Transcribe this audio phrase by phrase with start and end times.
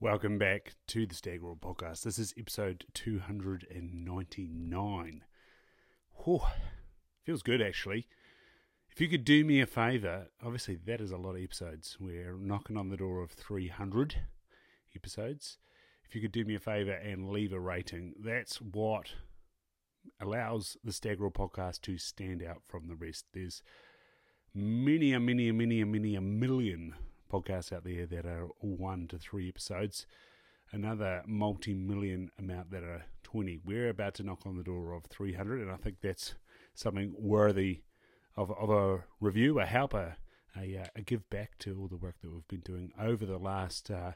[0.00, 2.04] Welcome back to the Stag Roar podcast.
[2.04, 5.24] This is episode 299.
[6.24, 6.40] Whew,
[7.24, 8.06] feels good actually.
[8.92, 11.96] If you could do me a favour, obviously that is a lot of episodes.
[11.98, 14.14] We're knocking on the door of 300
[14.94, 15.58] episodes.
[16.04, 19.14] If you could do me a favour and leave a rating, that's what
[20.20, 23.24] allows the Stag Roar podcast to stand out from the rest.
[23.32, 23.64] There's
[24.54, 26.94] many, a many, a many, a many, a million
[27.28, 30.06] podcasts out there that are one to three episodes.
[30.72, 33.60] Another multi million amount that are 20.
[33.64, 36.34] We're about to knock on the door of 300, and I think that's
[36.74, 37.82] something worthy
[38.36, 40.16] of, of a review, a help, a,
[40.56, 44.12] a, give back to all the work that we've been doing over the last uh,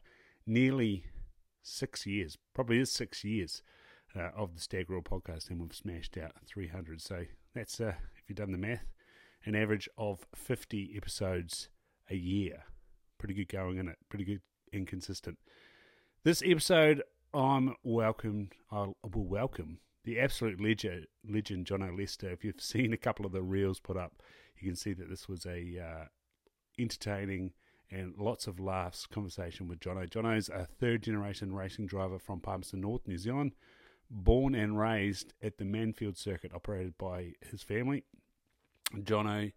[0.47, 1.05] nearly
[1.63, 2.37] six years.
[2.55, 3.63] Probably is six years.
[4.15, 7.01] Uh, of the Stag podcast, and we've smashed out 300.
[7.01, 7.25] So
[7.55, 8.85] that's, uh, if you've done the math,
[9.47, 11.71] an average of 50 episodes
[12.11, 12.65] a year
[13.23, 14.41] pretty good going in it, pretty good
[14.73, 15.39] and consistent.
[16.25, 18.51] This episode, I'm welcome.
[18.69, 22.33] I will welcome the absolute legend, legend Jono Lester.
[22.33, 24.21] If you've seen a couple of the reels put up,
[24.59, 26.05] you can see that this was a uh,
[26.81, 27.53] entertaining
[27.93, 30.11] and lots of laughs conversation with Jono.
[30.11, 33.53] Jono's a third generation racing driver from Palmerston North, New Zealand,
[34.11, 38.03] born and raised at the Manfeild circuit operated by his family.
[38.97, 39.53] Jono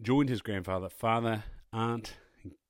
[0.00, 2.14] joined his grandfather, father, aunt,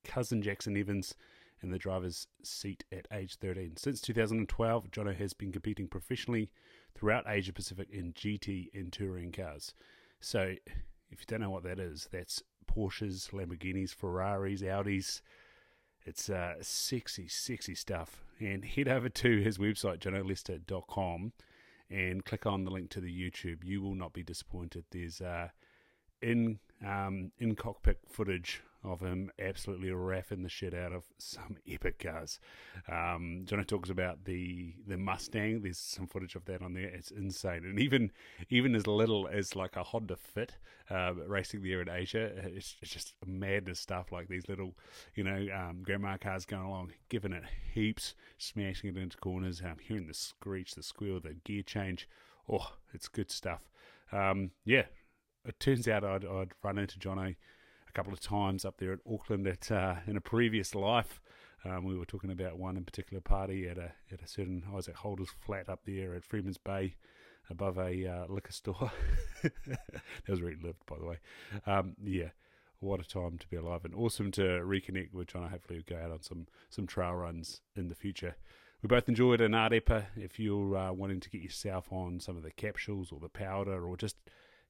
[0.04, 1.14] cousin Jaxon Evans
[1.62, 3.76] in the driver's seat at age 13.
[3.76, 6.50] Since 2012, Jono has been competing professionally
[6.94, 9.74] throughout Asia Pacific in GT and touring cars.
[10.20, 10.54] So,
[11.10, 15.20] if you don't know what that is, that's Porsches, Lamborghinis, Ferraris, Audis.
[16.04, 18.22] It's uh, sexy, sexy stuff.
[18.38, 21.32] And head over to his website, jonolester.com,
[21.90, 23.64] and click on the link to the YouTube.
[23.64, 24.84] You will not be disappointed.
[24.90, 25.48] There's uh,
[26.22, 31.98] in um, in cockpit footage of him absolutely raffing the shit out of some epic
[31.98, 32.40] cars.
[32.90, 35.62] Um, Johnny talks about the the Mustang.
[35.62, 36.86] There's some footage of that on there.
[36.86, 38.10] It's insane, and even
[38.48, 40.56] even as little as like a Honda Fit
[40.90, 44.12] uh, racing there in Asia, it's, it's, just madness stuff.
[44.12, 44.74] Like these little,
[45.14, 49.62] you know, um, grandma cars going along, giving it heaps, smashing it into corners.
[49.64, 52.08] Um, hearing the screech, the squeal, the gear change.
[52.50, 53.70] Oh, it's good stuff.
[54.10, 54.86] Um, yeah,
[55.44, 57.36] it turns out I'd, I'd run into Johnny
[57.90, 61.20] a couple of times up there at Auckland at uh, in a previous life.
[61.64, 64.96] Um, we were talking about one in particular party at a at a certain Isaac
[64.96, 66.94] Holder's Flat up there at Freeman's Bay,
[67.50, 68.92] above a uh, liquor store.
[69.42, 69.80] that
[70.28, 71.18] was where he lived, by the way.
[71.66, 72.30] Um, yeah,
[72.78, 75.50] what a time to be alive and awesome to reconnect with John.
[75.50, 78.36] Hopefully, we'll go out on some some trail runs in the future.
[78.82, 80.06] We both enjoyed an Arepa.
[80.16, 83.84] If you're uh, wanting to get yourself on some of the capsules or the powder,
[83.84, 84.16] or just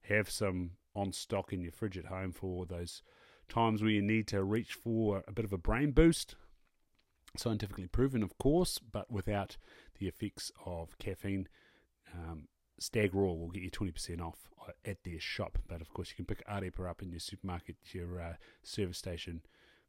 [0.01, 3.01] have some on stock in your fridge at home for those
[3.49, 6.35] times where you need to reach for a bit of a brain boost.
[7.37, 9.57] Scientifically proven, of course, but without
[9.99, 11.47] the effects of caffeine.
[12.13, 12.47] Um,
[12.77, 14.49] Stag Roar will get you 20% off
[14.85, 18.19] at their shop, but of course, you can pick Arepa up in your supermarket, your
[18.19, 19.41] uh, service station.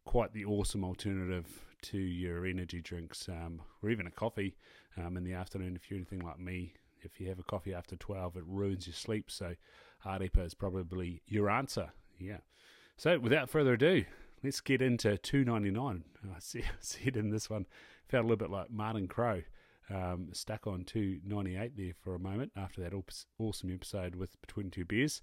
[0.05, 1.47] Quite the awesome alternative
[1.83, 4.57] to your energy drinks um, or even a coffee
[4.97, 6.75] um, in the afternoon if you're anything like me.
[7.01, 9.31] If you have a coffee after 12, it ruins your sleep.
[9.31, 9.55] So
[10.05, 11.93] Arepa is probably your answer.
[12.19, 12.39] Yeah.
[12.97, 14.05] So without further ado,
[14.43, 16.05] let's get into 299.
[16.35, 16.63] I see,
[17.05, 17.67] it in this one.
[18.09, 19.43] Felt a little bit like Martin Crowe.
[19.91, 22.93] Um, stuck on 298 there for a moment after that
[23.39, 25.21] awesome episode with Between Two Beers.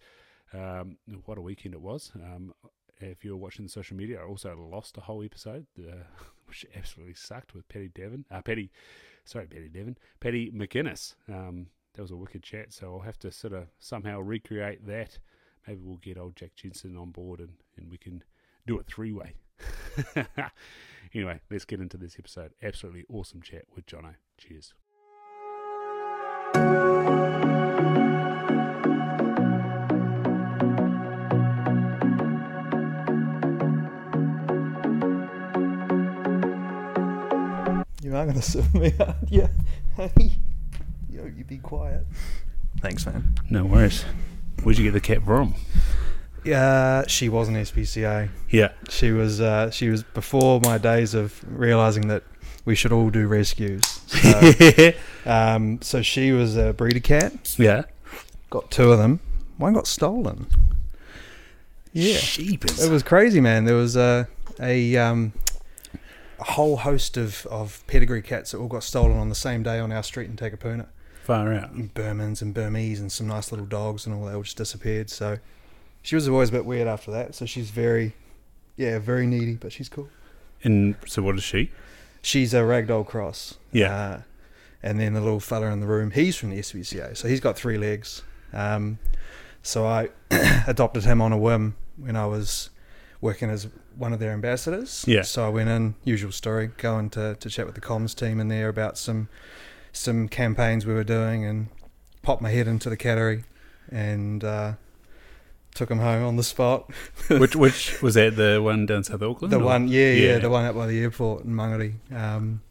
[0.53, 2.11] Um, what a weekend it was.
[2.15, 2.53] Um,
[2.99, 6.03] if you're watching social media, I also lost a whole episode, uh,
[6.45, 8.25] which absolutely sucked with Patty Devon.
[8.29, 8.71] Uh, Patty,
[9.25, 9.97] sorry, Patty Devon.
[10.19, 11.15] Patty McInnes.
[11.27, 11.67] Um,
[11.99, 12.71] that was a wicked chat.
[12.71, 15.19] So I'll have to sort of somehow recreate that.
[15.67, 18.23] Maybe we'll get old Jack Jensen on board and, and we can
[18.65, 19.33] do it three way.
[21.13, 22.53] anyway, let's get into this episode.
[22.63, 24.15] Absolutely awesome chat with Jono.
[24.37, 24.73] Cheers.
[38.01, 39.49] You are going to sue me, aren't you?
[41.39, 41.45] Hey.
[41.45, 42.05] Yo, you be quiet.
[42.81, 43.35] Thanks, man.
[43.49, 44.03] No worries.
[44.63, 45.55] Where'd you get the cat from?
[46.43, 48.29] Yeah, she was an SPCA.
[48.49, 48.71] Yeah.
[48.89, 49.39] She was.
[49.41, 52.23] Uh, she was before my days of realizing that
[52.65, 53.85] we should all do rescues.
[54.07, 54.91] So,
[55.25, 57.55] um, so she was a breeder cat.
[57.57, 57.83] Yeah.
[58.49, 59.19] Got two of them.
[59.57, 60.47] One got stolen.
[61.93, 62.17] Yeah.
[62.17, 62.83] Sheepers.
[62.83, 63.65] It was crazy, man.
[63.65, 64.27] There was a
[64.59, 65.33] a um,
[66.39, 69.79] a whole host of, of pedigree cats that all got stolen on the same day
[69.79, 70.87] on our street in Takapuna.
[71.23, 71.75] Far out.
[71.75, 75.09] Birmans and Burmese and some nice little dogs and all that all just disappeared.
[75.09, 75.37] So
[76.01, 77.35] she was always a bit weird after that.
[77.35, 78.13] So she's very,
[78.77, 80.09] yeah, very needy, but she's cool.
[80.63, 81.71] And so, what is she?
[82.21, 83.55] she's a ragdoll cross.
[83.71, 83.93] Yeah.
[83.93, 84.21] Uh,
[84.81, 87.57] and then the little fella in the room, he's from the SPCA, so he's got
[87.57, 88.23] three legs.
[88.53, 88.99] Um,
[89.61, 90.09] so I
[90.67, 92.69] adopted him on a whim when I was
[93.19, 93.67] working as
[93.97, 95.03] one of their ambassadors.
[95.05, 95.23] Yeah.
[95.23, 98.47] So I went in, usual story, going to, to chat with the comms team in
[98.47, 99.27] there about some
[99.99, 101.67] some campaigns we were doing, and
[102.21, 103.43] popped my head into the cattery,
[103.91, 104.73] and uh,
[105.75, 106.89] took him home on the spot.
[107.29, 109.51] which which was that the one down South Auckland?
[109.51, 110.39] The or- one, yeah, yeah, Yeah.
[110.39, 111.93] the one out by the airport in Mangere.
[112.15, 112.61] Um,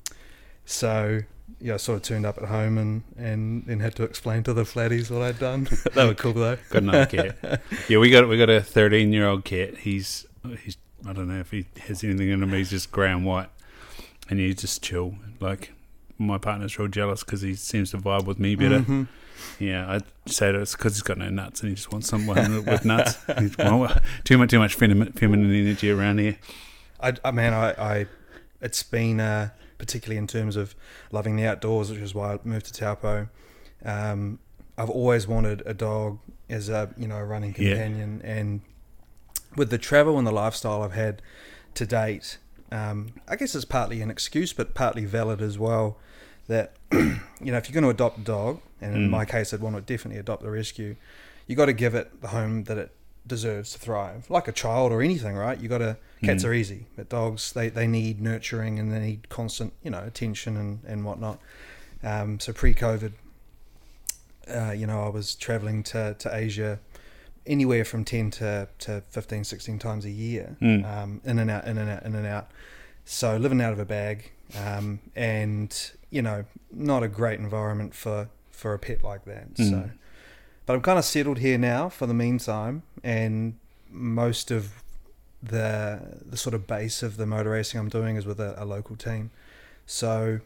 [0.64, 1.20] so
[1.60, 4.54] yeah, I sort of turned up at home and, and then had to explain to
[4.54, 5.68] the flatties what I'd done.
[5.94, 6.56] they were cool though.
[6.70, 7.62] Got another cat.
[7.88, 9.76] Yeah, we got we got a 13 year old cat.
[9.78, 10.24] He's
[10.64, 10.76] he's
[11.06, 12.52] I don't know if he has anything in him.
[12.52, 13.48] He's just grey and white,
[14.30, 15.14] and he's just chill.
[15.40, 15.72] Like
[16.18, 18.80] my partner's real jealous because he seems to vibe with me better.
[18.80, 19.08] Mhm.
[19.60, 22.64] Yeah, I'd say that it's because he's got no nuts and he just wants someone
[22.66, 23.16] with nuts.
[23.58, 26.36] Well, too much too much feminine, feminine energy around here.
[27.00, 27.70] I, I man, I,
[28.00, 28.06] I
[28.60, 30.74] it's been uh, particularly in terms of
[31.12, 33.28] loving the outdoors, which is why I moved to Taupo.
[33.84, 34.40] Um,
[34.76, 36.18] I've always wanted a dog
[36.50, 37.74] as a you know a running Yeah.
[37.74, 38.60] companion, and
[39.56, 41.22] with the travel and the lifestyle I've had
[41.74, 42.38] to date,
[42.72, 45.96] um, I guess it's partly an excuse, but partly valid as well.
[46.48, 49.10] That you know, if you're going to adopt a dog, and in Mm.
[49.10, 50.96] my case, I'd want to definitely adopt a rescue.
[51.46, 52.90] You got to give it the home that it
[53.26, 55.58] deserves to thrive, like a child or anything, right?
[55.60, 55.96] You got to.
[56.24, 56.48] Cats Mm.
[56.48, 60.56] are easy, but dogs they, they need nurturing and they need constant you know attention
[60.56, 61.38] and and whatnot.
[62.02, 63.12] Um, so pre-COVID,
[64.52, 66.80] uh, you know, I was traveling to to Asia
[67.46, 70.84] anywhere from 10 to, to 15 16 times a year Mm.
[70.84, 72.50] um, in and out in and out in and out
[73.06, 74.32] so living out of a bag
[74.66, 79.62] um, and you know not a great environment for for a pet like that so.
[79.62, 79.90] Mm.
[80.66, 83.54] but i'm kind of settled here now for the meantime and
[83.90, 84.82] most of
[85.42, 88.64] the the sort of base of the motor racing i'm doing is with a, a
[88.64, 89.30] local team.
[89.86, 90.40] So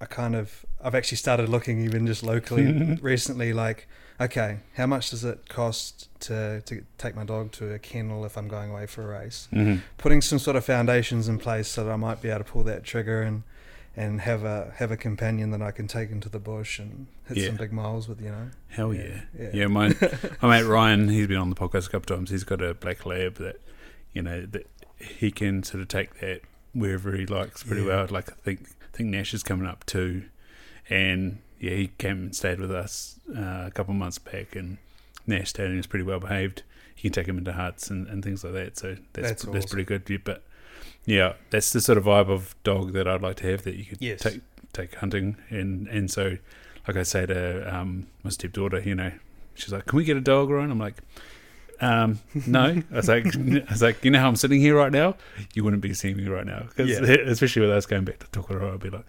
[0.00, 3.88] i kind of i've actually started looking even just locally recently like
[4.20, 8.38] okay how much does it cost to to take my dog to a kennel if
[8.38, 9.48] i'm going away for a race?
[9.50, 12.44] Hmm putting some sort of foundations in place so that I might be able to
[12.44, 13.42] pull that trigger and
[13.96, 17.38] and have a have a companion that I can take into the bush and hit
[17.38, 17.46] Yeah.
[17.48, 18.50] some big miles with, you know.
[18.68, 19.22] Hell yeah.
[19.38, 19.50] Yeah.
[19.54, 19.94] Yeah, my
[20.42, 22.30] my mate Ryan, he's been on the podcast a couple of times.
[22.30, 23.60] He's got a black lab that
[24.12, 24.66] you know that
[24.98, 26.42] he can sort of take that
[26.74, 27.88] wherever he likes pretty Yeah.
[27.88, 28.06] well.
[28.10, 30.24] Like I think I think Nash is coming up too,
[30.88, 34.78] and yeah, he came and stayed with us uh, a couple of months back, and
[35.26, 36.62] Nash and he's pretty well behaved.
[36.98, 38.78] You can take him into huts and, and things like that.
[38.78, 39.68] So that's That's that's, awesome.
[39.68, 40.08] pretty good.
[40.08, 40.42] Yeah, But
[41.06, 43.62] yeah, that's the sort of vibe of dog that I'd like to have.
[43.62, 44.20] That you could Yes.
[44.20, 44.40] take
[44.72, 46.36] take hunting and and so
[46.86, 49.10] like I say to um, my stepdaughter, you know,
[49.54, 50.96] she's like, "Can we get a dog, Ryan?" I'm like,
[51.80, 54.92] um, "No." I was like, "I was like, you know how I'm sitting here right
[54.92, 55.16] now?
[55.54, 57.00] You wouldn't be seeing me right now, 'Cause Yeah.
[57.26, 59.04] especially with us going back to Tokoroa, I'd be like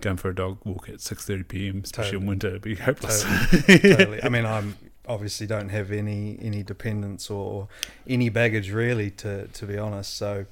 [0.00, 1.80] going for a dog walk at 6:30 p.m.
[1.84, 3.22] Especially in winter, it'd be hopeless.
[3.66, 4.22] totally.
[4.24, 4.76] I mean, I'm
[5.06, 7.68] obviously don't have any any dependents or
[8.08, 10.16] any baggage really to to be honest.
[10.16, 10.46] So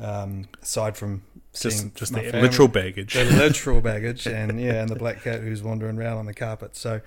[0.00, 1.22] um, aside from
[1.52, 3.14] seeing just just the family- literal baggage.
[3.14, 6.76] the literal baggage, and yeah, and the black cat who's wandering around on the carpet.
[6.76, 7.00] So,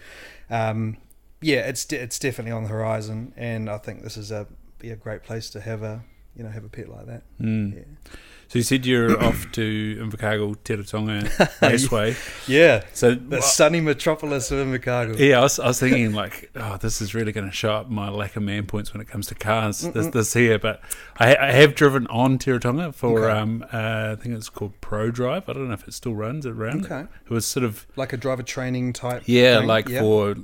[0.50, 0.98] um,
[1.42, 4.48] yeah, it's de- it's definitely on the horizon, and I think this is a
[4.80, 6.04] be a great place to have a
[6.36, 7.24] you know have a pet like that.
[7.42, 7.76] Mm.
[7.76, 8.12] Yeah,
[8.48, 12.16] So you said you're off to Invercargill, Teretonga Raceway.
[12.48, 15.18] yeah So the sunny metropolis of Invercargill.
[15.20, 17.90] Yeah, I was, I was thinking like, oh, this is really going to show up
[17.90, 20.12] my lack of man points when it comes to cars this, Mm-mm.
[20.12, 20.60] this here.
[20.60, 20.82] But
[21.18, 23.40] I, I have driven on Teretonga for, Okay.
[23.40, 25.50] um, uh, I think it's called Pro Drive.
[25.50, 26.86] I don't know if it still runs around.
[26.86, 29.24] Okay, It was sort of like a driver training type.
[29.26, 29.68] yeah, thing?
[29.68, 30.02] like Yeah.
[30.02, 30.36] for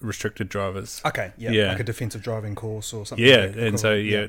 [0.00, 1.02] restricted drivers.
[1.04, 1.68] okay, yeah, Yeah.
[1.68, 3.26] like a defensive driving course or something.
[3.26, 4.28] Yeah, like and so yeah,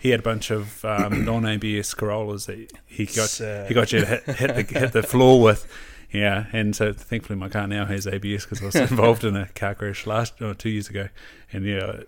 [0.00, 3.68] he had a bunch of um, non-ABS Corollas that he got Sick.
[3.68, 5.66] he got you to hit, hit the hit the floor with.
[6.12, 9.46] Yeah, and so thankfully my car now has ABS because I was involved in a
[9.54, 11.08] car crash last or two years ago,
[11.52, 12.00] and yeah,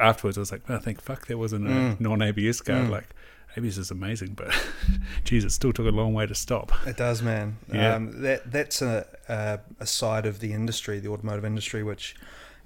[0.00, 2.00] afterwards I was like, oh, thank fuck that wasn't a Mm.
[2.00, 2.82] non-ABS car.
[2.82, 2.90] Mm.
[2.90, 3.08] Like
[3.56, 4.54] ABS is amazing, but
[5.24, 6.70] geez, it still took a long way to stop.
[6.86, 7.56] It does, man.
[7.72, 7.94] Yeah.
[7.96, 12.14] Um, that that's a, a a side of the industry, the automotive industry, which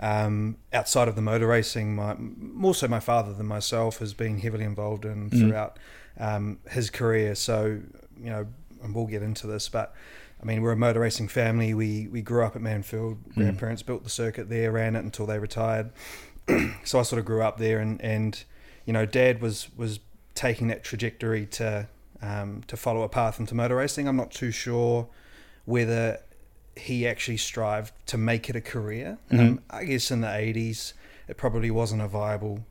[0.02, 4.38] um, outside of the motor racing, my more so my father than myself has been
[4.38, 5.38] heavily involved in Mm.
[5.38, 5.78] throughout
[6.18, 7.34] um, his career.
[7.34, 7.80] So
[8.20, 8.46] you know,
[8.82, 9.94] and we'll get into this, but.
[10.40, 11.72] I mean, we're a motor racing family.
[11.72, 13.18] We we grew up at Manfeild.
[13.28, 13.34] Mm.
[13.34, 15.92] Grandparents built the circuit there, ran it until they retired.
[16.84, 18.42] so I sort of grew up there, and, and
[18.84, 20.00] you know, Dad was was
[20.34, 21.86] taking that trajectory to
[22.22, 24.08] um, to follow a path into motor racing.
[24.08, 25.06] I'm not too sure
[25.64, 26.18] whether
[26.76, 29.18] he actually strived to make it a career.
[29.30, 29.38] Mhm.
[29.40, 30.94] Um, I guess in the 80s,
[31.28, 32.64] it probably wasn't a viable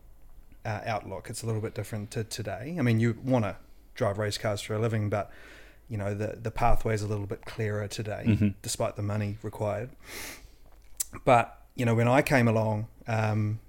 [0.65, 1.27] uh, outlook.
[1.29, 2.75] It's a little bit different to today.
[2.77, 3.55] I mean, you want to
[3.95, 5.31] drive race cars for a living, but
[5.89, 8.53] you know the the pathway is a little bit clearer today, Mhm.
[8.61, 9.89] despite the money required.
[11.25, 13.59] But you know, when I came along, um,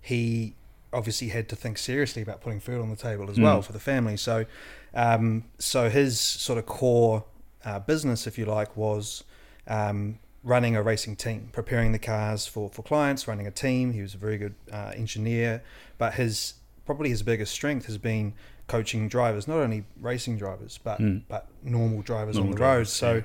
[0.00, 0.54] he
[0.92, 3.64] obviously had to think seriously about putting food on the table as well Mm.
[3.64, 4.16] for the family.
[4.16, 4.46] So,
[4.94, 7.24] um, so his sort of core
[7.64, 9.24] uh, business, if you like, was
[9.68, 13.92] um, running a racing team, preparing the cars for for clients, running a team.
[13.92, 15.62] He was a very good uh, engineer,
[15.98, 16.54] but his
[16.86, 18.32] probably his biggest strength has been
[18.66, 21.22] coaching drivers, not only racing drivers, but Mm.
[21.28, 22.88] but normal drivers on Normal the road.
[22.88, 23.22] So, yeah.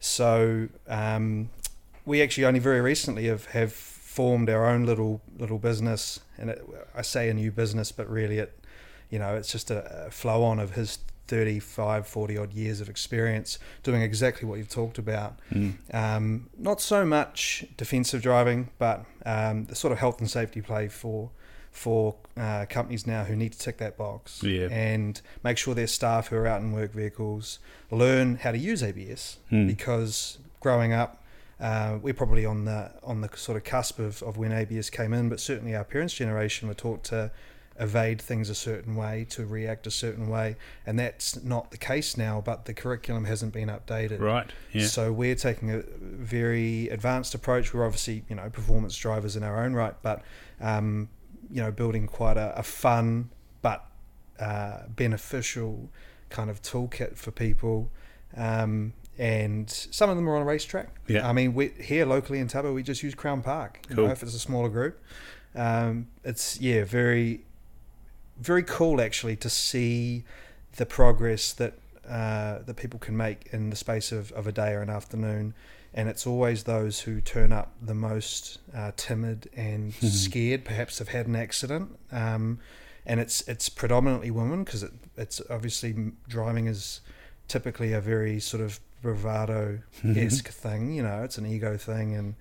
[0.00, 1.50] so um,
[2.04, 6.64] we actually only very recently have, have formed our own little little business, and it,
[6.94, 8.58] I say a new business, but really it,
[9.10, 12.88] you know, it's just a, a flow on of his 35, 40 odd years of
[12.88, 15.38] experience doing exactly what you've talked about.
[15.52, 15.74] Mm.
[15.94, 20.88] Um, not so much defensive driving, but um, the sort of health and safety play
[20.88, 21.30] for
[21.70, 24.68] for uh, companies now who need to tick that box Yeah.
[24.70, 27.58] and make sure their staff who are out in work vehicles
[27.90, 29.66] learn how to use ABS Mm.
[29.66, 31.22] because growing up,
[31.60, 35.12] uh, we're probably on the on the sort of cusp of, of when ABS came
[35.12, 37.30] in, but certainly our parents' generation were taught to
[37.78, 40.56] evade things a certain way, to react a certain way,
[40.86, 42.40] and that's not the case now.
[42.44, 44.20] But the curriculum hasn't been updated.
[44.20, 44.50] Right.
[44.72, 44.86] Yeah.
[44.86, 47.74] So we're taking a very advanced approach.
[47.74, 50.22] We're obviously, you know, performance drivers in our own right, but
[50.60, 51.08] um,
[51.50, 53.30] you know, building quite a, a fun
[53.62, 53.86] but
[54.40, 55.88] uh, beneficial
[56.28, 57.90] kind of toolkit for people.
[58.36, 60.88] Um, and some of them are on a racetrack.
[61.06, 61.26] Yeah.
[61.26, 63.80] I mean, we here locally in Taupo, we just use Crown Park.
[63.88, 64.06] You Cool.
[64.06, 65.02] know, if it's a smaller group,
[65.54, 67.44] um, it's yeah, very,
[68.38, 70.24] very cool actually to see
[70.76, 71.74] the progress that
[72.08, 75.54] uh, that people can make in the space of, of a day or an afternoon.
[75.92, 81.08] And it's always those who turn up the most uh, timid and scared, perhaps have
[81.08, 81.98] had an accident.
[82.12, 82.60] Um,
[83.06, 87.00] and it's it's predominantly women because it, it's obviously driving is
[87.48, 90.92] typically a very sort of bravado esque thing.
[90.92, 92.34] You know, it's an ego thing, and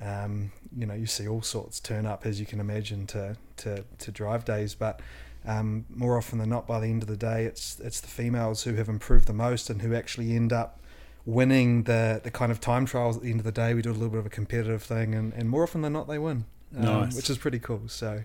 [0.00, 3.84] um, you know you see all sorts turn up as you can imagine to to,
[3.98, 5.00] to drive days, but.
[5.46, 8.62] Um, more often than not, by the end of the day, it's it's the females
[8.64, 10.80] who have improved the most and who actually end up
[11.26, 13.74] winning the, the kind of time trials at the end of the day.
[13.74, 16.08] We do a little bit of a competitive thing, and, and more often than not,
[16.08, 16.44] they win,
[16.76, 17.16] um, Nice.
[17.16, 17.82] which is pretty cool.
[17.86, 18.24] So,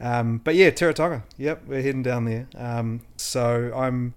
[0.00, 1.22] um, but yeah, Teretonga.
[1.38, 2.46] Yep, we're heading down there.
[2.56, 4.14] Um, so I'm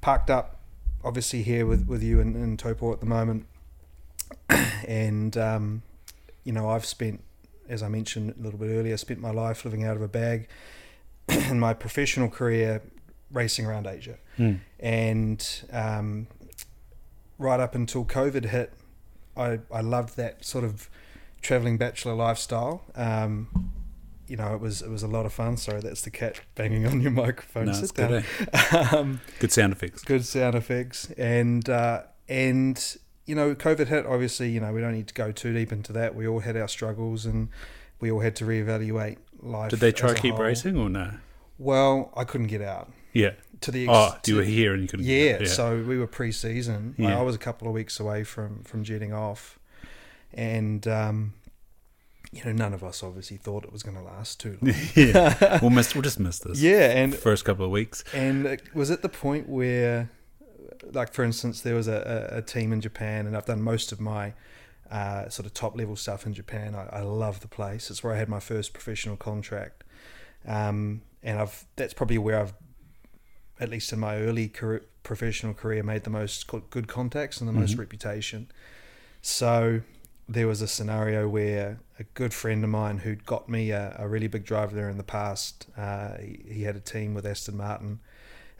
[0.00, 0.58] parked up,
[1.04, 3.46] obviously here with, with you in, in Taupo at the moment,
[4.86, 5.82] and um,
[6.44, 7.22] you know I've spent,
[7.68, 10.48] as I mentioned a little bit earlier, spent my life living out of a bag
[11.28, 12.82] in my professional career
[13.32, 14.60] racing around Asia Mm.
[14.80, 16.26] and um,
[17.38, 18.72] right up until COVID hit,
[19.36, 20.88] I I loved that sort of
[21.42, 22.82] traveling bachelor lifestyle.
[22.94, 23.72] Um,
[24.26, 25.56] you know, it was it was a lot of fun.
[25.56, 27.66] Sorry, that's the cat banging on your microphone.
[27.66, 28.24] No, Sit it's good.
[28.52, 28.88] eh?
[28.96, 30.02] um, Good sound effects.
[30.02, 32.96] good sound effects, and uh, and
[33.30, 34.04] you know, COVID hit.
[34.06, 36.14] Obviously, you know, we don't need to go too deep into that.
[36.14, 37.48] We all had our struggles, and
[38.00, 39.70] we all had to reevaluate life.
[39.70, 40.44] Did they try to keep whole.
[40.44, 41.12] racing or no?
[41.58, 43.32] Well, I couldn't get out Yeah.
[43.60, 45.06] to the ex- Oh, you were here and you couldn't.
[45.06, 46.94] yeah, so we were pre-season.
[46.98, 47.18] Like, Yeah.
[47.20, 49.58] I was a couple of weeks away from from jetting off,
[50.32, 51.34] and um,
[52.32, 54.74] you know, none of us obviously thought it was going to last too long.
[54.94, 55.58] yeah.
[55.62, 55.94] We'll miss.
[55.94, 56.60] We'll just miss this.
[56.62, 58.04] yeah, and First couple of weeks.
[58.14, 60.10] and was at the point where,
[60.92, 64.00] like for instance, there was a, a, team in Japan, and I've done most of
[64.00, 64.34] my
[64.90, 66.74] uh, sort of top level stuff in Japan.
[66.74, 67.90] I, I love the place.
[67.90, 69.84] It's where I had my first professional contract,
[70.46, 72.54] um, and I've that's probably where I've,
[73.58, 77.52] at least in my early career, professional career, made the most good contacts and the
[77.52, 77.80] most Mhm.
[77.80, 78.50] reputation.
[79.22, 79.82] So
[80.28, 84.08] there was a scenario where a good friend of mine who'd got me a, a
[84.08, 87.56] really big driver there in the past, uh, he, he had a team with Aston
[87.56, 87.98] Martin,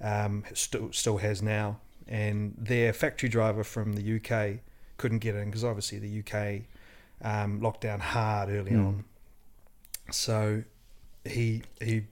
[0.01, 1.79] um, still still has now,
[2.11, 4.59] and their factory driver from the UK
[4.99, 6.63] couldn't get in because obviously the UK
[7.23, 8.87] um, locked down hard early Mm.
[8.87, 9.05] on.
[10.11, 10.65] So
[11.25, 12.05] he he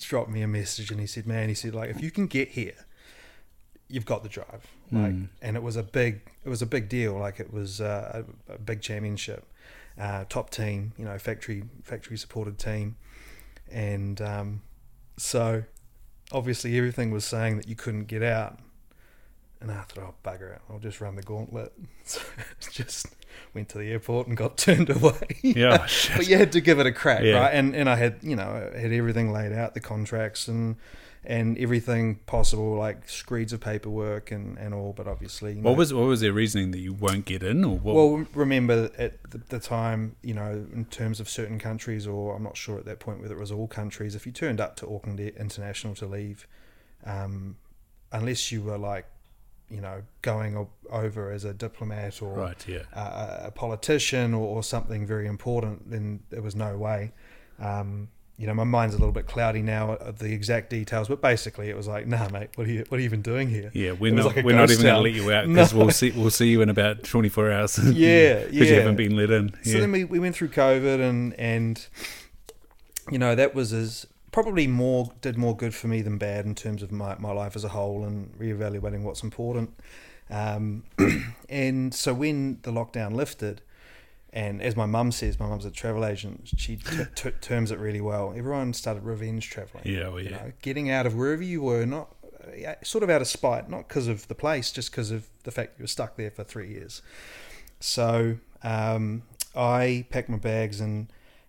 [0.00, 2.48] dropped me a message and he said, "Man, he said like if you can get
[2.50, 2.86] here,
[3.88, 5.28] you've got the drive." Like, Mm.
[5.42, 7.14] and it was a big it was a big deal.
[7.18, 9.44] Like it was uh, a, a big championship,
[9.98, 12.96] uh, top team, you know, factory factory supported team,
[13.70, 14.62] and um,
[15.16, 15.64] so
[16.32, 18.58] obviously everything was saying that you couldn't get out.
[19.70, 21.72] And I thought, oh bugger it, I'll just run the gauntlet.
[22.06, 22.20] So
[22.70, 23.06] just
[23.54, 25.38] went to the airport and got turned away.
[25.42, 25.86] Yeah.
[25.86, 26.16] shit.
[26.18, 27.38] but you had to give it a crack, Yeah.
[27.40, 27.54] right?
[27.54, 30.76] And and I had you know had everything laid out, the contracts and
[31.26, 34.92] and everything possible, like screeds of paperwork and, and all.
[34.92, 37.64] But obviously, you know, What was what was their reasoning that you won't get in,
[37.64, 37.94] or what?
[37.94, 42.42] well, remember at the, the time, you know, in terms of certain countries, or I'm
[42.42, 44.14] not sure at that point whether it was all countries.
[44.14, 46.46] If you turned up to Auckland International to leave,
[47.06, 47.56] um,
[48.12, 49.06] unless you were like
[49.70, 52.68] you know, going over as a diplomat or Right.
[52.68, 52.80] Yeah.
[52.92, 57.12] a, a politician or, or something very important, then there was no way.
[57.58, 61.22] Um, you know, my mind's a little bit cloudy now of the exact details, but
[61.22, 63.70] basically it was like, nah, mate, what are you, what are you even doing here?
[63.72, 65.78] Yeah, we're not like we're not even going to let you out because No.
[65.78, 67.78] we'll see we'll see you in about twenty four hours.
[67.94, 69.54] Yeah, because you haven't been let in.
[69.62, 71.86] So then we, we went through COVID and and
[73.10, 76.56] you know that was as probably more did more good for me than bad in
[76.56, 79.72] terms of my, my life as a whole and reevaluating what's important.
[80.28, 80.82] Um,
[81.48, 83.62] and so when the lockdown lifted,
[84.32, 86.50] and as my mum says, my mum's a travel agent.
[86.56, 88.34] She t- t- terms it really well.
[88.36, 89.84] Everyone started revenge traveling.
[89.86, 90.36] yeah, well, You yeah.
[90.38, 92.08] know, getting out of wherever you were, not
[92.66, 95.52] uh, sort of out of spite, not because of the place, just because of the
[95.52, 97.02] fact you were stuck there for three years.
[97.78, 99.22] So um,
[99.54, 101.06] I packed my bags and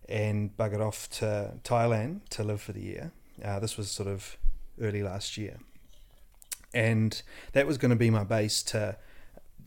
[0.08, 3.12] and buggered off to Thailand to live for the year.
[3.44, 4.38] Uh, this was sort of
[4.80, 5.60] early last year,
[6.74, 7.22] and
[7.54, 8.98] that was going to be my base to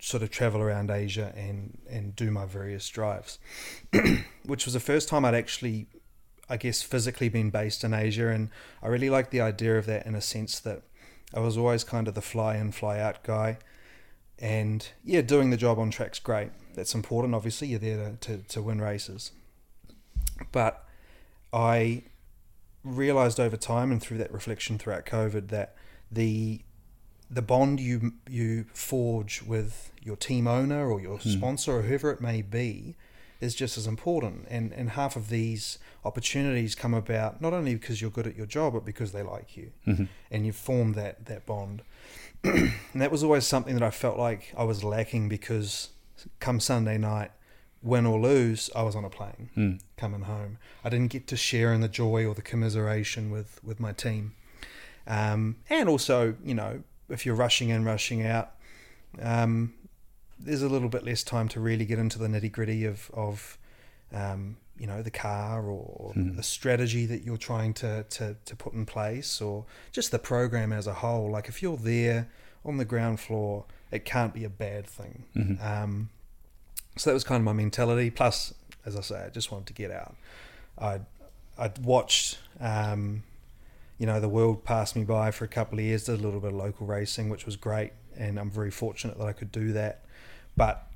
[0.01, 3.39] sort of travel around Asia and and do my various drives,
[4.45, 5.87] which was the first time I'd actually,
[6.49, 8.51] I guess, physically been based in Asia, and
[8.83, 10.83] I really liked the idea of that in a sense that
[11.35, 13.59] I was always kind of the fly in fly out guy,
[14.39, 16.51] and yeah, doing the job on track's great.
[16.75, 17.35] That's important.
[17.35, 19.33] Obviously, you're there to, to, to win races,
[20.53, 20.85] but
[21.53, 22.03] I
[22.85, 25.75] realized over time and through that reflection throughout COVID that
[26.11, 26.61] the
[27.31, 31.29] the bond you you forge with your team owner or your Hmm.
[31.29, 32.97] sponsor or whoever it may be
[33.41, 38.01] is just as important and and half of these opportunities come about not only because
[38.01, 40.09] you're good at your job but because they like you Mhm.
[40.31, 41.83] and you've formed that that bond
[42.45, 45.91] and that was always something that I felt like I was lacking because
[46.41, 47.31] come Sunday night
[47.83, 49.81] win or lose I was on a plane Mm.
[49.97, 50.59] coming home.
[50.85, 54.35] I didn't get to share in the joy or the commiseration with with my team.
[55.07, 58.53] Um, and also, you know, if you're rushing in, rushing out,
[59.23, 59.75] um,
[60.39, 63.59] there's a little bit less time to really get into the nitty gritty of of
[64.13, 66.37] um, you know the car or Mhm.
[66.37, 70.73] the strategy that you're trying to, to to put in place or just the program
[70.73, 71.31] as a whole.
[71.31, 72.29] Like if you're there
[72.65, 75.25] on the ground floor, it can't be a bad thing.
[75.37, 75.61] Mhm.
[76.99, 78.11] So that was kind of my mentality.
[78.11, 80.15] Plus, as I say, I just wanted to get out.
[80.79, 81.05] I'd,
[81.57, 83.23] I'd watched, um,
[83.99, 86.41] you know, the world pass me by for a couple of years, did a little
[86.41, 87.93] bit of local racing, which was great.
[88.17, 90.05] And I'm very fortunate that I could do that.
[90.57, 90.87] But,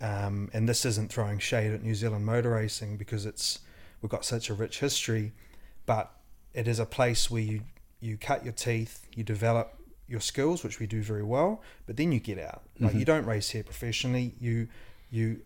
[0.00, 3.58] um, and this isn't throwing shade at New Zealand motor racing because it's,
[4.02, 5.32] we've got such a rich history,
[5.86, 6.12] but
[6.54, 7.62] it is a place where you,
[8.00, 9.76] you cut your teeth, you develop
[10.08, 12.62] your skills, which we do very well, but then you get out.
[12.80, 12.98] Like Mhm.
[13.00, 14.34] you don't race here professionally.
[14.40, 14.66] You
[15.10, 15.42] you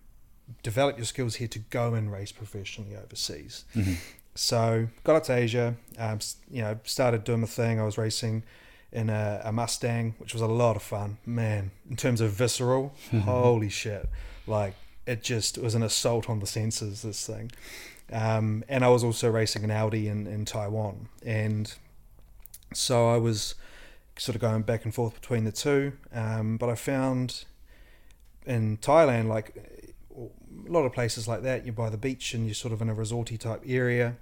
[0.62, 3.64] develop your skills here to go and race professionally overseas.
[3.74, 3.96] Mhm.
[4.35, 6.18] So got up to Asia, um,
[6.50, 7.81] you know, started doing the thing.
[7.81, 8.42] I was racing
[8.92, 11.18] in a, a Mustang, which was a lot of fun.
[11.24, 14.09] Man, in terms of visceral, holy shit!
[14.46, 14.74] Like
[15.07, 17.03] it just was an assault on the senses.
[17.03, 17.53] This thing,
[18.12, 21.72] um, and I was also racing an Audi in in Taiwan, and
[22.72, 23.55] so I was
[24.16, 25.92] sort of going back and forth between the two.
[26.12, 27.44] Um, but I found
[28.46, 29.57] in Thailand, like
[30.16, 32.88] a lot of places like that, you're by the beach and you're sort of in
[32.88, 34.16] a resorty type area.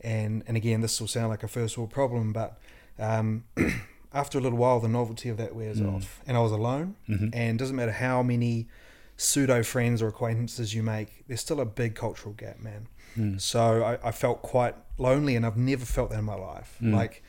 [0.00, 2.58] And and again, this will sound like a first world problem, but
[2.98, 3.44] um,
[4.12, 5.94] after a little while, the novelty of that wears Mm.
[5.96, 6.20] off.
[6.26, 7.30] And I was alone, Mhm.
[7.32, 8.68] and doesn't matter how many
[9.16, 12.88] pseudo friends or acquaintances you make, there's still a big cultural gap, man.
[13.16, 13.40] Mm.
[13.40, 16.76] So I, I felt quite lonely, and I've never felt that in my life.
[16.82, 16.92] Mm.
[16.94, 17.22] Like,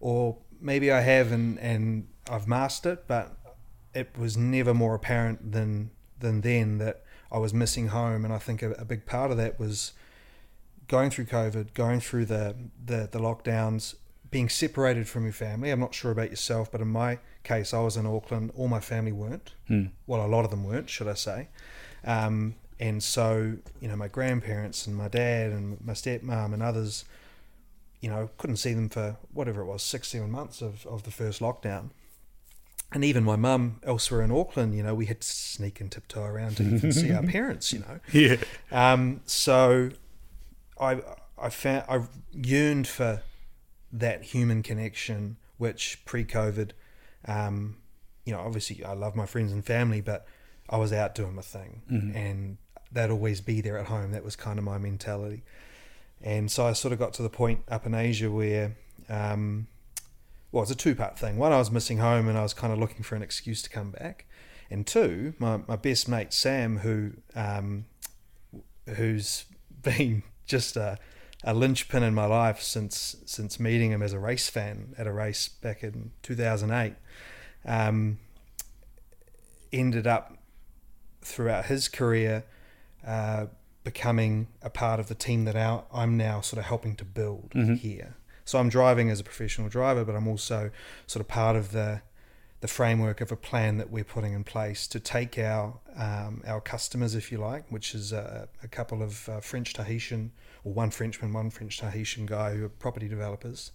[0.00, 3.36] or maybe I have, and and I've mastered it, but
[3.94, 8.24] it was never more apparent than than then that I was missing home.
[8.24, 9.92] And I think a, a big part of that was
[10.88, 13.94] going through COVID, going through the the, the lockdowns,
[14.30, 15.70] being separated from your family.
[15.70, 18.52] I'm not sure about yourself, but in my case, I was in Auckland.
[18.56, 19.90] All my family weren't Mm.
[20.06, 21.48] well, a lot of them weren't, should I say.
[22.04, 27.04] Um, and so, you know, my grandparents and my dad and my stepmom and others,
[28.00, 31.10] you know, couldn't see them for whatever it was, six, seven months of, of the
[31.10, 31.90] first lockdown.
[32.90, 36.22] And even my mum elsewhere in Auckland, you know, we had to sneak and tiptoe
[36.24, 38.00] around to even see our parents, you know.
[38.12, 38.36] Yeah.
[38.72, 39.90] Um, so
[40.80, 41.02] I
[41.38, 42.00] I found I
[42.32, 43.22] yearned for
[43.92, 46.70] that human connection, which pre-COVID,
[47.26, 47.76] um,
[48.24, 50.26] you know, obviously I love my friends and family, but
[50.70, 52.14] I was out doing my thing, Mhm.
[52.16, 52.56] and
[52.90, 54.12] they'd always be there at home.
[54.12, 55.42] That was kind of my mentality,
[56.22, 58.76] and so I sort of got to the point up in Asia where.
[59.10, 59.68] Um,
[60.52, 61.36] well, it's a two-part thing.
[61.36, 63.70] One, I was missing home, and I was kind of looking for an excuse to
[63.70, 64.26] come back.
[64.70, 67.86] And two, my, my best mate Sam, who um,
[68.86, 69.44] who's
[69.82, 70.98] been just a,
[71.44, 75.12] a linchpin in my life since since meeting him as a race fan at a
[75.12, 76.94] race back in 2008.
[77.64, 78.18] Um,
[79.72, 80.38] ended up
[81.22, 82.44] throughout his career
[83.06, 83.46] uh,
[83.84, 87.50] becoming a part of the team that our, I'm now sort of helping to build
[87.54, 87.78] Mhm.
[87.78, 88.16] here.
[88.48, 90.70] So I'm driving as a professional driver, but I'm also
[91.06, 92.00] sort of part of the
[92.60, 96.60] the framework of a plan that we're putting in place to take our um, our
[96.60, 100.32] customers, if you like, which is a, a couple of uh, French Tahitian
[100.64, 103.70] or one Frenchman, one French Tahitian guy who are property developers,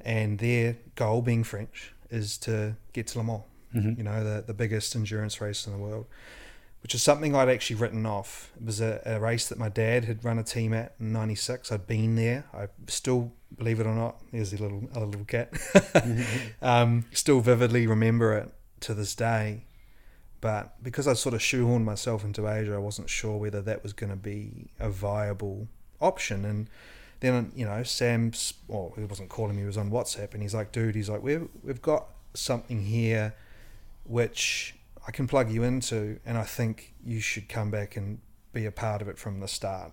[0.00, 3.42] and their goal, being French, is to get to Le Mans
[3.76, 3.98] Mhm.
[3.98, 6.06] you know, the, the biggest endurance race in the world,
[6.82, 8.50] which is something I'd actually written off.
[8.58, 11.70] It was a, a race that my dad had run a team at in '96.
[11.70, 12.46] I'd been there.
[12.54, 15.52] I still, believe it or not, there's a little a little cat.
[16.62, 19.64] um, still vividly remember it to this day.
[20.40, 23.92] But because I sort of shoehorned myself into Asia, I wasn't sure whether that was
[23.92, 25.66] going to be a viable
[26.00, 26.44] option.
[26.44, 26.70] And
[27.20, 30.54] then, you know, Sam's, well, he wasn't calling me, he was on WhatsApp, and he's
[30.54, 33.34] like, dude, he's like, we've, we've got something here
[34.04, 38.20] which I can plug you into, and I think you should come back and
[38.52, 39.92] be a part of it from the start.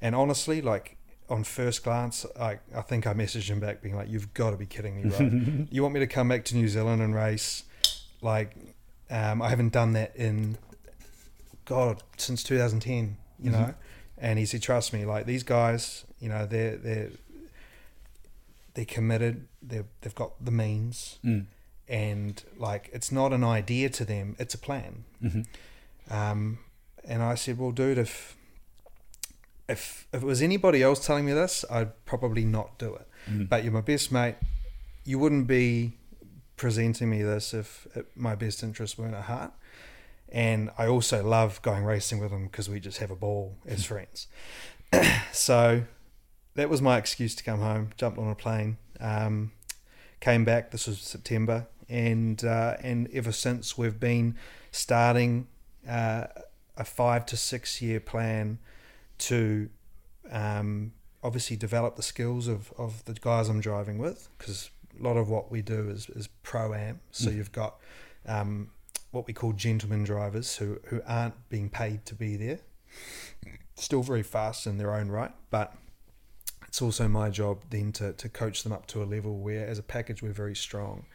[0.00, 0.96] And honestly, like
[1.30, 4.56] on first glance, I, I think I messaged him back being like, You've got to
[4.56, 5.66] be kidding me, right?
[5.70, 7.64] you want me to come back to New Zealand and race?
[8.20, 8.56] Like,
[9.10, 10.58] um, I haven't done that in,
[11.64, 13.52] God, since 2010, you Mhm.
[13.52, 13.74] know?
[14.18, 17.10] And he said, Trust me, like these guys, you know, they're, they're,
[18.74, 21.46] they're committed, they've, they've got the means, Mm.
[21.88, 25.04] and like it's not an idea to them, it's a plan.
[25.22, 25.46] Mhm.
[26.10, 26.58] Um,
[27.04, 28.36] and I said, "Well, dude, if
[29.68, 33.08] if if it was anybody else telling me this, I'd probably not do it.
[33.30, 33.48] Mm.
[33.48, 34.36] But you're my best mate.
[35.04, 35.98] You wouldn't be
[36.56, 39.52] presenting me this if it, my best interests weren't at heart.
[40.28, 43.84] And I also love going racing with him because we just have a ball as
[43.84, 44.26] friends.
[45.32, 45.84] so
[46.54, 47.90] that was my excuse to come home.
[47.96, 49.52] Jumped on a plane, um,
[50.20, 50.70] came back.
[50.70, 54.36] This was September, and uh, and ever since we've been
[54.70, 55.46] starting
[55.88, 56.24] uh,
[56.76, 58.58] a five to six year plan
[59.18, 59.68] to
[60.30, 65.16] um, obviously develop the skills of, of the guys I'm driving with because a lot
[65.16, 67.00] of what we do is, is pro am.
[67.10, 67.36] So Mm.
[67.36, 67.76] you've got
[68.26, 68.70] um,
[69.10, 72.60] what we call gentlemen drivers who, who aren't being paid to be there.
[73.76, 75.74] Still very fast in their own right, but
[76.68, 79.78] it's also my job then to, to coach them up to a level where, as
[79.78, 81.06] a package, we're very strong.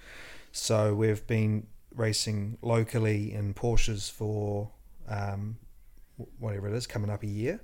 [0.52, 4.72] So we've been racing locally in Porsches for
[5.08, 5.58] um,
[6.40, 7.62] whatever it is, coming up a year,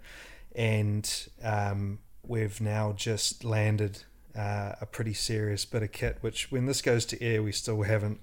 [0.56, 4.04] and um, we've now just landed
[4.38, 6.18] uh, a pretty serious bit of kit.
[6.22, 8.20] Which, when this goes to air, we still haven't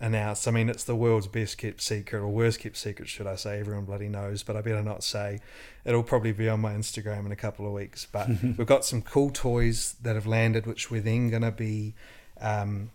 [0.00, 0.46] announced.
[0.46, 3.60] I mean, it's the world's best kept secret, or worst kept secret, should I say?
[3.60, 5.40] Everyone bloody knows, but I better not say.
[5.84, 8.06] It'll probably be on my Instagram in a couple of weeks.
[8.10, 11.94] But we've got some cool toys that have landed, which we're then going to be
[12.40, 12.90] um,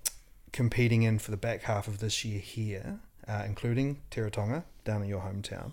[0.51, 5.09] competing in for the back half of this year here, uh, including Teretonga down in
[5.09, 5.71] your hometown,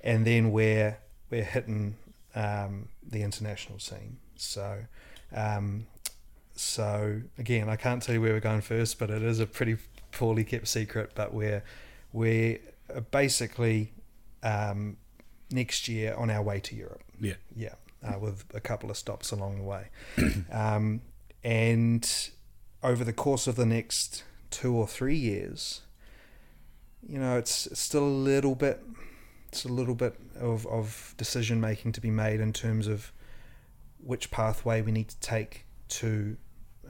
[0.00, 0.98] and then we're
[1.30, 1.96] we're hitting
[2.34, 4.18] um, the international scene.
[4.36, 4.84] So.
[5.34, 5.86] Um,
[6.54, 9.76] so again, I can't tell you where we're going first, but it is a pretty
[10.10, 11.12] poorly kept secret.
[11.14, 11.62] But we're
[12.12, 12.58] we're
[13.12, 13.92] basically
[14.42, 14.96] um,
[15.50, 17.02] next year on our way to Europe.
[17.20, 17.34] Yeah.
[17.54, 19.88] Yeah, uh, with a couple of stops along the way,
[20.52, 21.00] um,
[21.42, 22.30] and
[22.82, 25.82] over the course of the next two or three years,
[27.06, 28.82] you know, it's, it's still a little bit,
[29.48, 33.12] it's a little bit of, of decision making to be made in terms of
[34.02, 36.36] which pathway we need to take to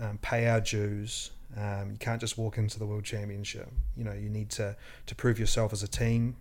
[0.01, 1.31] um, pay our dues.
[1.57, 3.69] Um, you can't just walk into the world championship.
[3.97, 6.37] You know, you need to to prove yourself as a team,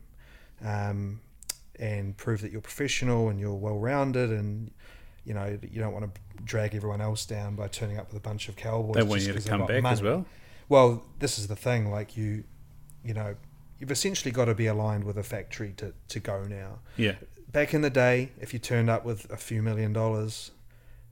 [0.64, 1.22] um,
[1.80, 4.72] and prove that you're professional and you're well rounded, and
[5.24, 8.28] you know you don't want to drag everyone else down by turning up with a
[8.28, 8.96] bunch of cowboys.
[8.96, 10.26] They want you to come back as well.
[10.68, 11.90] Well, this is the thing.
[11.90, 12.44] Like you,
[13.06, 13.36] you know,
[13.80, 16.80] you've essentially got to be aligned with a factory to to go now.
[16.98, 17.16] Yeah.
[17.52, 20.52] Back in the day, if you turned up with a few million dollars,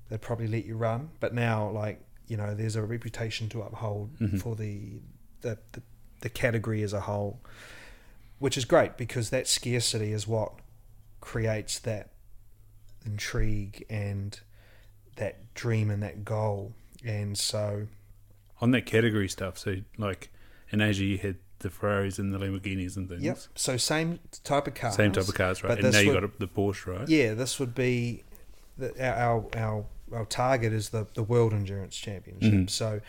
[0.09, 1.09] they'd probably let you run.
[1.19, 4.41] But now, like you know, there's a reputation to uphold Mhm.
[4.41, 4.99] for the,
[5.41, 5.81] the the
[6.21, 7.39] the category as a whole,
[8.39, 10.53] which is great because that scarcity is what
[11.21, 12.09] creates that
[13.05, 14.39] intrigue and
[15.17, 16.73] that dream and that goal.
[17.05, 17.87] And so,
[18.61, 20.29] On that category stuff, so like
[20.71, 23.23] in Asia, you had the Ferraris and the Lamborghinis and things.
[23.23, 23.37] Yep.
[23.55, 24.95] So same type of cars.
[24.95, 25.73] Same type of cars, right?
[25.73, 27.07] And now this you got a, the Porsche, right?
[27.07, 28.23] Yeah, this would be
[28.77, 32.53] the, our our our target is the the World Endurance Championship.
[32.53, 32.69] Mhm.
[32.69, 33.01] So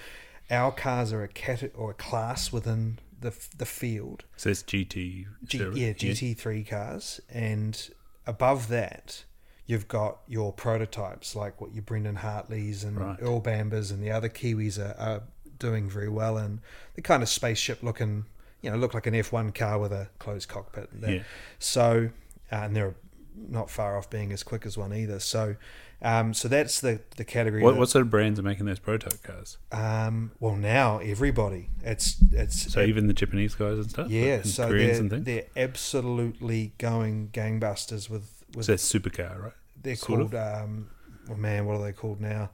[0.51, 4.25] our cars are a cat or a class within the the field.
[4.37, 7.91] So it's GT, G, yeah, GT three cars, and
[8.27, 9.25] above that.
[9.69, 13.19] You've got your prototypes like what your Brendan Hartleys and Right.
[13.21, 15.23] Earl Bambers and the other Kiwis are, are
[15.59, 16.61] doing very well in
[16.95, 18.27] the kind of spaceship looking,
[18.67, 20.91] you know look like an F1 car with a closed cockpit.
[21.01, 21.23] Yeah.
[21.59, 22.11] So
[22.53, 22.95] uh, and they're
[23.37, 25.21] not far off being as quick as one either.
[25.21, 25.57] So
[26.03, 27.63] um, so that's the the category.
[27.63, 29.57] What, that- what sort of brands are making those prototype cars?
[29.73, 34.11] um, well now everybody it's it's So even the Japanese guys and stuff?
[34.11, 35.25] yeah and so Koreans they're, and things?
[35.25, 39.53] they're absolutely going gangbusters with with So that's supercar, right?
[39.83, 40.89] they're sort called um
[41.29, 42.51] well man what are they called now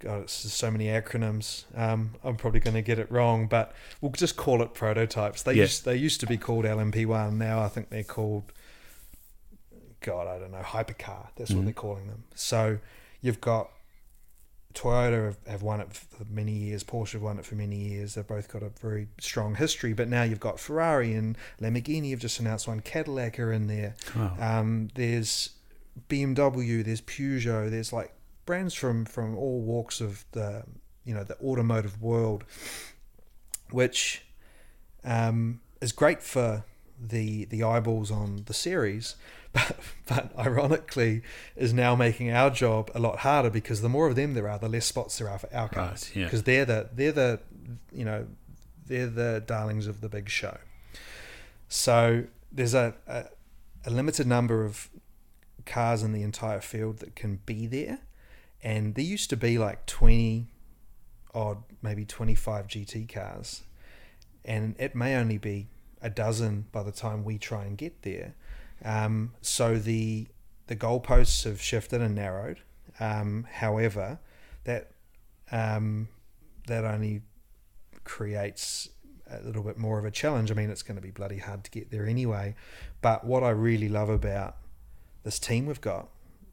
[0.00, 4.10] god it's so many acronyms um i'm probably going to get it wrong but we'll
[4.12, 5.62] just call it prototypes they Yeah.
[5.62, 8.44] used they used to be called lmp1 now i think they're called
[10.00, 11.64] god i don't know hypercar that's what Mhm.
[11.64, 12.78] they're calling them so
[13.20, 13.70] you've got
[14.72, 16.84] Toyota have, have won it for many years.
[16.84, 18.14] Porsche have won it for many years.
[18.14, 19.92] They've both got a very strong history.
[19.94, 22.78] But now you've got Ferrari and Lamborghini have just announced one.
[22.78, 23.96] Cadillac are in there.
[24.38, 25.50] Um, there's
[26.08, 28.12] BMW, there's Peugeot, there's like
[28.46, 30.64] brands from from all walks of the
[31.04, 32.44] you know the automotive world,
[33.70, 34.22] which
[35.04, 36.64] um, is great for
[37.00, 39.16] the the eyeballs on the series,
[39.52, 39.76] but
[40.06, 41.22] but ironically
[41.56, 44.58] is now making our job a lot harder because the more of them there are,
[44.58, 46.24] the less spots there are for our cars Right, yeah.
[46.24, 47.40] because they're the they're the
[47.92, 48.26] you know
[48.86, 50.58] they're the darlings of the big show.
[51.68, 53.26] So there's a, a,
[53.86, 54.90] a limited number of
[55.64, 58.00] cars in the entire field that can be there,
[58.62, 60.48] and there used to be like twenty
[61.34, 63.62] odd, maybe twenty five GT cars,
[64.44, 65.68] and it may only be
[66.02, 68.34] a dozen by the time we try and get there.
[68.84, 70.28] Um, so the
[70.66, 72.60] the goalposts have shifted and narrowed.
[72.98, 74.18] Um, however,
[74.64, 74.92] that
[75.50, 76.08] um,
[76.66, 77.22] that only
[78.04, 78.88] creates
[79.30, 80.50] a little bit more of a challenge.
[80.50, 82.54] I mean, it's going to be bloody hard to get there anyway.
[83.00, 84.56] But what I really love about
[85.22, 86.08] this team we've got,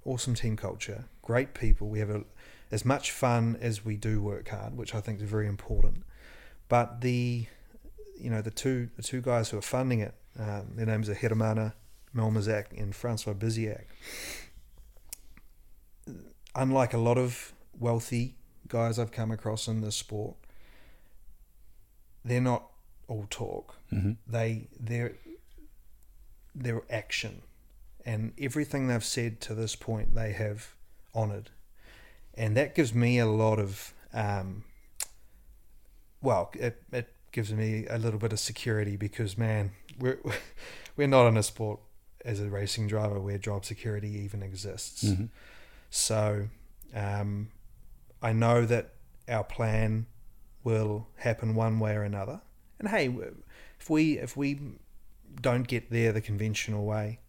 [0.06, 1.90] awesome team culture, great people.
[1.90, 2.24] We have a,
[2.72, 6.04] as much fun as we do work hard, which I think is very important.
[6.70, 7.46] But the,
[8.18, 11.16] you know, the two the two guys who are funding it, um, their names are
[11.16, 11.74] Hiramana
[12.16, 13.88] Melmazak and Francois Biziak.
[16.56, 18.36] Unlike a lot of wealthy
[18.70, 20.36] guys I've come across in this sport,
[22.24, 22.63] they're not
[23.10, 23.76] all talk.
[23.90, 25.16] hmm They they're
[26.56, 27.42] their action
[28.06, 30.74] and everything they've said to this point they have
[31.18, 31.50] honoured,
[32.36, 34.64] and that gives me a lot of um,
[36.22, 40.20] well, it it gives me a little bit of security because man, we're
[40.96, 41.80] we're not in a sport
[42.26, 45.02] as a racing driver where job security even exists.
[45.08, 45.26] hmm
[45.90, 46.48] So
[46.94, 47.50] um,
[48.22, 48.94] I know that
[49.30, 50.08] our plan
[50.64, 52.42] will happen one way or another.
[52.80, 53.14] And hey,
[53.80, 54.60] if we if we
[55.42, 57.20] don't get there the conventional way,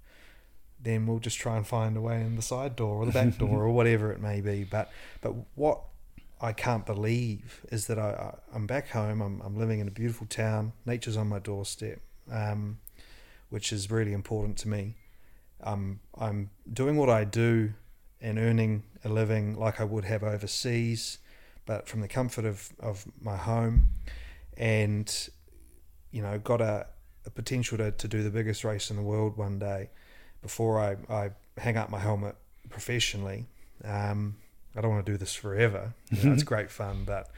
[0.81, 3.37] then we'll just try and find a way in the side door or the back
[3.39, 4.65] door or whatever it may be.
[4.65, 5.81] But but what
[6.41, 9.21] I can't believe is that I, I I'm back home.
[9.21, 10.73] I'm I'm living in a beautiful town.
[10.87, 12.79] Nature's on my doorstep, um,
[13.51, 14.95] which is really important to me.
[15.63, 17.73] Um, I'm doing what I do
[18.21, 21.19] and earning a living like I would have overseas,
[21.67, 23.89] but from the comfort of, of my home,
[24.57, 25.29] and
[26.13, 26.87] you know, got a,
[27.27, 29.91] a potential to, to do the biggest race in the world one day
[30.43, 32.37] before I, I hang up my helmet
[32.71, 33.47] professionally.
[33.85, 34.37] Um,
[34.77, 35.95] I don't want to do this forever.
[36.11, 37.31] You know, it's great fun, but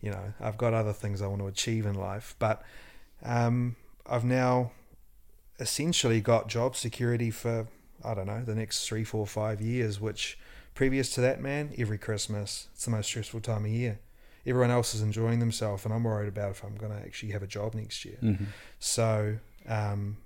[0.00, 2.34] you know, I've got other things I want to achieve in life.
[2.38, 2.62] But
[3.24, 3.76] um,
[4.08, 4.72] I've now
[5.58, 7.66] essentially got job security for
[8.04, 10.00] I don't know the next three, four, five years.
[10.00, 10.38] Which
[10.74, 13.98] previous to that, man, every Christmas it's the most stressful time of year.
[14.46, 17.42] Everyone else is enjoying themselves, and I'm worried about if I'm going to actually have
[17.42, 18.18] a job next year.
[18.20, 18.44] hmm
[18.78, 20.18] So um,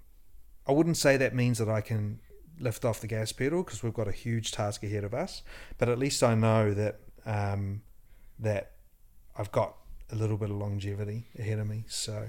[0.70, 2.20] I wouldn't say that means that I can
[2.60, 5.42] lift off the gas pedal because we've got a huge task ahead of us.
[5.78, 7.82] But at least I know that um,
[8.38, 8.64] that
[9.36, 9.74] I've got
[10.12, 11.84] a little bit of longevity ahead of me.
[11.88, 12.28] So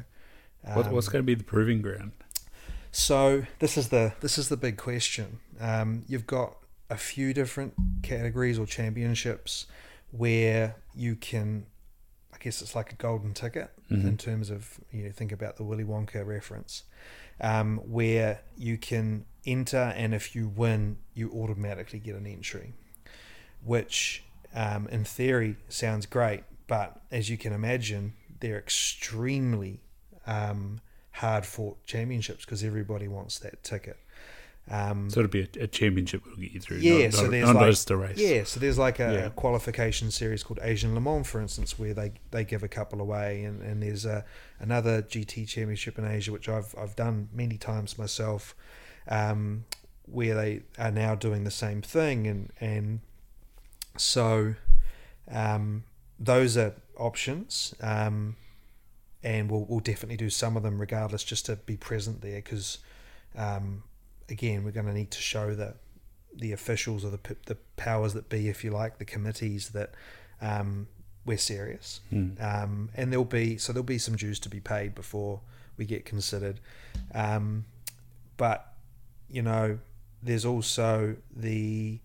[0.64, 2.12] What, what's um, going to be the proving ground?
[2.94, 5.40] so this is the this is the big question.
[5.60, 6.56] Um, you've got
[6.90, 7.74] a few different
[8.04, 9.66] categories or championships
[10.12, 11.66] where you can,
[12.34, 14.06] I guess it's like a golden ticket Mhm.
[14.08, 16.84] in terms of you know think about the Willy Wonka reference,
[17.42, 22.74] um, where you can enter and if you win, you automatically get an entry,
[23.64, 24.24] which
[24.54, 29.82] um, in theory sounds great, but as you can imagine, they're extremely
[30.28, 30.80] um,
[31.12, 33.98] hard fought championships because everybody wants that ticket.
[34.72, 36.78] Um, So it'll be a, a championship will get you through.
[36.78, 38.18] Yeah, not, so not, there's not like- just a race.
[38.18, 39.30] yeah, so there's like a, Yeah.
[39.30, 43.44] qualification series called Asian Le Mans, for instance, where they, they give a couple away,
[43.44, 44.24] and, and there's a,
[44.60, 48.56] another GT championship in Asia, which I've I've done many times myself,
[49.10, 49.66] um,
[50.06, 53.02] where they are now doing the same thing, and and
[53.98, 54.56] so
[55.30, 55.84] um,
[56.20, 57.76] those are options.
[57.82, 58.38] Um,
[59.24, 62.80] and we'll we'll definitely do some of them regardless, just to be present there because,
[63.36, 63.84] um,
[64.32, 65.76] again, we're going to need to show that
[66.34, 69.92] the officials or the the powers that be, if you like, the committees that
[70.42, 70.88] um,
[71.26, 72.00] we're serious.
[72.12, 72.42] Mm.
[72.42, 75.42] Um, and there'll be so there'll be some dues to be paid before
[75.78, 76.60] we get considered.
[77.14, 77.66] Um,
[78.38, 78.74] but
[79.30, 79.80] you know,
[80.24, 82.00] there's also the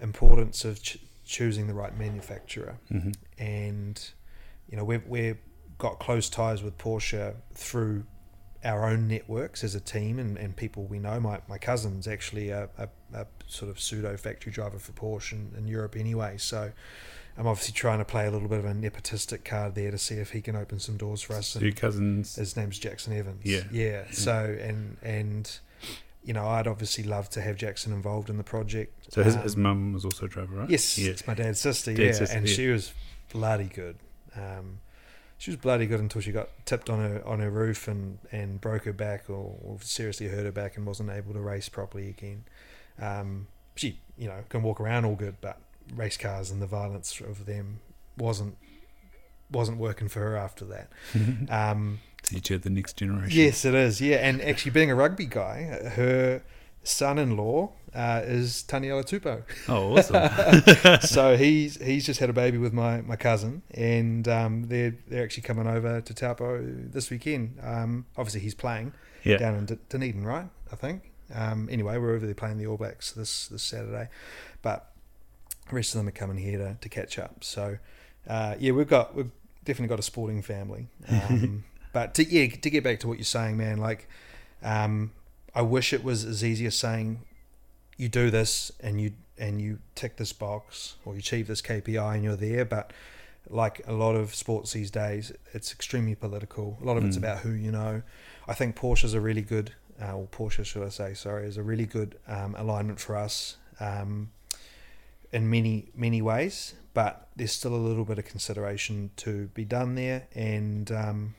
[0.00, 4.10] importance of ch- choosing the right manufacturer, hmm and
[4.68, 5.38] you know we've we've
[5.78, 8.04] got close ties with Porsche through
[8.64, 11.18] our own networks as a team and, and people we know.
[11.20, 15.52] My my cousin's actually a, a, a sort of pseudo factory driver for Porsche in,
[15.56, 16.72] in Europe anyway, so.
[17.34, 20.16] I'm obviously trying to play a little bit of a nepotistic card there to see
[20.16, 21.46] if he can open some doors for us.
[21.46, 22.36] So your cousins.
[22.36, 23.40] his name's Jaxon Evans.
[23.42, 23.62] Yeah.
[23.72, 24.04] yeah.
[24.10, 25.58] So and and
[26.24, 29.12] you know, I'd obviously love to have Jaxon involved in the project.
[29.12, 30.70] So his, Um, his mum was also a driver, right?
[30.70, 31.10] Yes, Yeah.
[31.10, 31.92] it's my dad's sister.
[31.92, 32.54] Dad's yeah, sister, and yeah.
[32.54, 32.92] she was
[33.32, 33.96] bloody good.
[34.36, 34.80] Um,
[35.42, 38.60] she was bloody good until she got tipped on her on her roof and, and
[38.60, 42.08] broke her back or, or seriously hurt her back and wasn't able to race properly
[42.08, 42.44] again.
[43.00, 45.58] Um, she, you know, can walk around all good, but
[45.96, 47.80] race cars and the violence of them
[48.16, 48.56] wasn't
[49.50, 50.90] wasn't working for her after that.
[51.50, 53.36] Um, Teach her the next generation.
[53.36, 54.00] Yes, it is.
[54.00, 55.64] Yeah, and actually, being a rugby guy,
[55.96, 56.42] her
[56.84, 59.42] son-in-law uh, is Taniela Tupou.
[59.68, 61.00] Oh, awesome.
[61.06, 65.24] so he's he's just had a baby with my, my cousin, and um, they're they're
[65.24, 67.58] actually coming over to Taupo this weekend.
[67.62, 68.92] Um, obviously, he's playing
[69.24, 69.36] yeah.
[69.36, 70.48] down in D- Dunedin, right?
[70.72, 71.10] I think.
[71.34, 74.08] Um, anyway, we're over there playing the All Blacks this this Saturday,
[74.62, 74.92] but
[75.68, 77.44] the rest of them are coming here to, to catch up.
[77.44, 77.78] So
[78.26, 79.30] uh, yeah, we've got we've
[79.64, 80.88] definitely got a sporting family.
[81.08, 84.08] Um, but to yeah, to get back to what you're saying, man, like
[84.62, 85.12] um,
[85.54, 87.20] I wish it was as easy as saying
[88.02, 92.14] you do this and you and you tick this box or you achieve this KPI
[92.16, 92.92] and you're there, but
[93.48, 96.78] like a lot of sports these days, it's extremely political.
[96.82, 97.24] A lot of it's Mm.
[97.24, 98.02] about who you know.
[98.46, 101.62] I think Porsche's a really good, uh, or Porsche, should I say, sorry, is a
[101.62, 104.30] really good um, alignment for us um,
[105.32, 106.74] in many many ways.
[106.94, 111.34] But there's still a little bit of consideration to be done there, and um,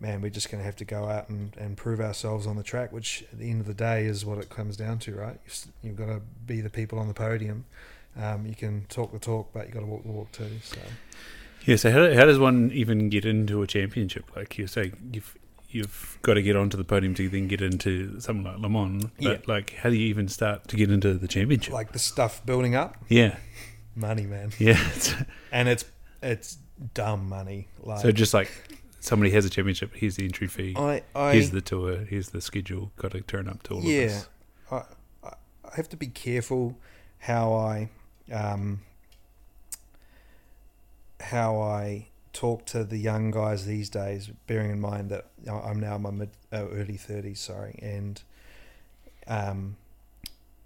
[0.00, 2.62] man, we're just going to have to go out and, and prove ourselves on the
[2.62, 5.38] track, which at the end of the day is what it comes down to, right?
[5.44, 7.66] You've, you've got to be the people on the podium.
[8.20, 10.50] Um, you can talk the talk, but you've got to walk the walk too.
[10.62, 10.78] So.
[11.66, 11.76] Yeah.
[11.76, 14.24] So how, how does one even get into a championship?
[14.34, 15.36] Like you say, you've
[15.68, 19.04] you've got to get onto the podium to then get into something like Le Mans.
[19.04, 19.36] But Yeah.
[19.46, 21.72] like, how do you even start to get into the championship?
[21.72, 23.36] Like the stuff building up, yeah.
[23.94, 24.82] money, man, Yeah.
[25.52, 25.84] and it's
[26.22, 26.58] it's
[26.94, 27.68] dumb money.
[27.82, 28.50] Like so just like
[29.00, 30.74] somebody has a championship, here's the entry fee.
[30.76, 32.04] I, I here's the tour.
[32.04, 32.92] Here's the schedule.
[32.96, 34.28] Got to turn up to all yeah, of this.
[34.70, 34.76] I,
[35.24, 35.34] I
[35.72, 36.76] I have to be careful
[37.18, 37.90] how I
[38.32, 38.80] um,
[41.20, 45.96] how I talk to the young guys these days, bearing in mind that I'm now
[45.96, 48.20] in my mid uh, early thirties, sorry, and
[49.26, 49.76] um,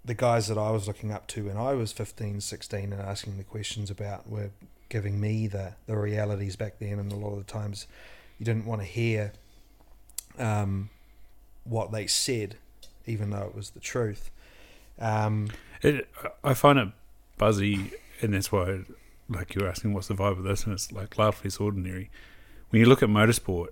[0.03, 3.37] the guys that I was looking up to when I was 15, 16 and asking
[3.37, 4.51] the questions about were
[4.89, 7.87] giving me the the realities back then, and a lot of the times
[8.39, 9.33] you didn't want to hear
[10.37, 10.89] um,
[11.63, 12.55] what they said,
[13.05, 14.31] even though it was the truth.
[14.99, 15.49] Um,
[15.81, 16.07] It,
[16.43, 16.89] I find it
[17.37, 18.81] buzzy, and that's why,
[19.29, 22.09] like you were asking, what's the vibe of this, and it's like laugh less ordinary.
[22.69, 23.67] When you look at motorsport,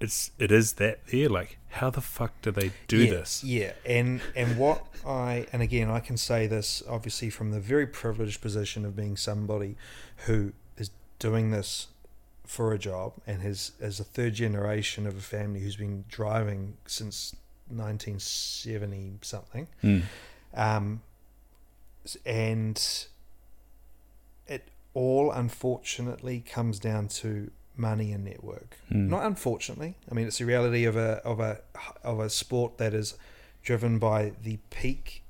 [0.00, 1.28] it's it is that there.
[1.28, 3.44] Like, how the fuck do they do yeah, this?
[3.44, 7.86] Yeah, and and what I and again I can say this obviously from the very
[7.86, 9.76] privileged position of being somebody
[10.26, 11.88] who is doing this
[12.48, 16.78] for a job and has as a third generation of a family who's been driving
[16.86, 17.36] since
[17.68, 19.68] 1970 something.
[19.84, 20.02] Mm.
[20.54, 21.02] Um,
[22.24, 23.06] and
[24.46, 28.78] it all unfortunately comes down to money and network.
[28.90, 29.10] Mm.
[29.10, 29.96] Not unfortunately.
[30.10, 31.60] I mean, it's the reality of a of a
[32.02, 33.14] of a sport that is
[33.62, 35.22] driven by the peak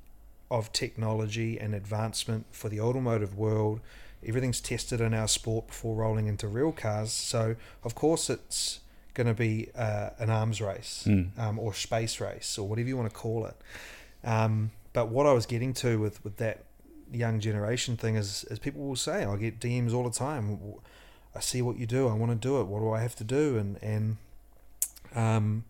[0.49, 3.81] of technology and advancement for the automotive world.
[4.25, 7.11] Everything's tested in our sport before rolling into real cars.
[7.11, 8.79] So, of course, it's
[9.13, 11.37] going to be uh, an arms race Mm.
[11.39, 13.55] um, or space race or whatever you want to call it.
[14.23, 16.63] Um, but what I was getting to with, with that
[17.11, 20.59] young generation thing is, is people will say, I get DMs all the time.
[21.35, 22.07] I see what you do.
[22.07, 22.65] I want to do it.
[22.65, 23.57] What do I have to do?
[23.57, 24.17] And and
[25.15, 25.63] um,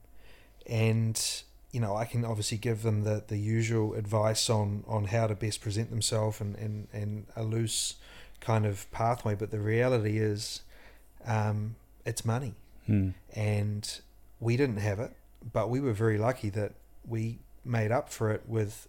[0.68, 5.28] and you know, I can obviously give them the, the usual advice on, on how
[5.28, 7.96] to best present themselves and, and, and a loose
[8.42, 9.36] kind of pathway.
[9.36, 10.62] But the reality is,
[11.26, 11.76] um,
[12.06, 12.54] it's money
[12.90, 13.14] Mm.
[13.36, 14.00] and
[14.40, 15.12] we didn't have it,
[15.54, 16.74] but we were very lucky that
[17.08, 18.88] we made up for it with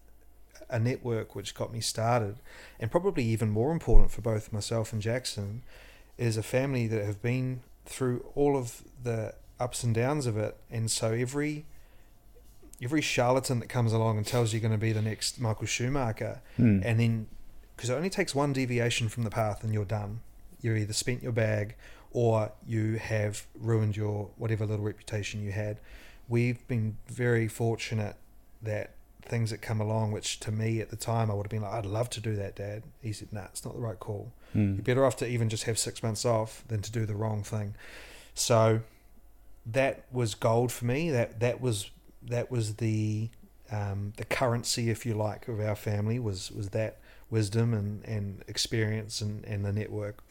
[0.70, 2.36] a network which got me started,
[2.78, 5.60] and probably even more important for both myself and Jaxon
[6.16, 10.56] is a family that have been through all of the ups and downs of it,
[10.70, 11.66] and so every
[12.82, 15.66] every charlatan that comes along and tells you you're going to be the next Michael
[15.66, 16.82] Schumacher, Mm.
[16.84, 17.26] and then
[17.80, 20.20] because it only takes one deviation from the path and you're done.
[20.60, 21.76] You're either spent your bag
[22.10, 25.78] or you have ruined your whatever little reputation you had.
[26.28, 28.16] We've been very fortunate
[28.60, 28.90] that
[29.22, 31.72] things that come along, which to me at the time I would have been like,
[31.72, 32.82] I'd love to do that, Dad.
[33.00, 34.30] He said, Nah, it's not the right call.
[34.52, 34.84] You're Mm.
[34.84, 37.74] better off to even just have six months off than to do the wrong thing.
[38.34, 38.80] So
[39.64, 41.10] that was gold for me.
[41.10, 41.90] That that was
[42.28, 43.30] that was the
[43.72, 46.98] um, the currency, if you like, of our family was was that
[47.30, 50.22] wisdom and, and experience and, and the network.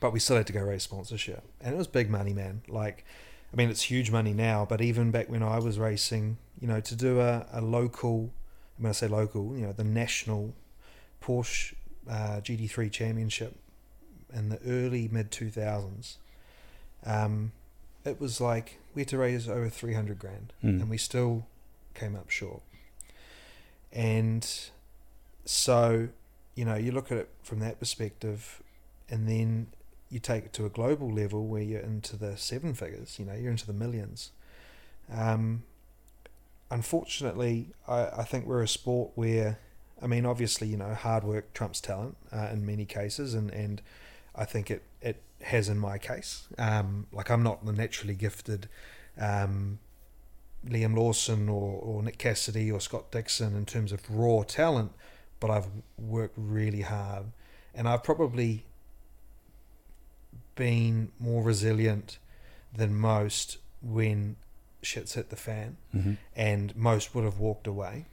[0.00, 2.62] But we still had to go raise sponsorship, and it was big money, man.
[2.68, 3.04] Like,
[3.52, 6.80] I mean, it's huge money now, but even back when I was racing, you know,
[6.80, 8.30] to do a, a local,
[8.78, 10.54] when I say local, you know, the national
[11.22, 11.74] Porsche
[12.08, 13.56] uh, GT3 Championship
[14.32, 16.16] in the early mid 2000s,
[17.04, 17.52] um,
[18.04, 20.80] it was like we had to raise over 300 grand Mm.
[20.80, 21.46] and we still
[21.94, 22.62] came up short.
[23.92, 24.48] And
[25.44, 26.08] so,
[26.54, 28.62] you know, you look at it from that perspective,
[29.08, 29.68] and then
[30.08, 33.34] you take it to a global level where you're into the seven figures, you know,
[33.34, 34.30] you're into the millions.
[35.12, 35.62] Um,
[36.70, 39.58] unfortunately, I, I think we're a sport where,
[40.02, 43.82] I mean, obviously, you know, hard work trumps talent uh, in many cases, and, and
[44.34, 46.48] I think it, it has in my case.
[46.58, 48.68] Um, like, I'm not the naturally gifted.
[49.18, 49.78] Um,
[50.66, 54.92] Liam Lawson or, or Nick Cassidy or Scott Dixon in terms of raw talent,
[55.40, 55.66] but I've
[55.98, 57.26] worked really hard.
[57.74, 58.64] And I've probably
[60.54, 62.18] been more resilient
[62.74, 64.36] than most when
[64.82, 66.16] shit's hit the fan, Mhm.
[66.36, 68.06] and most would have walked away.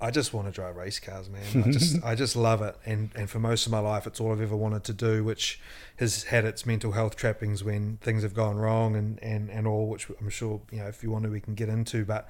[0.00, 1.62] I just want to drive race cars, man.
[1.64, 4.32] I just I just love it, and and for most of my life, it's all
[4.32, 5.60] I've ever wanted to do, which
[5.98, 9.88] has had its mental health trappings when things have gone wrong and and and all,
[9.88, 12.28] which I'm sure you know if you want to we can get into, but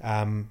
[0.00, 0.50] um,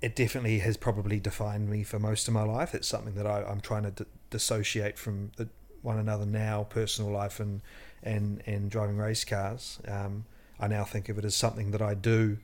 [0.00, 2.74] it definitely has probably defined me for most of my life.
[2.74, 5.48] It's something that I, I'm trying to d- dissociate from the,
[5.82, 7.60] one another now, personal life and
[8.02, 9.78] and and driving race cars.
[9.86, 10.24] Um,
[10.58, 12.38] I now think of it as something that I do.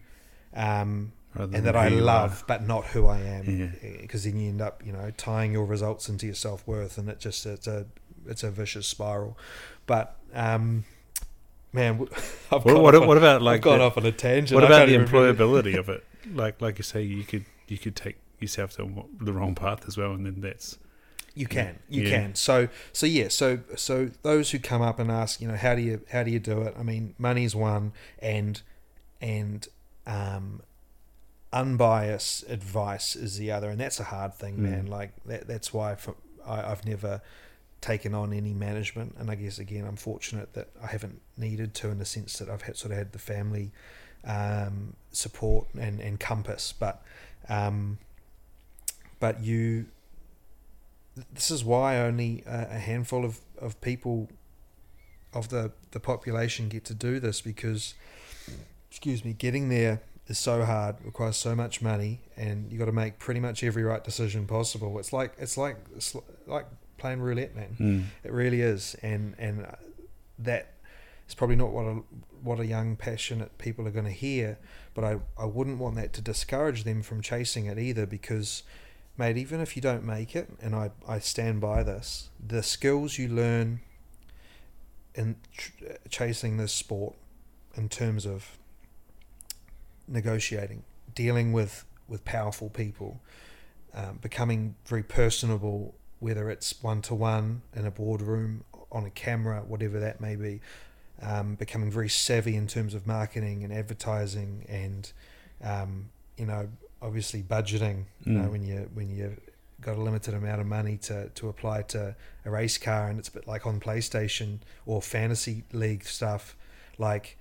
[0.54, 3.44] Um, and that I love, but not who I am.
[3.82, 3.98] Yeah.
[4.00, 7.10] Because then you end up, you know, tying your results into your self worth, and
[7.10, 7.86] it just it's a
[8.26, 9.36] it's a vicious spiral.
[9.86, 10.84] But um,
[11.72, 12.08] man,
[12.52, 14.54] I've What, what, about I've like gone the, off on a tangent.
[14.54, 16.04] what about the employability of it?
[16.32, 19.96] Like like you say, you could you could take yourself to the wrong path as
[19.96, 20.78] well, and then that's
[21.34, 22.10] You can, you Yeah.
[22.10, 22.34] can.
[22.34, 25.82] So, so yeah, so so those who come up and ask, you know, how do
[25.82, 26.74] you how do you do it?
[26.78, 28.60] I mean, money's one, and
[29.20, 29.66] and
[30.06, 30.62] um,
[31.52, 34.62] unbiased advice is the other, and that's a hard thing, Mm.
[34.62, 34.86] man.
[34.86, 36.14] Like that, that's why for,
[36.46, 37.20] I, I've never
[37.80, 41.88] taken on any management, and I guess again, I'm fortunate that I haven't needed to
[41.90, 43.70] in the sense that I've had, sort of had the family
[44.26, 47.02] um, support and and compass, but
[47.48, 47.98] um,
[49.20, 49.86] but you
[51.32, 54.28] this is why only a, a handful of, of people
[55.32, 57.94] of the, the population get to do this because
[58.90, 62.92] excuse me getting there is so hard requires so much money and you got to
[62.92, 64.98] make pretty much every right decision possible.
[64.98, 66.16] It's like it's like it's
[66.46, 66.66] like
[66.98, 67.76] playing roulette man.
[67.78, 68.04] Mm.
[68.24, 69.66] it really is, and and
[70.38, 70.72] that
[71.28, 72.02] is probably not what a
[72.46, 74.58] what a young passionate people are going to hear.
[74.94, 78.62] But I I wouldn't want that to discourage them from chasing it either, because,
[79.18, 83.18] mate, even if you don't make it, and I I stand by this, the skills
[83.18, 83.80] you learn
[85.14, 87.14] in tr- chasing this sport,
[87.74, 88.56] in terms of
[90.08, 90.84] negotiating,
[91.14, 93.20] dealing with with powerful people,
[93.92, 99.62] um, becoming very personable whether it's one to one in a boardroom, on a camera,
[99.66, 100.60] whatever that may be,
[101.22, 105.12] um, becoming very savvy in terms of marketing and advertising, and
[105.62, 106.68] um, you know,
[107.02, 108.04] obviously budgeting.
[108.24, 108.50] You know, Mm.
[108.52, 109.36] when you when you
[109.80, 112.14] got a limited amount of money to to apply to
[112.44, 116.56] a race car, and it's a bit like on PlayStation or fantasy league stuff,
[116.98, 117.36] like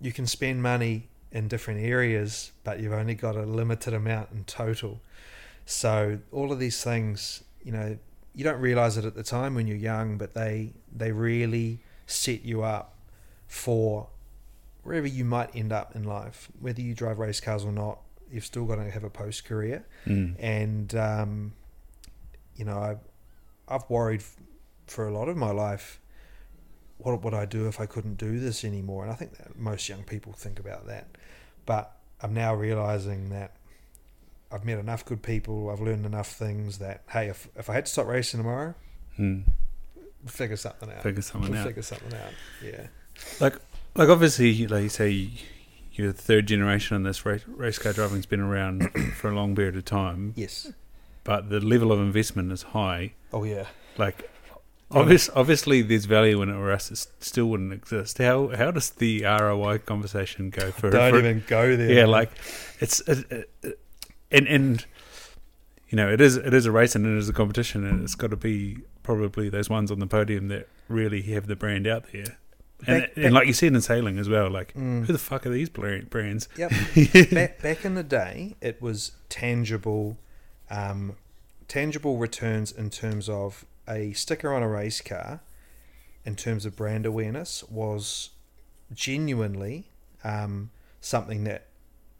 [0.00, 4.44] you can spend money in different areas, but you've only got a limited amount in
[4.44, 5.00] total.
[5.66, 7.98] So all of these things, you know,
[8.34, 12.44] you don't realize it at the time when you're young, but they they really set
[12.44, 12.93] you up
[13.54, 14.08] for
[14.82, 16.48] wherever you might end up in life.
[16.60, 18.00] Whether you drive race cars or not,
[18.30, 19.86] you've still got to have a post career.
[20.06, 20.34] Mm.
[20.38, 21.52] And um,
[22.56, 22.98] you know, I've
[23.68, 24.36] I've worried f-
[24.86, 26.00] for a lot of my life.
[26.98, 29.02] What would I do if I couldn't do this anymore?
[29.04, 31.06] And I think that most young people think about that.
[31.66, 33.56] But I'm now realizing that
[34.50, 35.70] I've met enough good people.
[35.70, 38.74] I've learned enough things that hey, if if I had to stop racing tomorrow,
[39.18, 39.44] Mm.
[40.26, 41.02] figure something out.
[41.04, 41.66] figure something we'll out.
[41.68, 42.32] figure something out.
[42.62, 42.86] Yeah.
[43.40, 43.56] Like,
[43.94, 45.30] like obviously, like you say,
[45.92, 49.54] you're the third generation in this race, race car driving's been around for a long
[49.54, 50.72] period of time, Yes.
[51.22, 53.12] but the level of investment is high.
[53.32, 53.66] Oh yeah.
[53.96, 54.28] Like,
[54.90, 58.18] obvious, obviously, there's value in it, or else it still wouldn't exist.
[58.18, 60.90] How how does the ROI conversation go for?
[60.90, 61.90] Don't for- even go there.
[61.92, 62.10] yeah, man.
[62.10, 62.30] like
[62.80, 63.78] it's it, it,
[64.32, 64.84] and and
[65.88, 68.16] you know it is it is a race and it is a competition and it's
[68.16, 72.06] got to be probably those ones on the podium that really have the brand out
[72.12, 72.38] there.
[72.86, 75.06] And, Back- and like you said in sailing as well, like Mm.
[75.06, 76.48] who the fuck are these brands?
[76.56, 76.72] Yep.
[77.32, 80.18] back, back in the day, it was tangible,
[80.70, 81.16] um,
[81.68, 85.40] tangible returns in terms of a sticker on a race car,
[86.24, 88.30] in terms of brand awareness, was
[88.92, 89.88] genuinely
[90.22, 90.70] um,
[91.00, 91.66] something that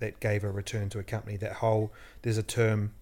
[0.00, 1.36] that gave a return to a company.
[1.36, 1.92] That whole
[2.22, 2.92] there's a term,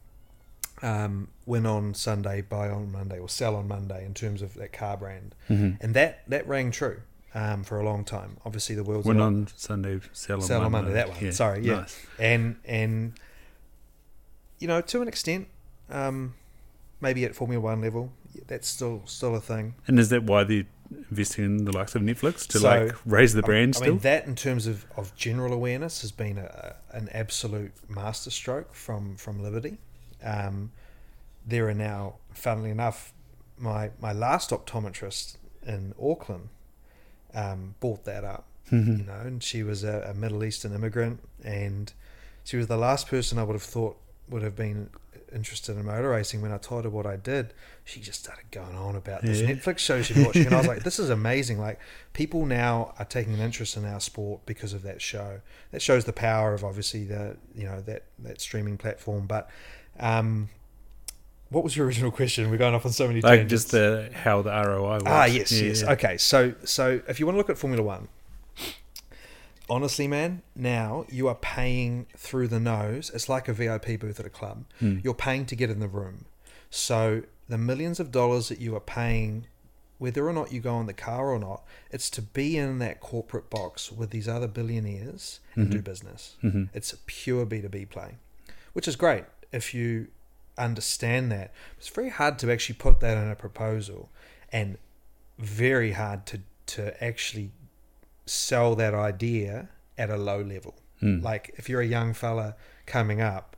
[0.82, 4.72] um, win on Sunday, buy on Monday, or sell on Monday in terms of that
[4.72, 5.82] car brand, Mm-hmm.
[5.84, 7.00] and that that rang true.
[7.34, 10.60] Um, for a long time, obviously the world's Win lot- on Sunday, sell on Sell
[10.62, 10.92] on Monday.
[10.92, 11.32] Monday, that one.
[11.32, 11.76] Sorry, yeah.
[11.76, 12.06] nice.
[12.18, 13.18] and and
[14.58, 15.48] you know to an extent
[15.90, 16.34] um
[17.00, 18.12] maybe at formula one level
[18.46, 20.66] that's still still a thing And is that why they're
[21.10, 23.92] investing in the likes of Netflix to So, like raise the brand I, still?
[23.94, 29.16] mean that in terms of, of general awareness has been a, an absolute masterstroke from
[29.16, 29.78] from liberty
[30.22, 30.70] um
[31.46, 33.12] there are now funnily enough
[33.58, 36.48] my my last optometrist in auckland
[37.34, 38.98] um bought that up Mhm.
[39.00, 41.92] you know, and she was a, a Middle Eastern immigrant, and
[42.44, 43.98] she was the last person I would have thought
[44.30, 44.88] would have been
[45.34, 46.40] interested in motor racing.
[46.40, 47.52] When I told her what I did,
[47.84, 49.48] she just started going on about this Yeah.
[49.48, 51.80] Netflix show been watching, and I was like, "This is amazing!" Like,
[52.14, 55.40] people now are taking an interest in our sport because of that show.
[55.72, 59.26] That shows the power of obviously the you know that that streaming platform.
[59.26, 59.50] But
[59.98, 60.48] um,
[61.52, 62.50] what was your original question?
[62.50, 63.50] We're going off on so many like tangents.
[63.64, 65.04] just the how the ROI works.
[65.06, 65.82] Ah, yes, Yeah, yes.
[65.82, 65.92] yeah.
[65.92, 68.08] Okay, so so if you want to look at Formula One,
[69.68, 73.10] honestly, man, now you are paying through the nose.
[73.14, 74.64] It's like a VIP booth at a club.
[74.78, 74.98] Hmm.
[75.02, 76.26] You're paying to get in the room.
[76.70, 79.46] So the millions of dollars that you are paying,
[79.98, 83.00] whether or not you go in the car or not, it's to be in that
[83.00, 86.36] corporate box with these other billionaires and do business.
[86.42, 86.70] Mhm.
[86.72, 88.16] It's a pure B2B play,
[88.72, 90.08] which is great if you
[90.58, 91.52] understand that.
[91.78, 94.10] It's very hard to actually put that in a proposal
[94.52, 94.78] and
[95.38, 97.50] very hard to, to actually
[98.26, 100.74] sell that idea at a low level.
[101.02, 101.22] Mm.
[101.22, 102.54] Like if you're a young fella
[102.86, 103.56] coming up,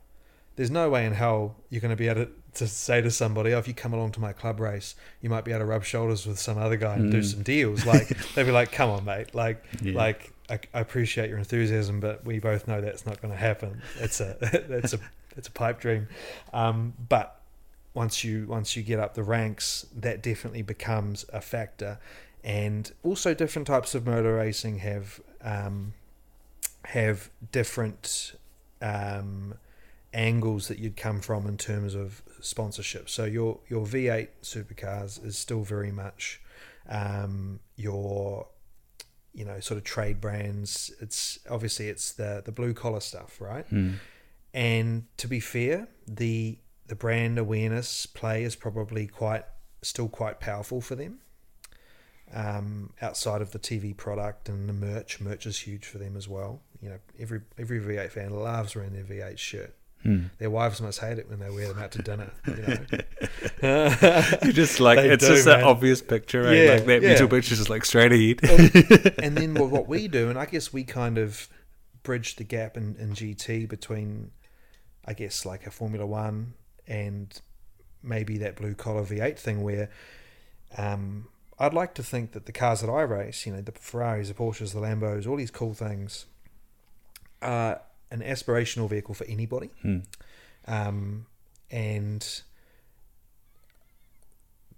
[0.55, 3.53] there's no way in hell you're going to be able to, to say to somebody,
[3.53, 5.83] "Oh, if you come along to my club race, you might be able to rub
[5.83, 7.25] shoulders with some other guy and do Mm.
[7.25, 9.35] some deals." Like they'd be like, "Come on, mate!
[9.35, 9.93] Like, Yeah.
[9.97, 13.81] like I, I appreciate your enthusiasm, but we both know that's not going to happen.
[13.99, 14.37] It's a
[14.69, 14.99] it's a
[15.35, 16.07] it's a pipe dream."
[16.53, 17.41] Um, but
[17.93, 21.99] once you once you get up the ranks, that definitely becomes a factor.
[22.43, 25.93] And also, different types of motor racing have um,
[26.85, 28.35] have different
[28.81, 29.55] um,
[30.13, 33.09] angles that you'd come from in terms of sponsorship.
[33.09, 36.41] So your your V8 supercars is still very much
[36.89, 38.47] um, your
[39.33, 40.91] you know sort of trade brands.
[40.99, 43.69] It's obviously it's the the blue collar stuff, right?
[43.71, 43.95] Mm.
[44.55, 49.43] And to be fair, the the brand awareness play is probably quite
[49.81, 51.19] still quite powerful for them.
[52.33, 56.27] Um, outside of the TV product and the merch, merch is huge for them as
[56.27, 56.61] well.
[56.81, 59.75] You know, every every V8 fan loves wearing their V8 shirt.
[60.05, 60.29] Mm.
[60.37, 62.31] Their wives must hate it when they wear them out to dinner.
[62.47, 62.53] You
[63.61, 66.63] you know, just like it's do, just that obvious picture, eh?
[66.63, 67.09] Yeah, like that yeah.
[67.09, 69.15] mental picture is like straight ahead.
[69.21, 71.49] and then what what we do, and I guess we kind of
[72.05, 74.31] bridge the gap in, in GT between,
[75.05, 76.53] I guess, like a Formula One
[76.87, 77.39] and
[78.01, 79.89] maybe that blue collar V8 thing where
[80.77, 81.27] um,
[81.57, 84.33] I'd like to think that the cars that I race, you know, the Ferraris, the
[84.33, 86.25] Porsches, the Lambos, all these cool things,
[87.41, 87.81] are
[88.11, 89.69] an aspirational vehicle for anybody.
[89.83, 90.05] Mm.
[90.67, 91.25] Um,
[91.71, 92.41] and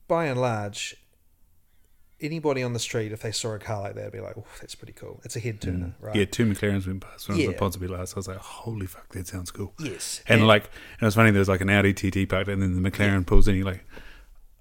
[0.07, 0.95] by and large,
[2.21, 4.45] anybody on the street, if they saw a car like that, would be like, "Oh,
[4.59, 5.93] that's pretty cool." It's a head turner, Mm.
[6.01, 6.15] right?
[6.15, 7.51] Yeah, two McLarens went past when I was Yeah.
[7.53, 8.13] at Ponsonby last.
[8.15, 9.73] I was like, holy fuck, that sounds cool.
[9.79, 11.31] Yes, And, like, and it was funny.
[11.31, 13.55] There was like an Audi TT parked, and then the McLaren pulls in.
[13.55, 13.85] You're like,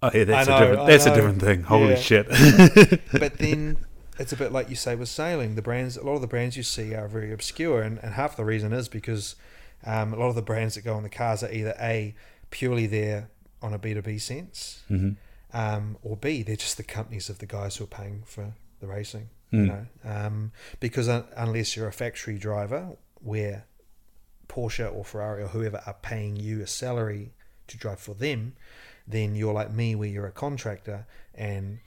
[0.02, 0.80] oh yeah, that's know, a different.
[0.82, 1.62] I That's a different thing.
[1.62, 1.96] Holy Yeah.
[1.96, 2.28] shit.
[3.12, 3.78] but then
[4.18, 5.54] it's a bit like you say with sailing.
[5.54, 8.36] The brands, a lot of the brands you see are very obscure, and, and half
[8.36, 9.36] the reason is because
[9.84, 12.14] um, a lot of the brands that go on the cars are either a
[12.50, 13.28] purely there
[13.62, 15.10] on a B two B sense, hmm
[15.52, 18.86] um, or B they're just the companies of the guys who are paying for the
[18.86, 19.30] racing.
[19.52, 19.66] You Mm.
[19.68, 23.64] know, um, because un- unless you're a factory driver, where
[24.48, 27.32] Porsche or Ferrari or whoever are paying you a salary
[27.68, 28.54] to drive for them,
[29.06, 31.78] then you're like me, where you're a contractor and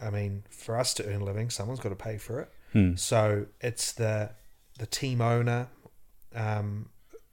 [0.00, 2.50] I mean, for us to earn a living, someone's got to pay for it.
[2.72, 2.96] Hmm.
[2.96, 4.30] So it's the
[4.78, 5.68] the team owner.
[6.34, 6.88] Um,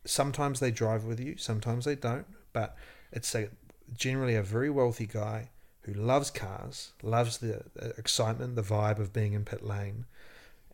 [0.05, 2.27] sometimes they drive with you, sometimes they don't.
[2.53, 2.75] But
[3.11, 3.49] it's a
[3.93, 5.49] generally a very wealthy guy
[5.83, 7.63] who loves cars, loves the,
[7.97, 10.05] excitement, the vibe of being in pit lane.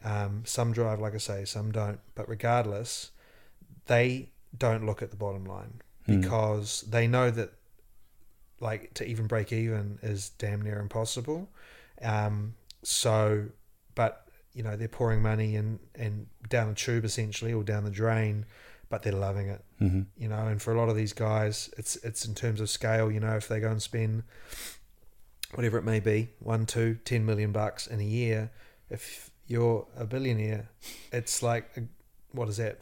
[0.03, 1.99] Um, some drive, like I say, some don't.
[2.13, 3.11] But regardless,
[3.87, 6.21] they don't look at the bottom line Hmm.
[6.21, 7.51] because they know that
[8.59, 11.49] like to even break even is damn near impossible.
[12.01, 13.47] Um, so,
[13.95, 17.91] but you know they're pouring money and and down the tube essentially or down the
[17.91, 18.45] drain,
[18.89, 19.63] but they're loving it.
[19.79, 22.69] hmm You know, and for a lot of these guys, it's it's in terms of
[22.69, 23.11] scale.
[23.11, 24.23] You know, if they go and spend
[25.57, 28.51] whatever it may be, one, two, ten million bucks in a year,
[28.91, 30.69] if you're a billionaire,
[31.11, 31.81] it's like a,
[32.31, 32.77] what is that?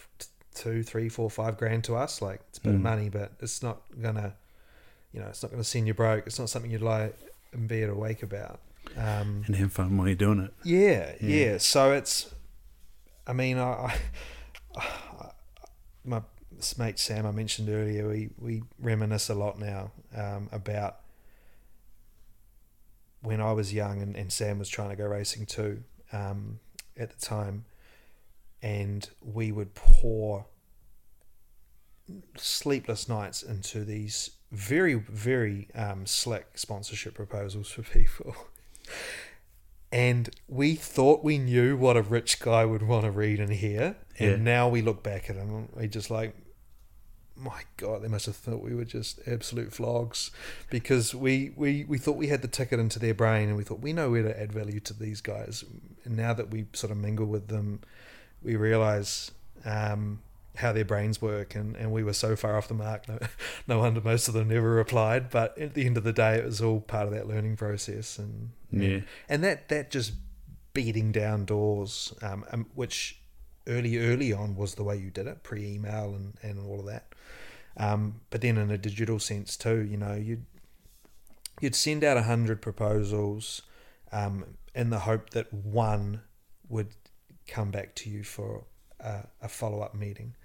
[0.54, 2.22] Two, three, four, five grand to us.
[2.22, 2.84] Like it's a bit of Mm.
[2.84, 4.36] money, but it's not gonna,
[5.14, 6.28] you know, it's not gonna send you broke.
[6.28, 7.12] It's not something you'd lie
[7.54, 8.60] and be awake about.
[8.98, 10.54] Um, And have fun while you're doing it.
[10.64, 11.46] yeah, Yeah.
[11.52, 11.58] yeah.
[11.60, 12.34] So it's,
[13.26, 13.98] I mean, I,
[14.76, 15.30] I
[16.04, 16.22] my
[16.78, 20.98] mate Sam I mentioned earlier, we we reminisce a lot now um, about
[23.26, 26.60] when I was young and, and Sam was trying to go racing too um,
[26.98, 27.66] at the time,
[28.62, 30.46] and we would pour
[32.38, 38.36] sleepless nights into these very very um, slick sponsorship proposals for people.
[39.92, 43.96] And we thought we knew what a rich guy would want to read and hear.
[44.20, 44.36] And Yeah.
[44.38, 46.36] now we look back at him and we just like,
[47.38, 50.32] my God, they must have thought we were just absolute flogs
[50.70, 53.82] because we, we, we thought we had the ticket into their brain and we thought
[53.82, 55.64] we know where to add value to these guys.
[56.06, 57.82] And now that we sort of mingle with them,
[58.42, 59.32] we realize
[59.66, 60.22] um,
[60.56, 61.56] how their brains work.
[61.56, 63.08] And, and we were so far off the mark.
[63.10, 63.20] No,
[63.68, 65.30] no wonder most of them never replied.
[65.30, 68.18] But at the end of the day, it was all part of that learning process.
[68.18, 69.00] And, Yeah.
[69.28, 70.14] and that that just
[70.74, 73.20] beating down doors, um, um, which
[73.68, 76.86] early early on was the way you did it, pre email and, and all of
[76.86, 77.08] that.
[77.78, 80.46] Um, but then in a digital sense too, you know, you'd
[81.62, 83.62] you'd send out a hundred proposals,
[84.12, 86.22] um, in the hope that one
[86.70, 86.90] would
[87.48, 88.64] come back to you for
[89.00, 90.36] a, a follow up meeting.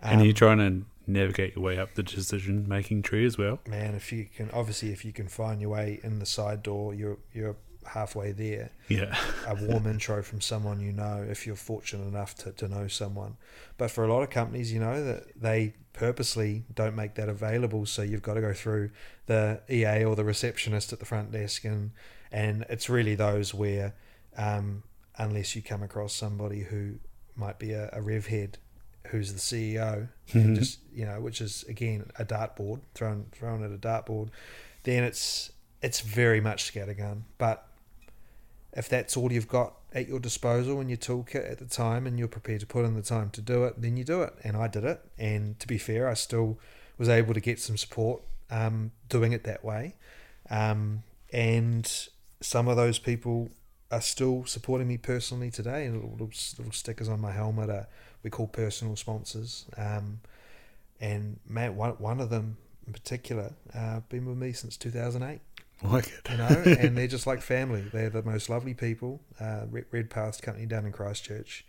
[0.00, 3.60] and Um, you're trying to navigate your way up the decision making tree as well.
[3.68, 6.94] man, if you can, obviously, if you can find your way in the side door,
[6.94, 7.56] you're you're
[7.86, 8.70] halfway there.
[8.88, 9.16] Yeah.
[9.46, 13.36] a warm intro from someone you know if you're fortunate enough to, to know someone.
[13.78, 17.86] But for a lot of companies, you know, that they purposely don't make that available.
[17.86, 18.90] So you've got to go through
[19.26, 21.90] the EA or the receptionist at the front desk and
[22.32, 23.94] and it's really those where
[24.36, 24.82] um,
[25.16, 26.94] unless you come across somebody who
[27.36, 28.58] might be a, a rev head
[29.08, 30.58] who's the CEO and Mhm.
[30.58, 34.28] just you know, which is again a dartboard thrown thrown at a dartboard,
[34.84, 37.22] then it's it's very much scattergun.
[37.38, 37.66] But
[38.76, 42.18] if that's all you've got at your disposal in your toolkit at the time and
[42.18, 44.34] you're prepared to put in the time to do it, then you do it.
[44.42, 45.00] And I did it.
[45.16, 46.58] And to be fair, I still
[46.98, 49.94] was able to get some support um, doing it that way.
[50.50, 51.90] Um, and
[52.40, 53.48] some of those people
[53.90, 55.86] are still supporting me personally today.
[55.86, 57.86] And little, little, stickers on my helmet are
[58.24, 59.66] we call personal sponsors.
[59.76, 60.20] Um,
[61.00, 62.56] and man, one, one of them
[62.86, 65.40] in particular, uh, been with me since 2008
[65.82, 66.30] Like it.
[66.30, 66.46] you know,
[66.80, 67.82] and they're just like family.
[67.92, 69.20] They're the most lovely people.
[69.38, 71.66] Uh, Red, Red Path Company down in Christchurch,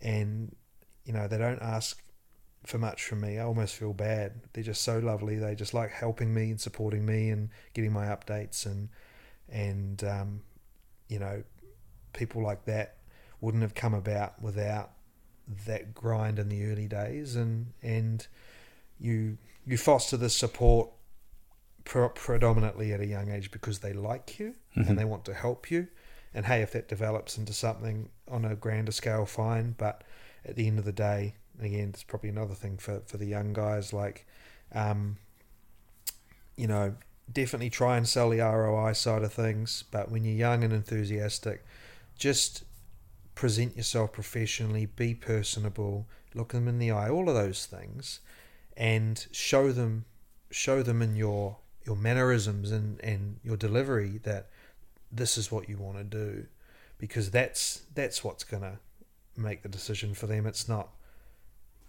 [0.00, 0.54] and
[1.04, 2.02] you know they don't ask
[2.64, 3.38] for much from me.
[3.38, 4.32] I almost feel bad.
[4.52, 5.36] They're just so lovely.
[5.36, 8.88] They just like helping me and supporting me and getting my updates and
[9.48, 10.42] and um,
[11.08, 11.42] you know
[12.12, 12.96] people like that
[13.40, 14.90] wouldn't have come about without
[15.66, 18.26] that grind in the early days and and
[18.98, 20.90] you you foster the support
[21.86, 24.88] pre- predominantly at a young age because they like you Mhm.
[24.90, 25.88] and they want to help you.
[26.34, 29.74] And hey, if that develops into something on a grander scale, fine.
[29.78, 30.04] But
[30.44, 33.54] at the end of the day, again, it's probably another thing for, for the young
[33.54, 33.92] guys.
[33.94, 34.26] Like,
[34.72, 35.16] um,
[36.56, 36.94] you know,
[37.32, 39.84] definitely try and sell the ROI side of things.
[39.90, 41.64] But when you're young and enthusiastic,
[42.16, 42.64] just
[43.34, 48.20] present yourself professionally, be personable, look them in the eye, all of those things,
[48.76, 50.04] and show them
[50.50, 51.56] show them in your
[51.86, 54.48] your mannerisms and, and your delivery that
[55.12, 56.46] this is what you want to do
[56.98, 58.78] because that's that's what's gonna
[59.36, 60.46] make the decision for them.
[60.46, 60.88] It's not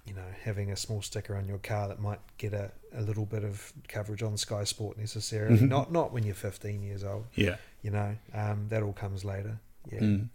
[0.06, 3.26] you know, having a small sticker on your car that might get a, a little
[3.26, 5.58] bit of coverage on Sky Sport necessarily.
[5.58, 5.68] Mhm.
[5.68, 7.58] Not not when you're fifteen years old, Yeah.
[7.82, 8.16] you know.
[8.34, 9.60] Um, that all comes later.
[9.92, 10.00] Yeah.
[10.00, 10.30] Mm.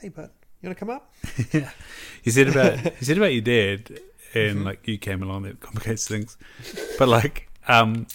[0.00, 0.30] Hey bud,
[0.62, 1.12] you wanna come up?
[2.24, 4.00] You said about you said about your dad,
[4.34, 4.64] and Mhm.
[4.64, 6.36] like you came along that complicates things.
[6.98, 8.06] But like, um,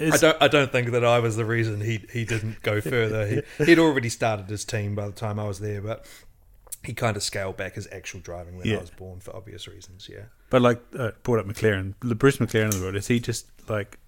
[0.00, 0.36] I don't.
[0.42, 3.26] I don't think that I was the reason he he didn't go further.
[3.58, 6.04] He, he'd already started his team by the time I was there, but
[6.84, 8.76] he kind of scaled back his actual driving when Yeah.
[8.76, 10.08] I was born for obvious reasons.
[10.12, 10.24] Yeah.
[10.50, 12.94] But like, uh, brought up McLaren, the Bruce McLaren of the road.
[12.94, 13.98] Is he just like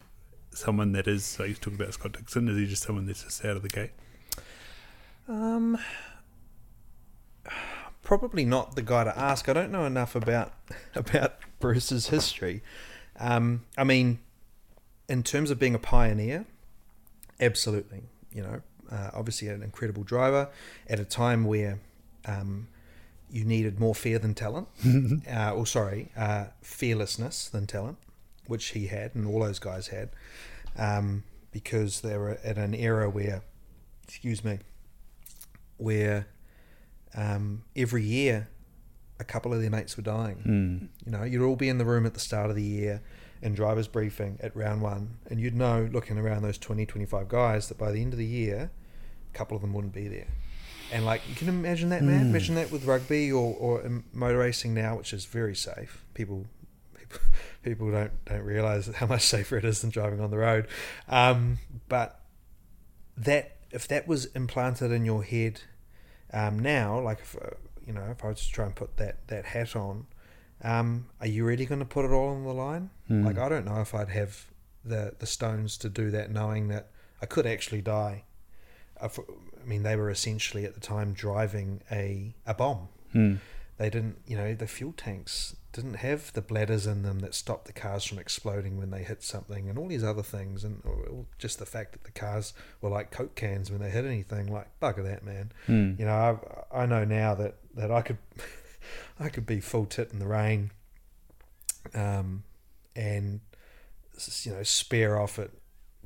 [0.53, 2.49] someone that is I like you talking about Scott Dixon?
[2.49, 3.91] Is he just someone that's just out of the gate?
[5.27, 5.79] Um,
[8.03, 9.49] probably not the guy to ask.
[9.49, 10.53] I don't know enough about
[10.95, 12.63] about Bruce's history.
[13.19, 14.21] Um, I mean,
[15.09, 16.47] in terms of being a pioneer,
[17.41, 18.03] absolutely.
[18.33, 20.49] You know, uh, obviously an incredible driver
[20.89, 21.81] at a time where
[22.27, 22.69] um,
[23.31, 24.69] you needed more fear than talent.
[25.31, 27.99] uh, or sorry, uh, fearlessness than talent,
[28.47, 30.11] which he had and all those guys had,
[30.77, 33.43] um, because they were at an era where,
[34.05, 34.59] excuse me,
[35.79, 36.27] where
[37.15, 38.49] um, every year
[39.21, 40.37] a couple of their mates were dying.
[40.47, 41.07] Mm.
[41.07, 43.03] You know, you'd all be in the room at the start of the year
[43.43, 47.69] in driver's briefing at round one, and you'd know, looking around those 20, 25 guys,
[47.69, 48.71] that by the end of the year,
[49.33, 50.29] a couple of them wouldn't be there.
[50.91, 52.25] And like, you can imagine that, man.
[52.25, 52.31] Mm.
[52.31, 56.05] Imagine that with rugby or, or motor racing now, which is very safe.
[56.15, 56.47] People,
[56.95, 57.21] people,
[57.63, 60.67] people don't don't realize how much safer it is than driving on the road.
[61.09, 61.59] Um,
[61.89, 62.21] but
[63.17, 65.61] that if that was implanted in your head
[66.33, 67.51] um, now, like if uh,
[67.87, 70.07] you know, if I was to try and put that that hat on,
[70.63, 72.91] um, are you really going to put it all on the line?
[73.11, 73.25] Mm.
[73.25, 74.47] Like I don't know if I'd have
[74.85, 76.91] the the stones to do that, knowing that
[77.23, 78.25] I could actually die.
[79.01, 79.09] I
[79.65, 82.89] mean, they were essentially at the time driving a a bomb.
[83.15, 83.39] Mm.
[83.77, 87.67] They didn't, you know, the fuel tanks didn't have the bladders in them that stopped
[87.67, 90.83] the cars from exploding when they hit something, and all these other things, and
[91.39, 94.53] just the fact that the cars were like coke cans when they hit anything.
[94.53, 95.53] Like bugger that, man.
[95.69, 95.99] Mm.
[95.99, 96.41] You know,
[96.73, 98.19] I I know now that that I could
[99.19, 100.71] I could be full tit in the rain,
[101.95, 102.45] um,
[102.95, 103.41] and
[104.43, 105.51] you know spare off at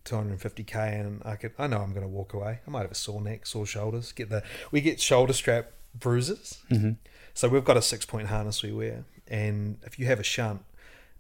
[0.05, 2.61] 250k, and I could I know I'm going to walk away.
[2.67, 4.13] I might have a sore neck, sore shoulders.
[4.13, 6.59] Get the we get shoulder strap bruises.
[6.69, 6.93] hmm
[7.35, 10.63] So we've got a six point harness we wear, and if you have a shunt,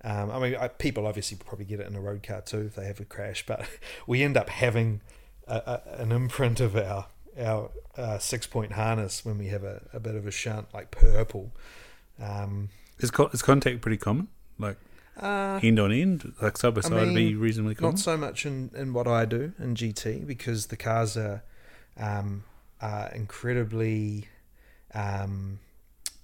[0.04, 2.74] um, I mean, I, people obviously probably get it in a road car too if
[2.74, 3.66] they have a crash, but
[4.06, 5.00] we end up having
[5.46, 7.06] a, a, an imprint of our
[7.38, 10.90] our uh, six point harness when we have a, a bit of a shunt, like
[10.90, 11.52] purple.
[12.20, 12.68] Um,
[12.98, 14.28] Is, co- is contact pretty common?
[14.58, 14.76] Like
[15.20, 17.92] uh, end on end, like side by I side, would be reasonably common.
[17.92, 21.42] not so much in, in what I do in GT because the cars are,
[21.98, 22.44] um,
[22.80, 24.28] are incredibly,
[24.94, 25.58] um,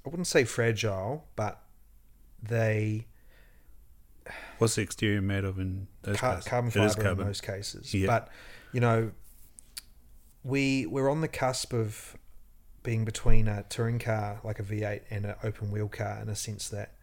[0.06, 1.62] I wouldn't say fragile, but
[2.42, 3.06] they
[4.58, 7.94] What's the exterior made of in those car- carbon fiber in most cases.
[7.94, 8.06] Yeah.
[8.06, 8.28] But
[8.72, 9.12] you know,
[10.44, 12.16] we we're on the cusp of
[12.82, 16.36] being between a touring car like a V8 and an open wheel car in a
[16.36, 16.94] sense that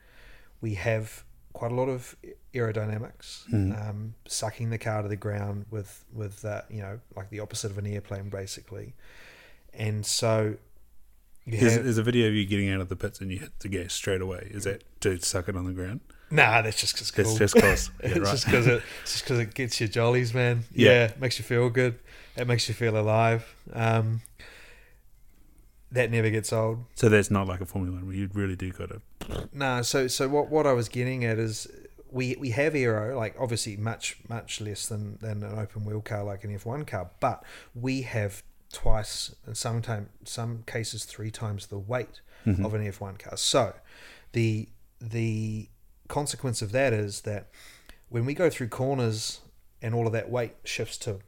[0.62, 1.24] we have
[1.54, 2.16] quite a lot of
[2.54, 3.90] aerodynamics, Mhm.
[3.90, 7.72] um, sucking the car to the ground with with uh, you know like the opposite
[7.72, 8.94] of an airplane basically,
[9.74, 10.56] and so.
[11.48, 13.60] Is, have, is a video of you getting out of the pits and you hit
[13.60, 14.48] the gas straight away?
[14.50, 16.00] Is that to suck it on the ground?
[16.32, 17.62] nah, that's just 'cause it's That's cool.
[17.62, 17.92] just cause.
[18.04, 18.32] Yeah, it's right.
[18.32, 20.64] just because it, it's just it gets you jollies, man.
[20.74, 20.90] Yeah.
[20.92, 21.12] Yeah.
[21.20, 22.00] makes you feel good.
[22.38, 23.56] It makes you feel alive.
[23.74, 24.22] Um,
[25.92, 26.86] that never gets old.
[26.96, 29.48] So that's not like a Formula One where you really do got to.
[29.54, 31.68] No, so so what what I was getting at is
[32.12, 36.24] we we have aero like obviously much much less than than an open wheel car
[36.24, 41.68] like an F one car, but we have twice and sometimes some cases three times
[41.68, 42.66] the weight Mhm.
[42.66, 43.38] of an F one car.
[43.38, 43.74] So
[44.34, 44.68] the
[45.00, 45.70] the
[46.10, 47.48] consequence of that is that
[48.10, 49.40] when we go through corners
[49.82, 51.20] and all of that weight shifts to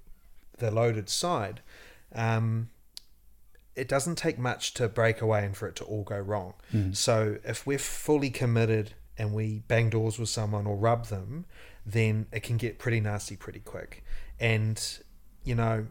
[0.57, 1.61] the loaded side,
[2.13, 2.69] um,
[3.75, 6.53] it doesn't take much to break away and for it to all go wrong.
[6.73, 6.95] Mhm.
[6.95, 11.45] So if we're fully committed and we bang doors with someone or rub them,
[11.85, 14.03] then it can get pretty nasty pretty quick.
[14.39, 14.81] And
[15.43, 15.87] you know,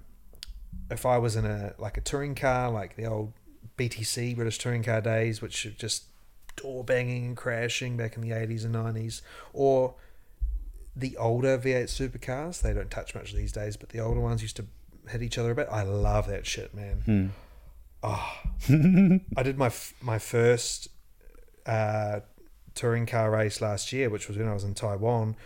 [0.90, 3.32] if I was in a like a touring car, like the old
[3.78, 6.04] BTC British touring car days, which are just
[6.56, 9.94] door banging and crashing back in the eighties and nineties, or
[10.97, 14.57] the older V8 supercars, they don't touch much these days, but the older ones used
[14.57, 14.66] to
[15.09, 15.68] hit each other a bit.
[15.70, 17.03] I love that shit, man.
[17.05, 17.26] Hmm.
[18.03, 20.88] Oh, I did my f- my first
[21.66, 22.20] uh,
[22.74, 25.36] touring car race last year, which was when I was in Taiwan,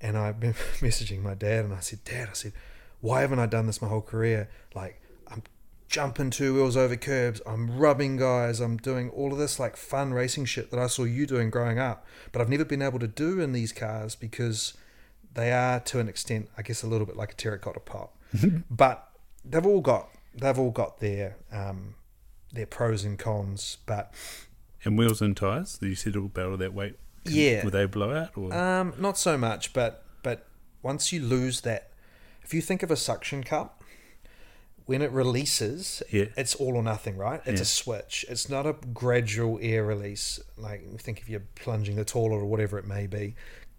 [0.00, 2.52] and I remember messaging my dad, and I said, "Dad, I said,
[3.04, 4.48] why haven't I done this my whole career?
[4.74, 4.98] Like,
[5.28, 5.42] I'm
[5.88, 10.14] jumping two wheels over curbs, I'm rubbing guys, I'm doing all of this like fun
[10.14, 13.06] racing shit that I saw you doing growing up, but I've never been able to
[13.06, 14.72] do in these cars because
[15.34, 18.10] they are to an extent, I guess, a little bit like a terracotta pot,
[18.70, 19.08] but
[19.44, 21.94] they've all got they've all got their um,
[22.52, 24.12] their pros and cons, but
[24.84, 26.96] And wheels and tyres, that you said all about all that weight.
[27.24, 27.64] Can- Yeah.
[27.64, 28.36] Would they blow out?
[28.36, 28.52] Or?
[28.54, 29.72] um, not so much.
[29.72, 30.46] But but
[30.82, 31.90] once you lose that
[32.42, 33.82] if you think of a suction cup,
[34.86, 36.26] when it releases, Yeah.
[36.36, 37.40] it's all or nothing, right?
[37.46, 37.62] It's Yeah.
[37.62, 38.24] a switch.
[38.28, 40.38] It's not a gradual air release.
[40.58, 43.34] Like think if you're plunging the toilet or whatever it may be,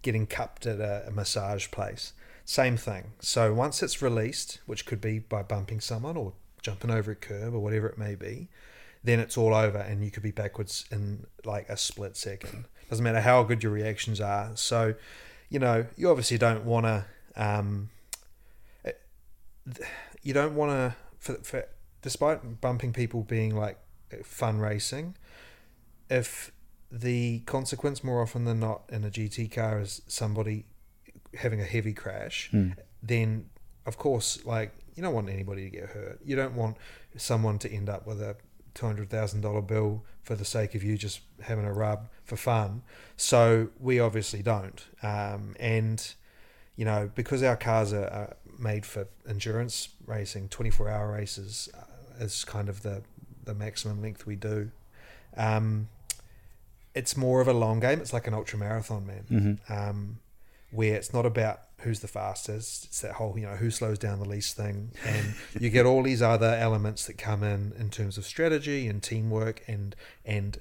[0.06, 2.12] getting cupped at a, a massage place.
[2.44, 3.10] Same thing.
[3.18, 6.32] So once it's released, which could be by bumping someone or
[6.62, 8.48] jumping over a curb or whatever it may be,
[9.02, 12.66] then it's all over and you could be backwards in like a split second.
[12.88, 14.52] Doesn't matter how good your reactions are.
[14.54, 14.94] So,
[15.50, 17.04] you know, you obviously don't want to.
[17.34, 17.90] Um,
[20.22, 21.64] you don't want to for, for
[22.00, 23.80] despite bumping people being like
[24.22, 25.16] fun racing
[26.08, 26.52] if
[26.90, 30.66] the consequence more often than not in a GT car is somebody
[31.34, 32.70] having a heavy crash Hmm.
[33.02, 33.46] then
[33.84, 36.76] of course like you don't want anybody to get hurt you don't want
[37.16, 38.36] someone to end up with a
[38.74, 42.82] $200,000 bill for the sake of you just having a rub for fun
[43.16, 46.14] so we obviously don't um, and
[46.76, 52.22] you know, because our cars are, are made for endurance racing, 24 hour races uh,
[52.22, 53.02] is kind of the,
[53.44, 54.70] the maximum length we do.
[55.38, 55.88] Um,
[56.96, 58.00] it's more of a long game.
[58.00, 59.72] It's like an ultra marathon, man, Mm-hmm.
[59.72, 60.18] um,
[60.70, 62.86] where it's not about who's the fastest.
[62.86, 64.90] It's that whole, you know, who slows down the least thing.
[65.06, 69.02] And you get all these other elements that come in in terms of strategy and
[69.02, 69.94] teamwork and,
[70.24, 70.58] and,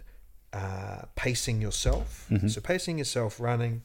[0.54, 2.28] uh, pacing yourself.
[2.30, 2.50] Mhm.
[2.50, 3.84] So pacing yourself, running,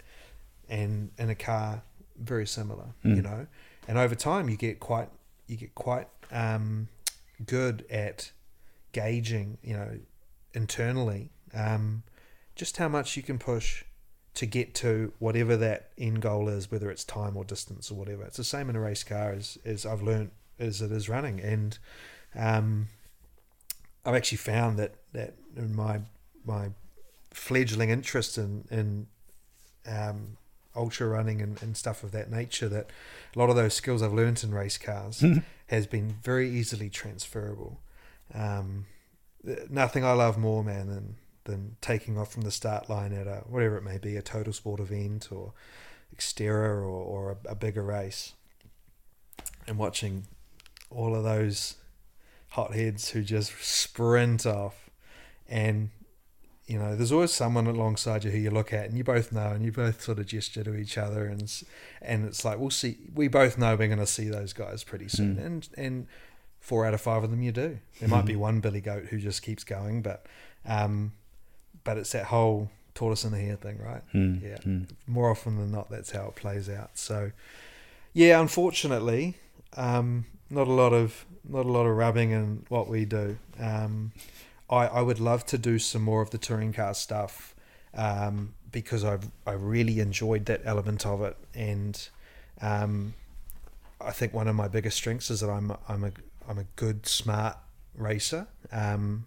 [0.68, 1.82] and in a car,
[2.16, 2.88] very similar.
[3.04, 3.16] Mm.
[3.16, 3.46] You know,
[3.88, 5.08] and over time you get quite
[5.48, 6.86] you get quite um,
[7.44, 8.30] good at
[8.92, 9.58] gauging.
[9.64, 9.98] You know,
[10.54, 12.02] internally, um,
[12.60, 13.84] just how much you can push
[14.34, 18.22] to get to whatever that end goal is, whether it's time or distance or whatever.
[18.22, 21.40] It's the same in a race car as, as I've learned as it is running,
[21.40, 21.78] and
[22.36, 22.88] um,
[24.04, 26.02] I've actually found that that in my
[26.44, 26.68] my
[27.30, 29.06] fledgling interest in in
[29.90, 30.36] um,
[30.76, 32.90] ultra running and, and stuff of that nature that
[33.34, 35.24] a lot of those skills I've learned in race cars
[35.68, 37.80] has been very easily transferable.
[38.34, 38.84] Um,
[39.70, 43.42] nothing I love more, man, than than taking off from the start line at a
[43.48, 45.52] whatever it may be, a total sport event or
[46.16, 48.34] Xterra or, or a, a bigger race,
[49.66, 50.26] and watching
[50.90, 51.76] all of those
[52.50, 54.90] hotheads who just sprint off.
[55.48, 55.90] And
[56.66, 59.48] you know, there's always someone alongside you who you look at and you both know
[59.48, 61.64] and you both sort of gesture to each other and s-
[62.00, 65.08] and it's like we'll see we both know we're going to see those guys pretty
[65.08, 65.36] soon.
[65.36, 65.44] Mm.
[65.46, 66.06] and and
[66.60, 67.78] four out of five of them you do.
[67.98, 70.26] There might be one billy goat who just keeps going but
[70.64, 71.12] um
[71.84, 74.42] but it's that whole tortoise and the hare thing right Mm.
[74.42, 74.56] Yeah.
[74.58, 74.88] Mm.
[75.06, 77.30] more often than not that's how it plays out so
[78.12, 79.36] yeah unfortunately
[79.76, 84.12] um not a lot of not a lot of rubbing in what we do um
[84.68, 87.54] I, I would love to do some more of the touring car stuff
[87.94, 92.08] um, because I I really enjoyed that element of it, and
[92.60, 93.14] um,
[94.00, 96.12] I think one of my biggest strengths is that I'm I'm a
[96.48, 97.56] I'm a good smart
[97.96, 99.24] racer, um,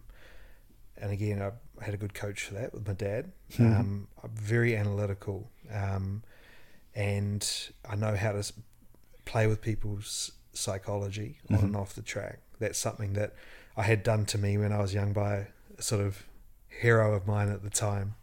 [0.96, 1.52] and again I
[1.84, 3.32] had a good coach for that with my dad.
[3.54, 3.80] Mhm.
[3.80, 6.24] Um, I'm very analytical, um,
[6.96, 7.48] and
[7.90, 8.52] I know how to
[9.26, 11.64] play with people's psychology on Mhm.
[11.64, 12.40] and off the track.
[12.60, 13.34] That's something that
[13.76, 16.24] I had done to me when I was young by a sort of
[16.70, 18.16] hero of mine at the time.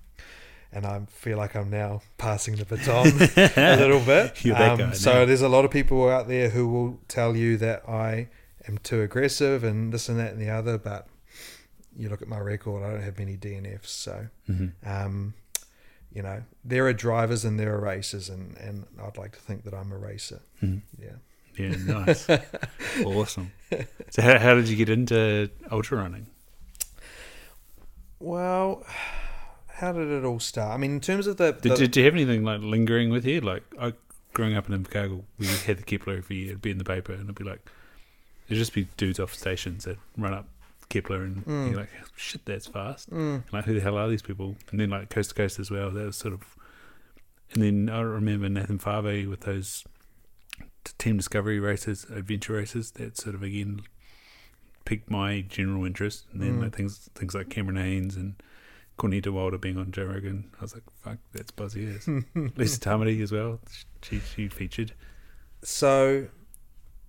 [0.72, 3.06] And I feel like I'm now passing the baton
[3.56, 4.44] a little bit.
[4.54, 8.28] Um, so there's a lot of people out there who will tell you that I
[8.68, 11.08] am too aggressive and this and that and the other, but
[11.96, 13.86] you look at my record, I don't have many DNFs.
[13.88, 14.72] So, Mhm.
[14.84, 15.34] um,
[16.12, 19.64] you know, there are drivers and there are racers, and, and I'd like to think
[19.64, 20.40] that I'm a racer.
[20.62, 20.82] Mhm.
[21.00, 21.16] Yeah.
[21.56, 22.28] Yeah, nice.
[23.04, 23.52] awesome.
[24.10, 26.26] So, how, how did you get into ultra running?
[28.18, 28.84] Well,
[29.68, 30.74] how did it all start?
[30.74, 33.24] I mean, in terms of the, Did, the- did you have anything like lingering with
[33.24, 33.40] you?
[33.40, 33.94] Like, I,
[34.34, 36.48] growing up in Invercargill, we had the Kepler every year.
[36.50, 37.60] It'd be in the paper, and it'd be like,
[38.48, 40.48] there'd just be dudes off stations that run up
[40.90, 41.70] Kepler, and Mm.
[41.70, 43.08] you're like, shit, that's fast.
[43.10, 44.56] Mm, Like, who the hell are these people?
[44.70, 45.90] And then, like, coast to coast as well.
[45.90, 46.56] That was sort of.
[47.52, 49.84] And then I remember Nathan Fa'avae with those
[50.98, 52.90] team discovery races, adventure races.
[52.92, 53.80] That sort of again
[54.84, 56.26] piqued my general interest.
[56.32, 56.62] And then Mm.
[56.64, 58.34] like, things things like Cameron Hanes and
[58.96, 60.50] Courtney Dauwalter being on Joe Rogan.
[60.58, 62.06] I was like, fuck, that's buzzy as.
[62.56, 63.60] Lisa Tamati as well.
[64.02, 64.92] She she featured.
[65.62, 66.28] so,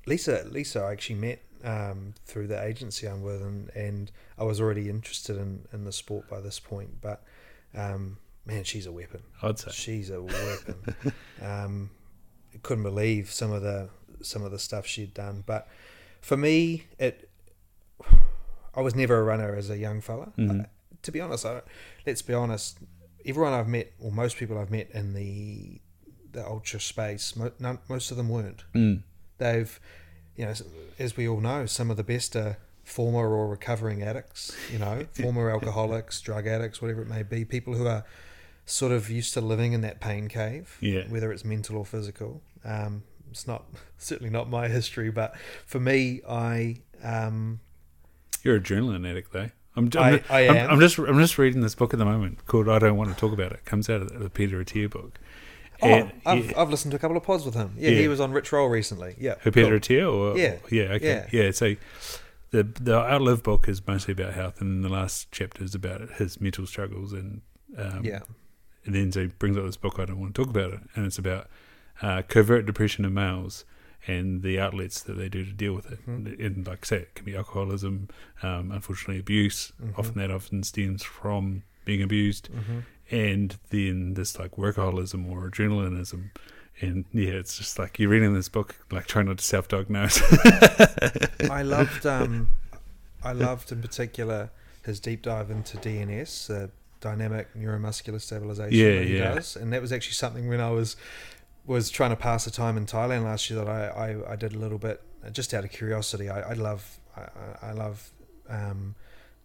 [0.07, 4.59] Lisa, Lisa, I actually met um, through the agency I'm with, and, and I was
[4.61, 7.01] already interested in, in the sport by this point.
[7.01, 7.23] But
[7.75, 9.21] um, man, she's a weapon.
[9.41, 9.71] I'd say.
[9.71, 10.95] She's a weapon.
[11.41, 11.89] um,
[12.63, 13.89] couldn't believe some of the
[14.21, 15.43] some of the stuff she'd done.
[15.45, 15.67] But
[16.21, 17.29] for me, it
[18.75, 20.31] I was never a runner as a young fella.
[20.37, 20.61] Mhm.
[20.61, 20.67] Uh,
[21.03, 21.61] to be honest, I,
[22.05, 22.77] let's be honest.
[23.25, 25.79] Everyone I've met, or most people I've met in the
[26.31, 28.63] the ultra space, mo- none, most of them weren't.
[28.73, 29.03] Mm.
[29.37, 29.79] They've,
[30.35, 30.53] you know,
[30.99, 34.55] as we all know, some of the best are former or recovering addicts.
[34.71, 37.45] You know, former alcoholics, drug addicts, whatever it may be.
[37.45, 38.03] People who are
[38.65, 41.03] sort of used to living in that pain cave, Yeah.
[41.09, 42.41] whether it's mental or physical.
[42.63, 43.65] Um, it's not
[43.97, 47.59] certainly not my history, but for me, I um,
[48.43, 49.49] You're a adrenaline addict, though.
[49.75, 50.69] I'm, I'm, I- I I'm.
[50.71, 53.15] I'm just I'm just reading this book at the moment called I Don't Want to
[53.15, 53.63] Talk About It.
[53.63, 55.17] Comes out of the Peter Attia book.
[55.81, 56.61] Oh, And- I've, yeah.
[56.61, 57.73] I've listened to a couple of pods with him.
[57.77, 57.99] Yeah, Yeah.
[58.01, 59.15] he was on Rich Roll recently.
[59.19, 59.79] Yeah, Who Peter cool.
[59.79, 60.57] Attia Yeah.
[60.69, 61.51] yeah okay yeah.
[61.51, 61.75] So
[62.51, 66.39] the the Outlive book is mostly about health, and the last chapter is about his
[66.41, 67.41] mental struggles, and
[67.77, 68.19] um, yeah,
[68.85, 70.79] and then so he brings up this book I don't want to talk about it,
[70.95, 71.47] and it's about
[72.01, 73.63] uh, covert depression in males
[74.07, 75.99] and the outlets that they do to deal with it.
[76.07, 76.43] Mhm.
[76.43, 78.07] And like I say, it can be alcoholism,
[78.41, 79.71] um, unfortunately abuse.
[79.79, 79.99] Mhm.
[79.99, 82.79] Often that often stems from being abused, hmm
[83.11, 86.29] and then this like workaholism or adrenalinism.
[86.79, 90.21] And yeah, it's just like you're reading this book, like trying not to self-diagnose.
[91.51, 92.49] I loved um,
[93.23, 94.49] I loved in particular
[94.83, 96.67] his deep dive into DNS, uh,
[97.01, 99.33] dynamic neuromuscular stabilization Yeah, that he yeah.
[99.35, 100.95] does, and that was actually something when I was
[101.67, 104.53] was trying to pass the time in Thailand last year that I, I, I did
[104.53, 106.29] a little bit just out of curiosity.
[106.29, 108.09] I, I love I- I love
[108.49, 108.95] um,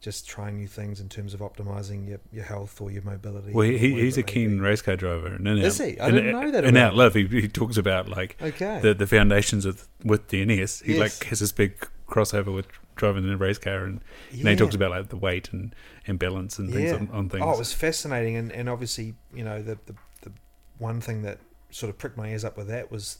[0.00, 3.52] just trying new things in terms of optimizing your, your health or your mobility.
[3.52, 5.98] Well, he, he's a keen race car driver, and in Is Out- he?
[6.00, 8.80] I didn't know that In about Outlive, he, he talks about like Okay.
[8.82, 10.84] the the foundations of with DNS.
[10.84, 11.00] He Yes.
[11.20, 14.74] like has this big crossover with driving in a race car, and, and he talks
[14.74, 15.74] about like the weight and,
[16.06, 16.96] and balance and things Yeah.
[16.98, 17.42] on, on things.
[17.44, 20.32] Oh, it was fascinating, and, and obviously, you know, the, the the
[20.78, 21.38] one thing that
[21.70, 23.18] sort of pricked my ears up with that was,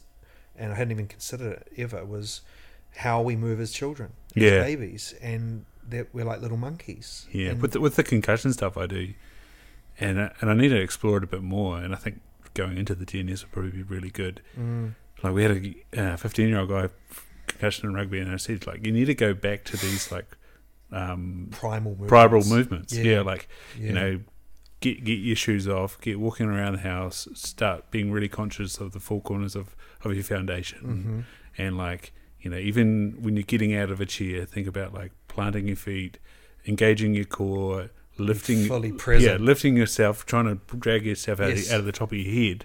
[0.57, 2.43] and I hadn't even considered it ever, was
[2.97, 4.63] how we move as children, as Yeah.
[4.63, 7.27] babies, and that we're like little monkeys.
[7.33, 9.15] yeah, And- with the, with the concussion stuff, I do,
[10.01, 11.79] and I- and I need to explore it a bit more.
[11.79, 12.21] And I think
[12.55, 14.41] going into the DNS would probably be really good.
[14.59, 16.89] Mm, Like we had a fifteen year old guy
[17.47, 20.37] concussion in rugby, and I said like you need to go back to these like
[20.93, 22.09] um, primal movements.
[22.09, 22.93] primal movements.
[22.93, 23.03] Yeah.
[23.03, 23.87] Yeah, like Yeah.
[23.87, 24.21] you know,
[24.81, 28.93] get get your shoes off, get walking around the house, start being really conscious of
[28.93, 29.75] the four corners of,
[30.05, 31.25] of your foundation,
[31.59, 31.63] Mhm.
[31.63, 35.11] and like you know, even when you're getting out of a chair, think about like
[35.37, 36.19] planting your feet,
[36.67, 39.41] engaging your core, lifting, fully present.
[39.41, 41.67] yeah, lifting yourself, trying to drag yourself out, Yes.
[41.69, 42.65] of, out of the top of your head,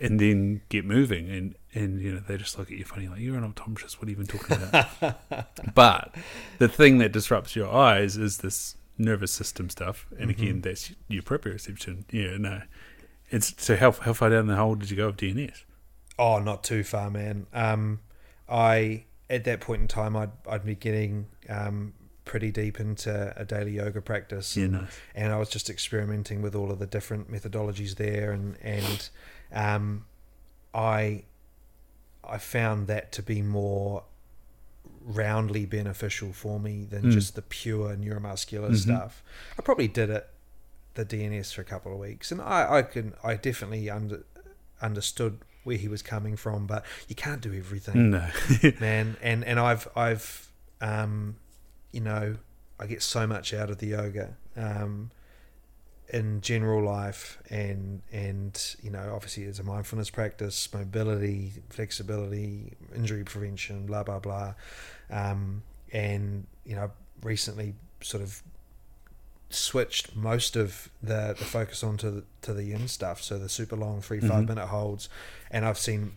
[0.00, 1.30] and then get moving.
[1.30, 3.94] And and you know, they just look at you funny, like you're an optometrist.
[3.98, 5.44] What are you even talking about?
[5.74, 6.14] but
[6.58, 10.42] the thing that disrupts your eyes is this nervous system stuff, and Mm-hmm.
[10.42, 12.04] again, that's your proprioception.
[12.10, 12.62] Yeah, no.
[13.30, 15.62] It's so how how far down the hole did you go of DNS?
[16.18, 17.46] Oh, not too far, man.
[17.52, 18.00] Um,
[18.48, 21.92] I at that point in time, I'd I'd be getting um,
[22.24, 24.56] pretty deep into a daily yoga practice.
[24.56, 24.98] Yeah, and, nice.
[25.14, 29.08] and I was just experimenting with all of the different methodologies there, and and
[29.52, 30.04] um,
[30.74, 31.24] I
[32.28, 34.04] I found that to be more
[35.04, 37.12] roundly beneficial for me than Mm.
[37.12, 38.76] just the pure neuromuscular Mhm.
[38.76, 39.22] stuff.
[39.58, 40.28] I probably did it
[40.94, 44.24] the DNS for a couple of weeks, and I I can I definitely under
[44.82, 48.28] understood where he was coming from, but you can't do everything No.
[48.80, 50.45] man and and i've i've
[50.80, 51.36] um
[51.92, 52.36] you know
[52.78, 55.10] i get so much out of the yoga um
[56.10, 63.24] in general life and and you know obviously it's a mindfulness practice mobility flexibility injury
[63.24, 64.54] prevention blah blah blah.
[65.10, 65.62] Um
[65.92, 66.90] and you know
[67.22, 68.42] recently sort of
[69.50, 73.20] switched most of the the focus onto the, to the yin stuff.
[73.22, 74.48] So the super long 3 5 Mhm.
[74.48, 75.08] minute holds.
[75.50, 76.12] And i've seen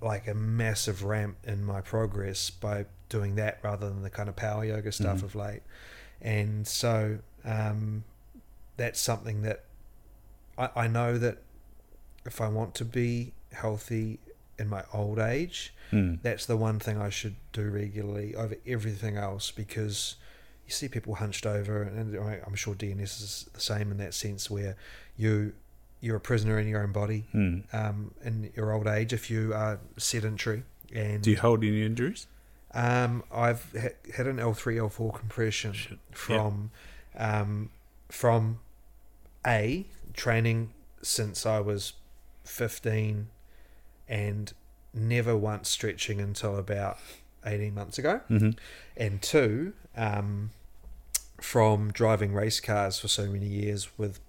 [0.00, 4.36] like a massive ramp in my progress by doing that rather than the kind of
[4.36, 5.22] power yoga stuff Mhm.
[5.24, 5.62] of late.
[6.20, 8.04] And so um,
[8.76, 9.64] that's something that
[10.56, 11.38] I, I know that
[12.26, 14.18] if I want to be healthy
[14.58, 16.18] in my old age, Mm.
[16.20, 20.16] that's the one thing I should do regularly over everything else because
[20.66, 24.12] you see people hunched over, and I- I'm sure DNS is the same in that
[24.12, 24.76] sense where
[25.16, 25.54] you
[26.00, 27.74] you're a prisoner in your own body Mm.
[27.74, 30.62] um, in your old age if you are sedentary.
[30.94, 32.26] And Do you hold any injuries?
[32.74, 35.98] Um, I've ha- had an L three L four compression Shit.
[36.12, 36.70] from
[37.16, 37.70] um,
[38.08, 38.60] from
[39.46, 41.94] a training since I was
[42.44, 43.28] fifteen,
[44.08, 44.52] and
[44.94, 46.98] never once stretching until about
[47.46, 48.50] eighteen months ago, Mm-hmm.
[48.96, 50.50] and two um,
[51.40, 54.20] from driving race cars for so many years with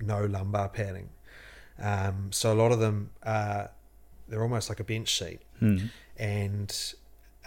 [0.00, 1.10] no lumbar padding.
[1.80, 3.70] Um, so a lot of them are
[4.28, 5.90] they're almost like a bench seat Mm.
[6.18, 6.94] and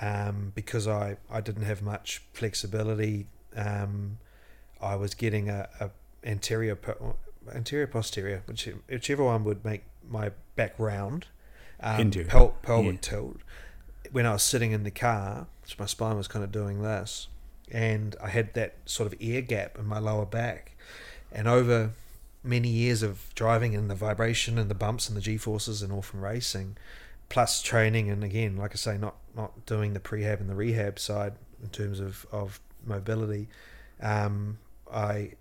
[0.01, 4.17] um, because I, I didn't have much flexibility, um,
[4.81, 5.89] I was getting a, a
[6.23, 7.15] anterior po-
[7.53, 11.25] anterior posterior, which whichever one would make my back round,
[11.79, 12.99] um, pel- pelvic yeah.
[13.01, 13.37] tilt.
[14.11, 17.27] when I was sitting in the car, so my spine was kind of doing this,
[17.71, 20.77] and I had that sort of air gap in my lower back,
[21.31, 21.91] and over
[22.43, 25.91] many years of driving and the vibration and the bumps and the g forces and
[25.91, 26.77] all from racing,
[27.29, 30.99] plus training and again, like I say, not not doing the prehab and the rehab
[30.99, 33.47] side in terms of of mobility,
[34.01, 34.59] um,
[34.91, 35.33] I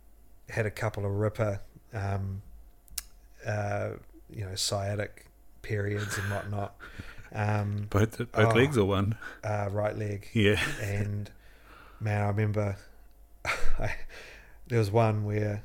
[0.49, 1.61] had a couple of ripper,
[1.93, 2.43] um,
[3.47, 3.91] uh,
[4.31, 5.27] you know, sciatic
[5.63, 6.77] periods and whatnot.
[7.35, 8.55] Um, Both both Oh.
[8.55, 9.19] legs or one?
[9.45, 10.61] uh, right leg, Yeah.
[10.81, 11.29] and
[12.01, 12.77] man, I remember
[13.45, 13.97] I,
[14.69, 15.65] there was one where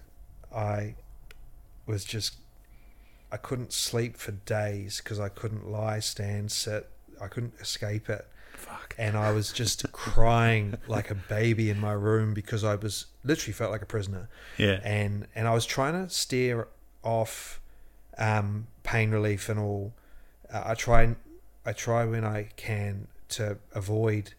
[0.53, 0.95] I
[1.85, 2.37] was just
[3.31, 6.89] I couldn't sleep for days because I couldn't lie, stand, sit.
[7.21, 8.95] I couldn't escape it, Fuck.
[8.97, 13.53] and I was just crying like a baby in my room because I was literally
[13.53, 14.27] felt like a prisoner
[14.57, 14.79] Yeah.
[14.83, 16.67] and and I was trying to steer
[17.03, 17.61] off
[18.17, 19.93] um, pain relief and all.
[20.51, 21.15] Uh, I try
[21.65, 24.33] I try when I can to avoid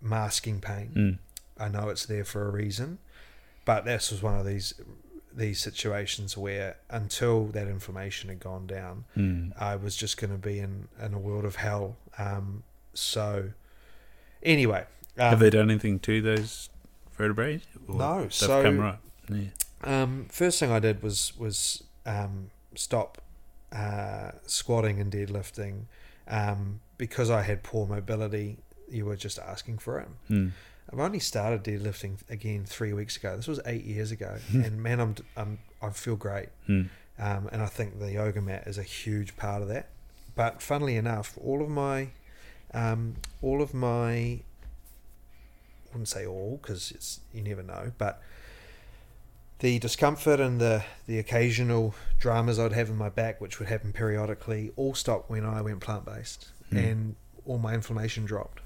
[0.00, 0.92] masking pain.
[0.96, 1.18] Mm.
[1.64, 2.98] I know it's there for a reason,
[3.64, 4.74] but this was one of these
[5.38, 9.52] these situations where until that information had gone down, Mm.
[9.60, 11.96] I was just going to be in in a world of hell.
[12.18, 13.50] Um, so
[14.42, 14.84] anyway,
[15.16, 16.68] um, Have they done anything to those
[17.16, 17.60] vertebrae?
[17.88, 18.98] Or No, so- come right.
[19.30, 19.44] Yeah.
[19.84, 23.18] Um, first thing I did was was um, stop
[23.72, 25.82] uh, squatting and deadlifting
[26.26, 28.58] um, because I had poor mobility.
[28.90, 30.08] You were just asking for it.
[30.30, 30.52] Mm.
[30.92, 33.36] I've only started deadlifting again three weeks ago.
[33.36, 36.48] This was eight years ago, and man, I'm, I'm I feel great.
[36.68, 36.88] Mm.
[37.18, 39.88] Um, and I think the yoga mat is a huge part of that.
[40.34, 42.08] But funnily enough, all of my,
[42.72, 44.40] um, all of my, I
[45.92, 48.22] wouldn't say all because it's you never know, but
[49.58, 53.92] the discomfort and the the occasional dramas I'd have in my back, which would happen
[53.92, 56.90] periodically, all stopped when I went plant based, Mm.
[56.90, 57.16] and
[57.46, 58.60] all my inflammation dropped.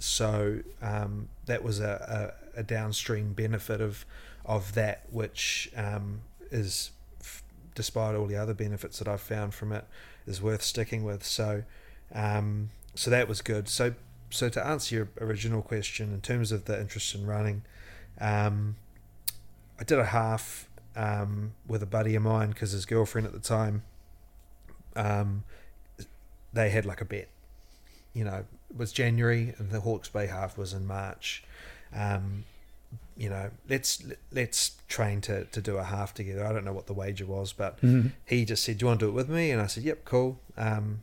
[0.00, 4.04] So um, that was a, a, a downstream benefit of
[4.44, 6.20] of that, which um,
[6.50, 7.42] is f-
[7.74, 9.84] despite all the other benefits that I've found from it,
[10.26, 11.24] is worth sticking with.
[11.24, 11.64] So,
[12.14, 13.68] um, so that was good.
[13.68, 13.94] So,
[14.30, 17.62] so to answer your original question, in terms of the interest in running,
[18.20, 18.76] um,
[19.80, 23.40] I did a half um, with a buddy of mine because his girlfriend at the
[23.40, 23.82] time,
[24.94, 25.44] um,
[26.52, 27.28] they had like a bet.
[28.14, 28.44] You know,
[28.76, 31.42] was January and the Hawke's Bay half was in March.
[31.94, 32.44] Um,
[33.16, 36.44] you know, let's let's train to, to do a half together.
[36.46, 38.12] I don't know what the wager was, but Mhm.
[38.26, 40.04] he just said, "Do you want to do it with me?" And I said, "Yep,
[40.04, 41.02] cool." Um,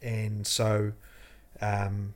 [0.00, 0.92] and so
[1.60, 2.14] um,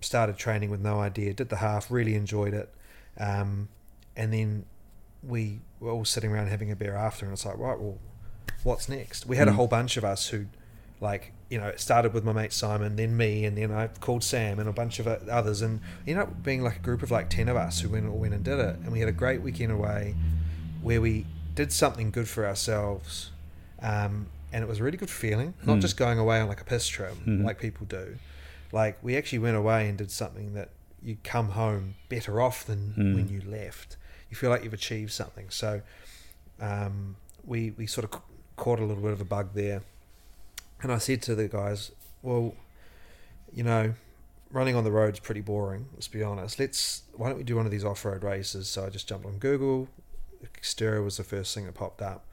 [0.00, 1.32] started training with no idea.
[1.34, 2.72] Did the half, really enjoyed it,
[3.18, 3.68] um,
[4.16, 4.64] and then
[5.22, 7.98] we were all sitting around having a beer after, and it's like, right, well,
[8.62, 9.26] what's next?
[9.26, 9.54] We had a Mm.
[9.56, 10.46] whole bunch of us who,
[11.00, 14.24] like, you know, it started with my mate Simon, then me, and then I called
[14.24, 17.28] Sam and a bunch of others, and ended up being like a group of like
[17.30, 19.42] ten of us who went all went and did it, and we had a great
[19.42, 20.14] weekend away,
[20.82, 23.30] where we did something good for ourselves,
[23.82, 25.54] um, and it was a really good feeling.
[25.64, 25.80] Not Mm.
[25.82, 27.44] just going away on like a piss trip Mhm.
[27.44, 28.16] like people do,
[28.72, 30.70] like we actually went away and did something that
[31.02, 33.14] you come home better off than Mm.
[33.14, 33.96] when you left.
[34.30, 35.46] You feel like you've achieved something.
[35.50, 35.82] So
[36.60, 38.20] um, we we sort of
[38.56, 39.82] caught a little bit of a bug there,
[40.84, 41.90] and I said to the guys,
[42.22, 42.54] "Well,
[43.52, 43.94] you know,
[44.52, 45.86] running on the road's pretty boring.
[45.94, 46.60] Let's be honest.
[46.60, 49.38] Let's why don't we do one of these off-road races?" So I just jumped on
[49.38, 49.88] Google.
[50.62, 52.26] Xterra was the first thing that popped up,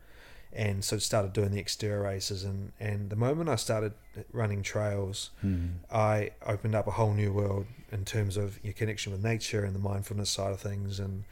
[0.51, 2.43] and so started doing the Xterra races.
[2.43, 3.93] And and the moment I started
[4.33, 5.75] running trails, Mm.
[5.89, 9.73] I opened up a whole new world in terms of your connection with nature and
[9.73, 11.23] the mindfulness side of things, and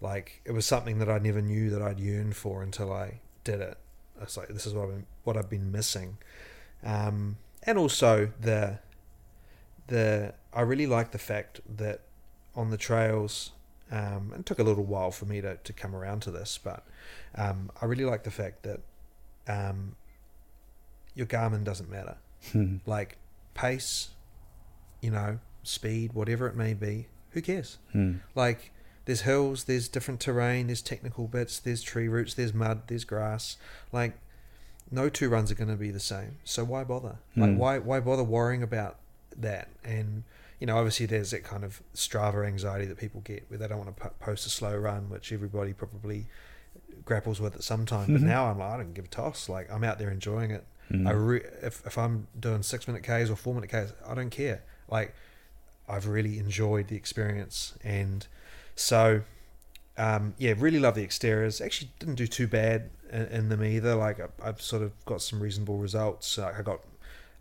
[0.00, 3.60] like it was something that I never knew that I'd yearned for until I did
[3.60, 3.76] it.
[4.20, 6.18] I was like, this is what I've been, what I've been missing,
[6.84, 8.78] um, and also the
[9.88, 12.00] the I really like the fact that
[12.54, 13.52] on the trails.
[13.90, 16.58] Um, and it took a little while for me to, to come around to this,
[16.62, 16.84] but
[17.34, 18.80] um, I really like the fact that
[19.46, 19.96] um,
[21.14, 22.16] your Garmin doesn't matter
[22.52, 22.80] Mm.
[22.86, 23.16] like
[23.54, 24.10] pace,
[25.00, 27.78] you know, speed, whatever it may be, who cares?
[27.94, 28.20] Mm.
[28.34, 28.72] Like
[29.06, 33.56] there's hills, there's different terrain, there's technical bits, there's tree roots, there's mud, there's grass.
[33.90, 34.18] Like
[34.90, 36.36] no two runs are going to be the same.
[36.44, 37.16] So why bother?
[37.36, 37.56] Like Mm.
[37.56, 38.96] why why bother worrying about
[39.36, 39.68] that?
[39.84, 40.24] And
[40.60, 43.78] you know, obviously there's that kind of Strava anxiety that people get where they don't
[43.78, 46.26] want to post a slow run, which everybody probably
[47.04, 48.12] grapples with at some time.
[48.12, 48.26] But Mhm.
[48.26, 49.48] now I'm like, I don't give a toss.
[49.48, 50.64] Like I'm out there enjoying it.
[50.90, 51.06] Mm.
[51.06, 54.30] I re- if if I'm doing six minute Ks or four minute Ks, I don't
[54.30, 54.62] care.
[54.88, 55.14] Like
[55.88, 58.26] I've really enjoyed the experience, and
[58.74, 59.22] so
[59.96, 61.64] um, yeah, really love the Xterras.
[61.64, 63.94] Actually, didn't do too bad in, in them either.
[63.94, 66.38] Like I, I've sort of got some reasonable results.
[66.38, 66.80] Like I got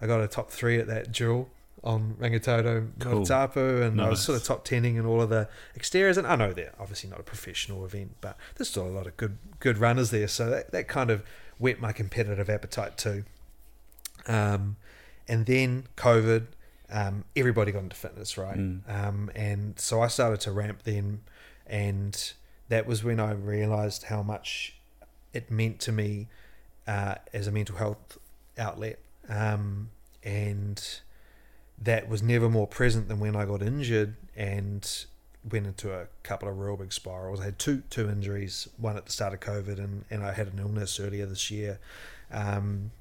[0.02, 1.50] I got a top three at that duel,
[1.84, 3.26] on Rangitoto Cool.
[3.26, 6.18] Tapu, and I was sort of top tenning in all of the Xterras.
[6.18, 9.16] And I know they're obviously not a professional event, but there's still a lot of
[9.18, 10.28] good good runners there.
[10.28, 11.24] So that, that kind of
[11.58, 13.24] whet my competitive appetite too.
[14.28, 14.78] Um,
[15.28, 16.48] and then COVID,
[16.90, 18.58] um, everybody got into fitness, right?
[18.58, 18.82] Mm.
[18.90, 21.22] Um, and so I started to ramp then,
[21.66, 22.34] and
[22.70, 24.77] that was when I realised how much
[25.38, 26.28] it meant to me
[26.88, 28.18] uh, as a mental health
[28.58, 29.00] outlet.
[29.30, 29.90] Um,
[30.24, 30.84] and
[31.82, 35.06] that was never more present than when I got injured and
[35.50, 37.40] went into a couple of real big spirals.
[37.40, 40.48] I had two two injuries, one at the start of COVID, and, and I had
[40.48, 41.80] an illness earlier this year.
[42.32, 42.92] Um,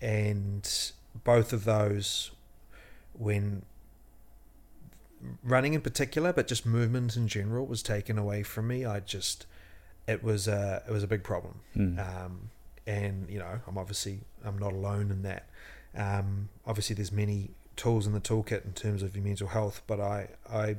[0.00, 0.92] and
[1.24, 2.30] both of those,
[3.14, 3.62] when
[5.42, 8.84] running in particular, but just movement in general, was taken away from me.
[8.84, 9.46] I just
[10.06, 11.60] it was a it was a big problem.
[11.76, 11.98] Mm.
[11.98, 12.50] Um,
[12.86, 15.46] and you know, I'm obviously I'm not alone in that.
[15.96, 20.00] Um, obviously, there's many tools in the toolkit in terms of your mental health, but
[20.00, 20.76] I I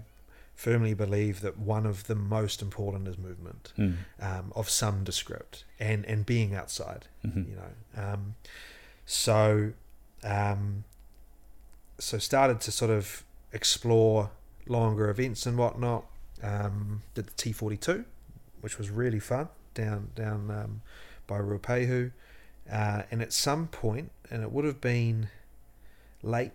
[0.55, 3.97] firmly believe that one of the most important is movement Mm.
[4.19, 7.07] um, of some descript and and being outside.
[7.25, 7.49] Mhm.
[7.49, 8.35] You know, um,
[9.05, 9.73] so
[10.23, 10.83] um,
[11.99, 13.23] so started to sort of
[13.53, 14.31] explore
[14.67, 16.05] longer events and whatnot.
[16.43, 18.05] Um, did the T42,
[18.61, 20.81] which was really fun down down um,
[21.27, 22.11] by Ruapehu.
[22.71, 25.29] Uh, and at some point, and it would have been
[26.21, 26.51] late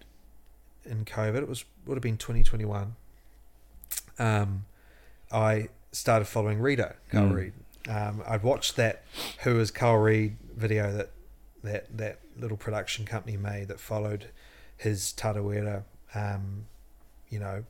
[0.84, 2.94] in COVID, it was would have been 2021.
[4.18, 4.66] Um,
[5.30, 7.34] I started following Rito, Carl Mm.
[7.34, 7.52] Reed.
[7.88, 9.02] Um, I'd watched that
[9.44, 11.10] Who is Carl Reed video that
[11.62, 14.26] that that little production company made that followed
[14.76, 15.84] his Tarawera,
[16.14, 16.66] um,
[17.28, 17.64] you know,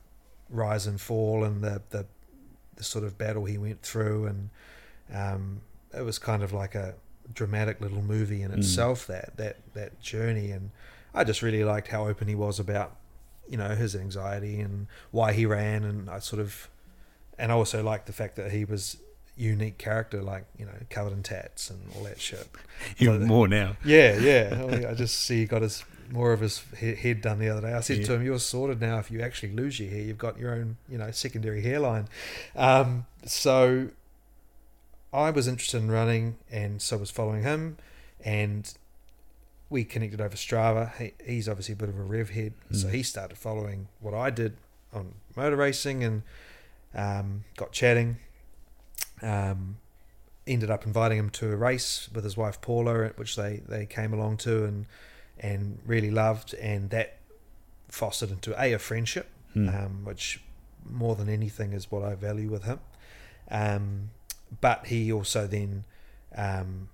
[0.49, 2.05] rise and fall and the, the
[2.75, 4.49] the sort of battle he went through and
[5.13, 5.61] um,
[5.97, 6.95] it was kind of like a
[7.33, 8.57] dramatic little movie in Mm.
[8.57, 10.71] itself that that that journey and
[11.13, 12.95] I just really liked how open he was about
[13.49, 16.69] you know his anxiety and why he ran and I sort of
[17.37, 18.97] and I also liked the fact that he was
[19.35, 22.47] unique character like you know covered in tats and all that shit
[22.99, 23.77] Even So- more now.
[23.85, 24.87] yeah, yeah.
[24.89, 27.73] I just see he got his more of his he- head done the other day.
[27.73, 28.05] I said Yeah.
[28.07, 28.99] to him, "You're sorted now.
[28.99, 32.07] If you actually lose your hair, you've got your own, you know, secondary hairline."
[32.55, 33.89] Um, so
[35.13, 37.77] I was interested in running, and so was following him,
[38.23, 38.73] and
[39.69, 40.95] we connected over Strava.
[40.97, 42.91] He, he's obviously a bit of a rev head, so Mm.
[42.91, 44.57] he started following what I did
[44.91, 46.23] on motor racing, and
[46.95, 48.17] um, got chatting.
[49.21, 49.77] Um,
[50.45, 54.11] ended up inviting him to a race with his wife Paula, which they, they came
[54.13, 54.85] along to and
[55.43, 57.17] and really loved, and that
[57.89, 59.67] fostered into a a friendship, Mm.
[59.85, 60.41] um, which
[60.83, 62.79] more than anything is what I value with him.
[63.51, 64.09] Um,
[64.61, 65.85] but he also then,
[66.35, 66.89] um,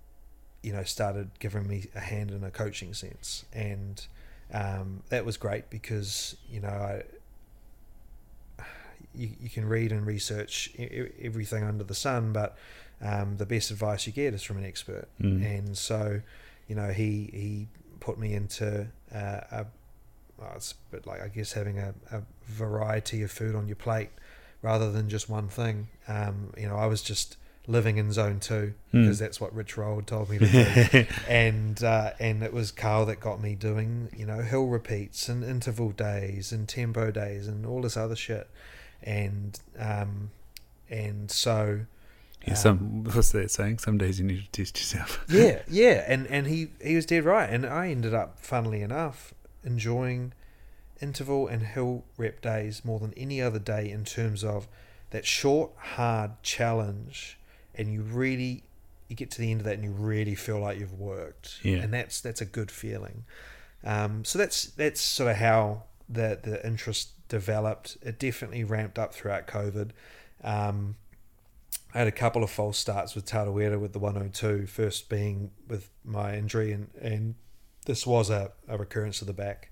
[0.61, 4.05] you know, started giving me a hand in a coaching sense, and
[4.53, 7.03] um, that was great because you know I.
[9.15, 10.71] You, you can read and research
[11.19, 12.55] everything under the sun, but
[13.01, 15.07] um, the best advice you get is from an expert.
[15.19, 15.43] Mm.
[15.57, 16.21] And so,
[16.67, 17.67] you know, he he
[18.09, 19.65] put me into uh, a,
[20.37, 23.75] well, it's a bit like I guess having a, a variety of food on your
[23.75, 24.09] plate
[24.61, 25.87] rather than just one thing.
[26.07, 27.37] Um, you know, I was just
[27.67, 29.03] living in zone two Mm.
[29.03, 30.47] because that's what Rich Roll told me to
[30.91, 31.05] do.
[31.27, 35.43] and uh, and it was Carl that got me doing you know hill repeats and
[35.43, 38.49] interval days and tempo days and all this other shit.
[39.03, 40.31] And um,
[40.89, 41.81] and so
[42.47, 43.79] Yeah, some what's that saying?
[43.79, 45.23] Some days you need to test yourself.
[45.29, 49.33] yeah, yeah, and and he he was dead right, and I ended up, funnily enough,
[49.63, 50.33] enjoying
[51.01, 54.67] interval and hill rep days more than any other day in terms of
[55.11, 57.37] that short, hard challenge,
[57.75, 58.63] and you really
[59.09, 61.77] you get to the end of that and you really feel like you've worked, Yeah.
[61.77, 63.25] and that's that's a good feeling.
[63.83, 67.97] Um, so that's that's sort of how the the interest developed.
[68.01, 69.91] It definitely ramped up throughout COVID.
[70.43, 70.95] Um,
[71.93, 75.89] I had a couple of false starts with Tarawera with the 102, first being with
[76.03, 77.35] my injury, and, and
[77.85, 79.71] this was a, a recurrence of the back.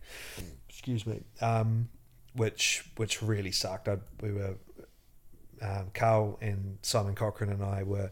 [0.68, 1.24] Excuse me.
[1.42, 1.90] Um,
[2.34, 3.88] which which really sucked.
[3.88, 4.56] I, we were
[5.62, 8.12] um, Carl and Simon Cochran and I were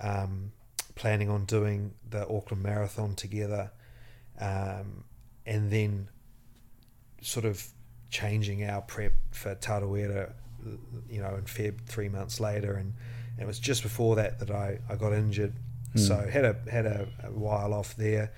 [0.00, 0.52] um,
[0.94, 3.70] planning on doing the Auckland Marathon together,
[4.40, 5.04] um,
[5.46, 6.08] and then
[7.20, 7.66] sort of
[8.10, 10.32] changing our prep for Tarawera,
[11.10, 12.94] you know, in Feb three months later, and,
[13.38, 15.54] and it was just before that that I, I got injured,
[15.92, 15.98] Hmm.
[15.98, 18.32] so had a had a, a while off there.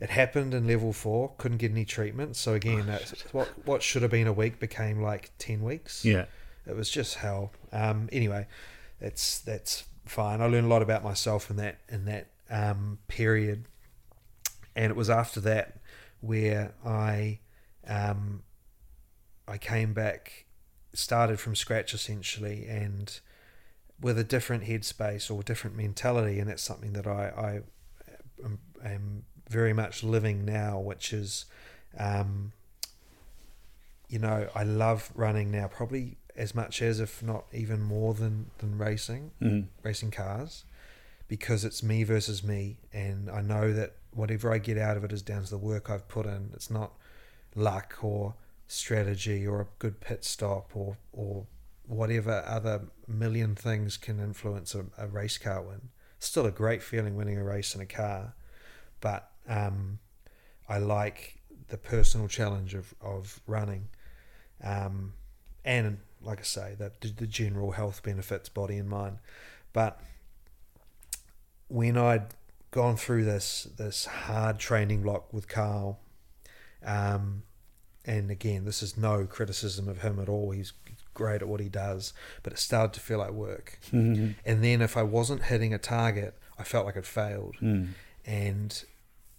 [0.00, 2.36] It happened in level four, couldn't get any treatment.
[2.36, 6.04] So again, that's what what should have been a week became like ten weeks.
[6.04, 6.26] Yeah.
[6.66, 7.52] It was just hell.
[7.72, 8.46] Um, anyway,
[9.00, 10.40] that's that's fine.
[10.42, 13.64] I learned a lot about myself in that in that um, period,
[14.76, 15.78] and it was after that
[16.20, 17.38] where I
[17.86, 18.42] um,
[19.48, 20.44] I came back,
[20.92, 23.18] started from scratch essentially, and
[24.00, 27.62] with a different headspace or different mentality, and that's something that I,
[28.40, 31.44] I am, am very much living now, which is,
[31.98, 32.52] um,
[34.08, 38.50] you know, I love running now, probably as much as, if not even more than
[38.58, 39.66] than racing, Mm.
[39.82, 40.64] racing cars,
[41.28, 45.12] because it's me versus me, and I know that whatever I get out of it
[45.12, 46.50] is down to the work I've put in.
[46.54, 46.92] It's not
[47.54, 48.34] luck or
[48.66, 51.46] strategy or a good pit stop or or
[51.90, 55.88] whatever other million things can influence a, a race car win.
[56.20, 58.34] Still a great feeling winning a race in a car,
[59.00, 59.98] but um,
[60.68, 63.88] I like the personal challenge of, of running,
[64.62, 65.14] um,
[65.64, 69.18] and like I say, the, the general health benefits, body and mind.
[69.72, 70.00] But
[71.68, 72.26] when I'd
[72.70, 75.98] gone through this this hard training block with Carl,
[76.84, 77.42] um,
[78.04, 80.50] and again, this is no criticism of him at all.
[80.50, 80.72] He's
[81.22, 83.78] great at what he does, but it started to feel like work.
[83.92, 84.34] Mm.
[84.48, 87.56] And then if I wasn't hitting a target, I felt like I'd failed.
[87.60, 87.88] Mm.
[88.24, 88.84] And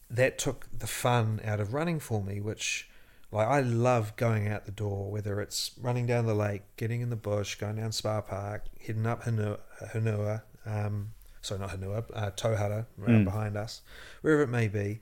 [0.09, 2.89] that took the fun out of running for me, which
[3.31, 7.09] like I love going out the door, whether it's running down the lake, getting in
[7.09, 9.59] the bush, going down Spa Park, heading up Hanua,
[9.93, 13.25] Hanua um, sorry, not Hanua, uh, Tauhara, right Mm.
[13.25, 13.81] behind us,
[14.21, 15.01] wherever it may be.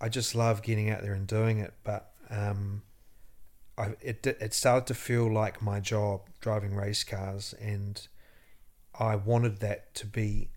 [0.00, 2.82] I just love getting out there and doing it, but um,
[3.80, 8.06] I, it it started to feel like my job driving race cars, and
[8.98, 10.50] I wanted that to be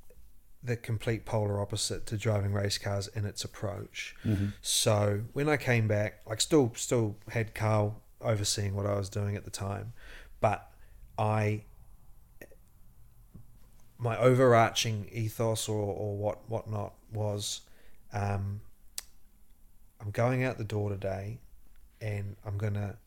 [0.62, 4.16] the complete polar opposite to driving race cars in its approach.
[4.24, 4.54] Mhm.
[4.62, 9.36] So when I came back, like still still had Carl overseeing what I was doing
[9.36, 9.94] at the time,
[10.40, 10.72] but
[11.18, 11.64] I
[13.98, 17.62] my overarching ethos or, or what whatnot was
[18.12, 18.62] um,
[20.02, 21.40] I'm going out the door today
[22.02, 22.98] and I'm gonna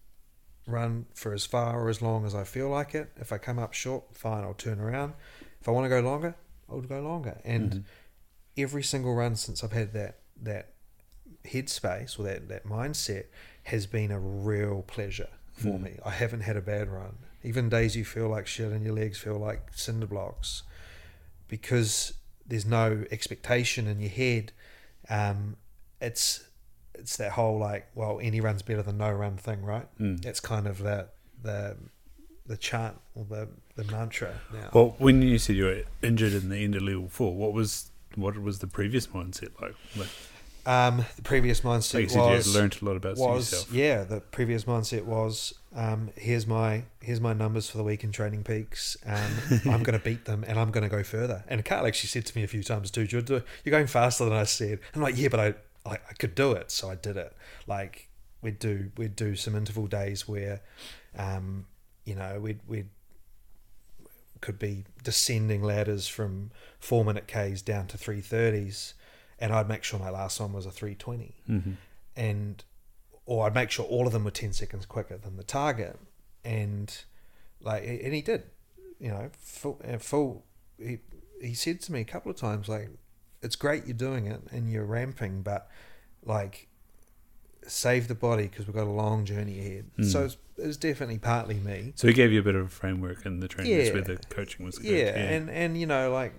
[0.66, 3.10] run for as far or as long as I feel like it.
[3.16, 5.14] If I come up short, fine, I'll turn around.
[5.60, 6.34] If I want to go longer,
[6.68, 7.40] I'll go longer.
[7.44, 7.84] And Mhm.
[8.58, 10.74] every single run since I've had that that
[11.44, 13.24] headspace or that, that mindset
[13.64, 15.82] has been a real pleasure for Mm.
[15.82, 15.98] me.
[16.04, 17.16] I haven't had a bad run.
[17.42, 20.62] Even days you feel like shit and your legs feel like cinder blocks
[21.48, 22.12] because
[22.46, 24.52] there's no expectation in your head.
[25.08, 25.56] Um,
[26.00, 26.44] it's
[26.98, 29.86] it's that whole like, well, any run's better than no run thing, right?
[29.98, 30.24] Mm.
[30.24, 31.08] It's kind of the
[31.42, 31.76] the
[32.46, 34.70] the chant or the the mantra now.
[34.72, 37.90] Well, when you said you were injured in the end of level four, what was
[38.14, 39.74] what was the previous mindset like?
[39.96, 40.08] Like,
[40.64, 43.72] Um, the previous like mindset you said, was you learned a lot about was yourself.
[43.72, 44.04] yeah.
[44.04, 48.42] The previous mindset was um, here's my here's my numbers for the week in Training
[48.42, 48.96] Peaks.
[49.06, 49.32] Um,
[49.66, 51.44] I'm going to beat them and I'm going to go further.
[51.46, 54.32] And Carl actually said to me a few times too, you're, you're going faster than
[54.32, 54.80] I said.
[54.94, 55.54] I'm like, yeah, but I,
[55.86, 57.34] I I could do it, so I did it.
[57.66, 58.08] Like
[58.42, 60.60] we'd do we'd do some interval days where,
[61.16, 61.66] um,
[62.04, 62.88] you know, we'd we'd
[64.40, 68.94] could be descending ladders from four minute Ks down to three thirties,
[69.38, 71.36] and I'd make sure my last one was a three twenty.
[71.46, 71.72] Hmm
[72.16, 72.64] and
[73.26, 75.98] or I'd make sure all of them were 10 seconds quicker than the target.
[76.44, 76.96] And
[77.60, 78.44] like and he did
[78.98, 80.44] you know full, full
[80.78, 80.98] he,
[81.40, 82.90] he said to me a couple of times like
[83.42, 85.68] it's great you're doing it and you're ramping but
[86.24, 86.68] like
[87.66, 90.04] save the body because we've got a long journey ahead Mm.
[90.12, 93.26] so it's, it's definitely partly me So he gave you a bit of a framework
[93.26, 93.76] in the training.
[93.76, 93.94] That's Yeah.
[93.94, 94.78] where the coaching was.
[94.78, 94.90] Good.
[94.90, 96.32] yeah, and and you know like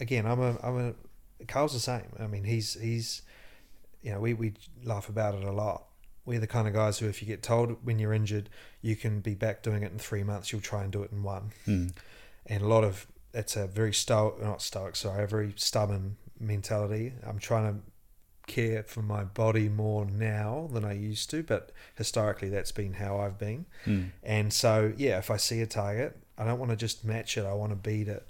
[0.00, 0.94] again i'm a i'm
[1.40, 3.22] a carl's the same i mean he's he's
[4.02, 4.52] you know we we
[4.84, 5.84] laugh about it a lot
[6.26, 8.50] we're the kind of guys who if you get told when you're injured
[8.82, 11.22] you can be back doing it in three months you'll try and do it in
[11.22, 11.92] one Mm.
[12.46, 17.12] and a lot of it's a very stoic not stoic sorry a very stubborn mentality
[17.26, 17.80] i'm trying to
[18.52, 23.18] care for my body more now than i used to but historically that's been how
[23.18, 24.10] i've been Mm.
[24.22, 27.44] and so, yeah, if I see a target, I don't want to just match it.
[27.44, 28.26] I want to beat it.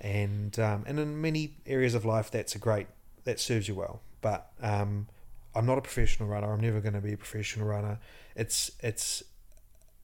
[0.00, 2.88] And um, and in many areas of life, that's a great
[3.24, 4.00] that serves you well.
[4.20, 5.06] But um,
[5.54, 6.52] I'm not a professional runner.
[6.52, 7.98] I'm never going to be a professional runner.
[8.34, 9.22] It's it's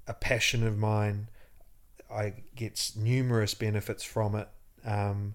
[0.07, 1.29] a passion of mine.
[2.09, 4.49] I get numerous benefits from it.
[4.85, 5.35] Um,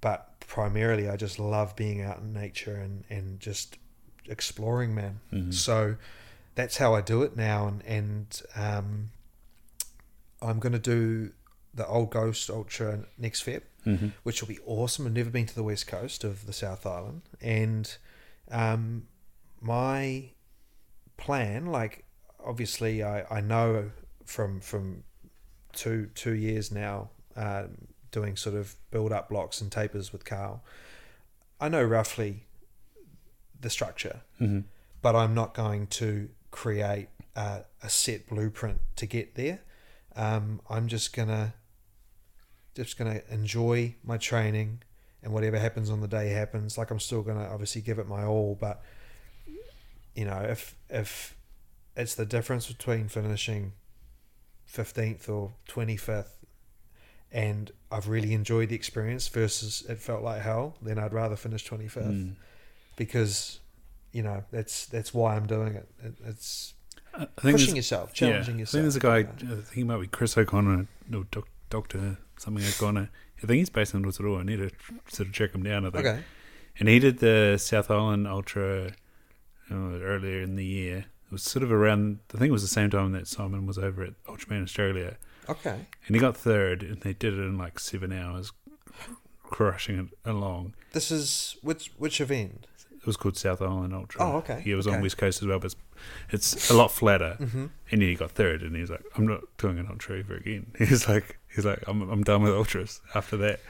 [0.00, 3.78] but primarily, I just love being out in nature and, and just
[4.26, 5.20] exploring, man.
[5.32, 5.52] Mhm.
[5.54, 5.96] So
[6.54, 9.10] that's how I do it now, and and um,
[10.40, 11.32] I'm going to do
[11.74, 14.12] the Old Ghost Ultra next Feb, Mhm.
[14.22, 15.06] which will be awesome.
[15.06, 17.96] I've never been to the west coast of the South Island, and
[18.50, 19.06] um,
[19.60, 20.30] my
[21.16, 22.04] plan, like
[22.44, 23.90] obviously, I, I know
[24.24, 25.04] from from
[25.72, 30.62] two two years now, um, doing sort of build up blocks and tapers with Carl.
[31.60, 32.46] I know roughly
[33.60, 34.64] the structure Mhm.
[35.02, 39.60] but I'm not going to create a, a set blueprint to get there.
[40.16, 41.54] Um, I'm just gonna
[42.74, 44.82] just gonna enjoy my training,
[45.22, 46.78] and whatever happens on the day happens.
[46.78, 48.82] Like I'm still gonna obviously give it my all, but
[50.14, 51.36] you know, if if
[51.96, 53.72] it's the difference between finishing
[54.64, 56.37] fifteenth or twenty fifth,
[57.32, 61.64] and I've really enjoyed the experience versus it felt like hell, then I'd rather finish
[61.64, 62.34] twenty fifth Mm.
[62.96, 63.60] because
[64.12, 65.88] you know that's that's why I'm doing it.
[66.02, 66.74] it it's
[67.14, 68.80] I think pushing yourself, challenging yeah, yourself.
[68.80, 69.18] I think there's a guy.
[69.40, 69.52] you know.
[69.54, 73.10] I think he might be Chris O'Connor, no, doc, Doctor something O'Connor.
[73.42, 74.40] I think he's based in Rotorua.
[74.40, 74.70] I need to
[75.08, 75.84] sort of check him down.
[75.86, 76.06] I think.
[76.06, 76.22] Okay.
[76.78, 78.92] And he did the South Island Ultra
[79.70, 80.98] uh, earlier in the year.
[81.26, 82.20] It was sort of around.
[82.34, 85.16] I think it was the same time that Simon was over at Ultraman Australia,
[85.48, 85.86] Okay.
[86.06, 88.52] and he got third, and they did it in like seven hours,
[89.42, 90.74] crushing it along.
[90.92, 92.66] This is which which event?
[92.96, 94.20] It was called South Island Ultra.
[94.22, 94.96] Oh, okay, He was okay.
[94.96, 95.74] on West Coast as well, but
[96.30, 97.36] it's, it's a lot flatter.
[97.40, 97.58] Mm-hmm.
[97.58, 100.72] And then he got third, and he's like, "I'm not doing an ultra ever again."
[100.78, 103.60] He's like, "He's like, I'm I'm done with ultras after that."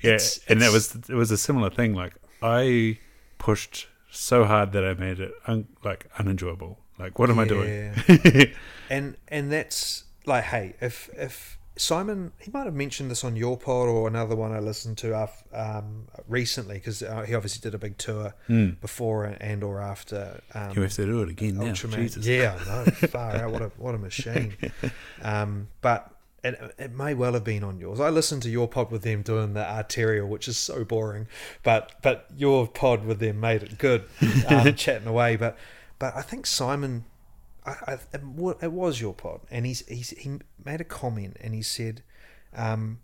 [0.00, 1.92] Yeah, It's- and that was it was a similar thing.
[1.94, 2.98] Like I
[3.38, 6.78] pushed so hard that I made it un, like unenjoyable.
[6.98, 7.92] Like, what am I doing?
[8.90, 13.56] and and that's like, hey, if if Simon, he might have mentioned this on your
[13.56, 17.72] pod or another one I listened to af- um, recently because uh, he obviously did
[17.72, 18.70] a big tour Hmm.
[18.80, 20.40] before and or after.
[20.54, 21.72] Um, You have to do it again now.
[21.72, 22.26] Jesus.
[22.26, 22.84] Yeah, I know.
[22.90, 23.52] Far out.
[23.52, 24.56] What a what a machine.
[25.22, 26.10] Um, but
[26.44, 27.98] it, it may well have been on yours.
[28.00, 31.26] I listened to your pod with them doing the arterial, which is so boring.
[31.62, 34.04] But but your pod with them made it good,
[34.48, 35.36] um, chatting away.
[35.36, 35.56] But
[35.98, 37.04] but I think Simon,
[37.86, 37.98] I, I,
[38.62, 42.02] it was your pod, and he's, he's he made a comment, and he said.
[42.54, 43.00] Um,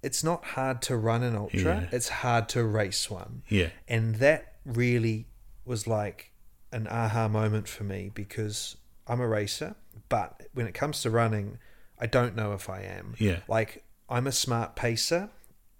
[0.00, 1.58] it's not hard to run an ultra.
[1.60, 1.88] Yeah.
[1.90, 3.70] It's hard to race one Yeah.
[3.88, 5.26] and that really
[5.64, 6.30] was like
[6.70, 8.76] an aha moment for me because
[9.08, 9.74] I'm a racer,
[10.08, 11.58] but when it comes to running,
[11.98, 13.14] I don't know if I am.
[13.18, 13.40] Yeah.
[13.48, 15.30] Like I'm a smart pacer,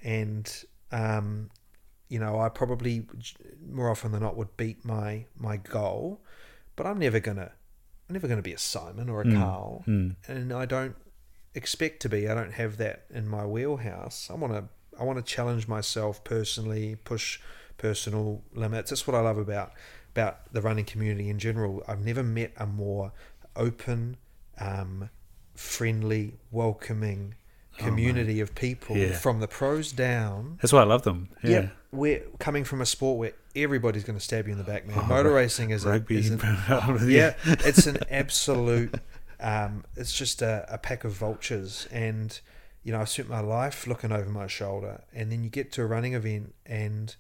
[0.01, 0.53] and
[0.91, 1.51] um,
[2.09, 3.07] you know I probably
[3.71, 6.21] more often than not would beat my my goal,
[6.75, 7.53] but I'm never gonna
[8.09, 10.17] I'm never gonna be a Simon or a Carl, Mm.
[10.27, 10.97] and I don't
[11.55, 12.29] expect to be.
[12.29, 14.31] I don't have that in my wheelhouse.
[14.31, 14.65] I want to
[15.01, 17.39] I want to challenge myself personally, push
[17.77, 18.91] personal limits.
[18.91, 19.73] That's what I love about
[20.11, 21.83] about the running community in general.
[21.87, 23.13] I've never met a more
[23.55, 24.17] open,
[24.59, 25.11] um,
[25.55, 27.35] friendly, welcoming
[27.79, 29.13] community of people Yeah.
[29.13, 30.59] from the pros down.
[30.61, 31.29] That's why I love them.
[31.43, 31.69] Yeah.
[31.91, 35.09] We're coming from a sport where everybody's going to stab you in the back, man.
[35.09, 36.19] Motor racing is a, Oh, Rugby.
[36.19, 36.41] is an-
[37.09, 37.35] yeah.
[37.47, 38.95] it's an absolute.
[39.41, 42.39] Um, it's just a, a pack of vultures, and
[42.83, 45.83] you know I've spent my life looking over my shoulder, and then you get to
[45.83, 47.15] a running event, and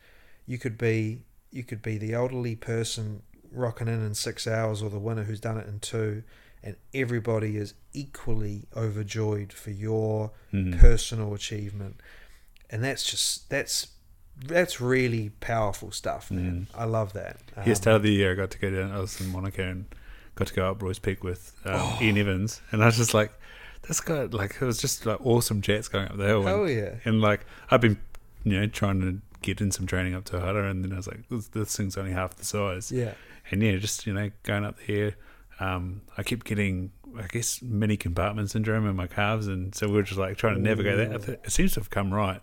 [0.46, 1.22] you could be
[1.52, 3.22] you could be the elderly person
[3.52, 6.24] rocking in in six hours, or the winner who's done it in two,
[6.62, 10.78] and everybody is equally overjoyed for your Mhm.
[10.78, 12.00] personal achievement,
[12.70, 13.88] and that's just that's
[14.46, 16.68] that's really powerful stuff, man.
[16.72, 17.38] I love that.
[17.56, 18.92] Um, start of the year, I got to go down.
[18.92, 19.86] I was in Wanaka and
[20.36, 21.98] got to go up Roy's Peak with um, Oh.
[22.00, 23.32] Ian Evans, and I was just like,
[23.88, 26.94] "This guy, like, it was just like awesome jets going up the hill." And, yeah.
[27.04, 27.98] and like, I've been,
[28.44, 31.28] you know, trying to get in some training up Tauhara, and then I was like,
[31.28, 33.14] "This, this thing's only half the size." Yeah.
[33.50, 35.16] and yeah, just you know, going up here,
[35.60, 39.94] um, I kept getting, I guess, mini compartment syndrome in my calves, and so we
[39.94, 41.28] were just like trying to navigate that.
[41.44, 42.40] It seems to have come right.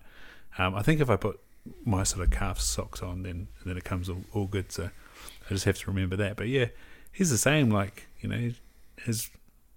[0.57, 1.39] Um, I think if I put
[1.83, 4.71] my sort of calf socks on, then then it comes all, all good.
[4.71, 6.35] So I just have to remember that.
[6.37, 6.67] But yeah,
[7.11, 7.69] he's the same.
[7.69, 8.51] Like you know,
[9.03, 9.29] his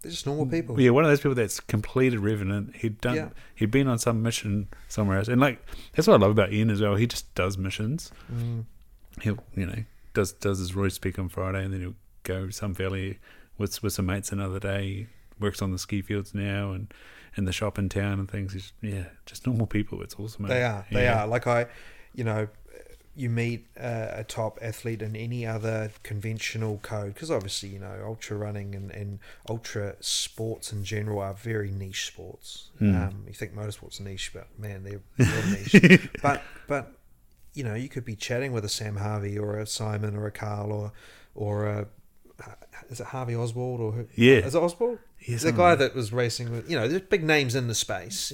[0.02, 0.80] They're just normal people.
[0.80, 2.76] yeah, one of those people that's completed Revenant.
[2.76, 3.28] He'd done, Yeah.
[3.54, 6.70] he'd been on some mission somewhere else, and like that's what I love about Ian
[6.70, 6.96] as well.
[6.96, 8.10] He just does missions.
[8.32, 8.64] Mm.
[9.22, 9.84] He'll you know
[10.14, 11.94] does does his Roy's Peak on Friday, and then he'll
[12.28, 13.18] go some valley
[13.56, 15.06] with with some mates another day.
[15.40, 16.92] Works on the ski fields now and
[17.36, 18.52] in the shop in town and things.
[18.52, 20.02] He's yeah, just normal people.
[20.02, 20.46] It's awesome.
[20.46, 20.86] They are.
[20.90, 21.22] They Yeah.
[21.22, 21.26] are.
[21.26, 21.66] Like I,
[22.14, 22.48] you know,
[23.14, 28.02] you meet uh, a top athlete in any other conventional code because obviously you know
[28.04, 29.18] ultra running and, and
[29.48, 32.70] ultra sports in general are very niche sports.
[32.80, 33.08] Mm.
[33.08, 36.08] Um, you think motorsports are niche, but man, they're real niche.
[36.22, 36.92] but but
[37.54, 40.32] you know you could be chatting with a Sam Harvey or a Simon or a
[40.32, 40.92] Carl or
[41.34, 41.86] or a
[42.90, 44.06] is it Harvey Oswald or who?
[44.14, 44.36] Yeah.
[44.38, 44.98] is it Oswald?
[45.26, 48.32] Yeah, the guy that was racing with, you know, there's big names in the space.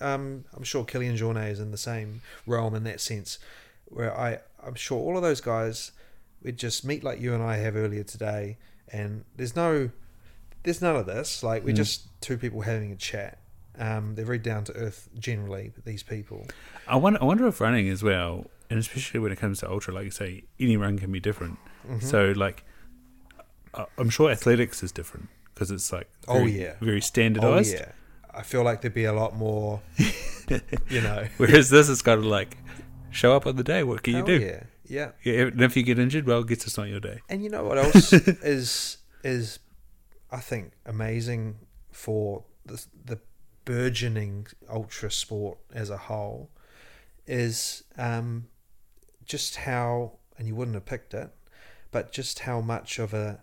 [0.00, 3.38] Um, I'm sure Kilian Jornet is in the same realm in that sense,
[3.86, 5.92] where I, I'm sure all of those guys
[6.42, 8.58] would just meet like you and I have earlier today,
[8.92, 9.90] and there's no,
[10.64, 11.42] there's none of this.
[11.42, 11.76] Like we're Mm.
[11.76, 13.38] just two people having a chat.
[13.78, 15.72] Um, they're very down to earth generally.
[15.86, 16.46] These people.
[16.86, 19.94] I wonder, I wonder if running as well, and especially when it comes to ultra,
[19.94, 21.58] like you say, any run can be different.
[21.88, 22.02] Mhm.
[22.02, 22.64] So like,
[23.74, 26.74] I- I'm sure athletics is different because it's like Oh, very, yeah.
[26.80, 27.74] very Oh standardized.
[27.74, 27.92] yeah,
[28.34, 29.80] I feel like there'd be a lot more.
[30.88, 32.56] you know, Whereas this is kind of like
[33.10, 33.82] show up on the day.
[33.82, 34.38] What can you do?
[34.40, 35.10] Yeah, yeah.
[35.24, 37.20] Yeah, and if you get injured, well, guess it's not your day.
[37.28, 38.12] And you know what else
[38.42, 39.58] is is
[40.30, 41.58] I think amazing
[41.90, 43.18] for the the
[43.64, 46.50] burgeoning ultra sport as a whole
[47.26, 48.48] is um,
[49.24, 51.30] just how and you wouldn't have picked it,
[51.92, 53.40] but just how much of a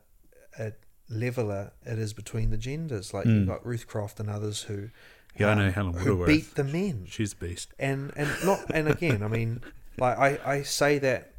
[0.59, 0.73] a
[1.09, 3.13] leveler it is between the genders.
[3.13, 3.35] Like Mm.
[3.39, 4.89] you've got Ruth Croft and others who
[5.37, 6.27] Yeah, I know um, Helen who Woodworth.
[6.27, 7.73] beat the men She's a beast.
[7.79, 9.61] and and not and again, I mean,
[9.97, 11.33] like I I say that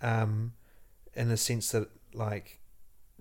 [0.00, 0.54] um,
[1.14, 2.58] in the sense that like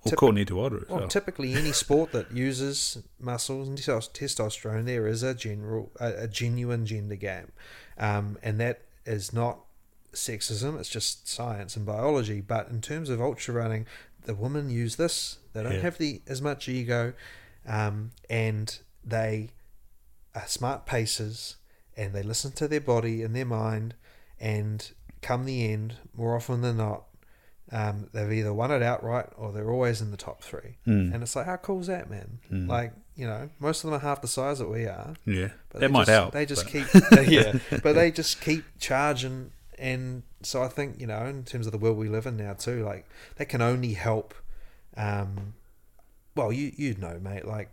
[0.06, 1.08] Or Tip- Courtney Dauwalter as well, well.
[1.08, 6.86] typically any sport that uses muscles and testosterone, there is a general a, a genuine
[6.86, 7.50] gender gap,
[7.98, 9.60] um, and that is not
[10.14, 10.80] sexism.
[10.80, 12.42] It's just science and biology.
[12.42, 13.86] But in terms of ultra running,
[14.26, 15.38] the women use this.
[15.54, 15.80] They don't Yeah.
[15.82, 17.14] have the as much ego,
[17.68, 19.50] um, and they
[20.36, 21.58] are smart pacers,
[21.96, 23.96] and they listen to their body and their mind,
[24.40, 24.92] and
[25.22, 27.04] come the end, more often than not,
[27.72, 30.78] um, they've either won it outright or they're always in the top three.
[30.86, 31.14] Mm.
[31.14, 32.40] And it's like, how cool is that, man?
[32.52, 32.68] Mm.
[32.68, 35.14] Like, you know, most of them are half the size that we are.
[35.26, 36.34] yeah, But that might just, help.
[36.34, 39.52] They just but- keep, yeah, but they just keep charging.
[39.80, 42.54] And so I think, you know, in terms of the world we live in now
[42.54, 44.34] too, like that can only help.
[44.96, 45.54] Um,
[46.36, 47.70] well, you you know, mate, like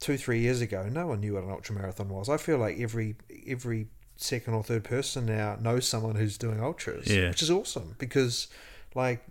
[0.00, 2.28] two three years ago, no one knew what an ultra marathon was.
[2.28, 3.16] I feel like every
[3.46, 7.28] every second or third person now knows someone who's doing ultras, Yeah.
[7.28, 8.48] which is awesome because,
[8.94, 9.22] like,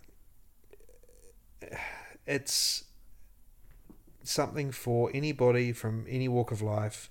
[2.28, 2.84] it's
[4.24, 7.10] something for anybody from any walk of life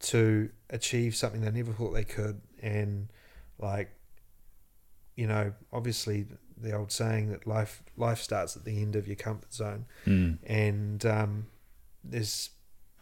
[0.00, 3.08] to achieve something they never thought they could and
[3.58, 3.90] like
[5.16, 6.26] you know obviously
[6.58, 10.38] the old saying that life life starts at the end of your comfort zone Mm.
[10.46, 11.46] and um,
[12.04, 12.50] there's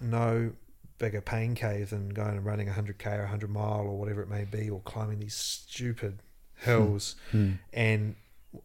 [0.01, 0.53] no
[0.99, 4.45] bigger pain cave than going and running 100k or 100 mile or whatever it may
[4.45, 6.21] be or climbing these stupid
[6.57, 7.59] hills Mm.
[7.73, 8.15] and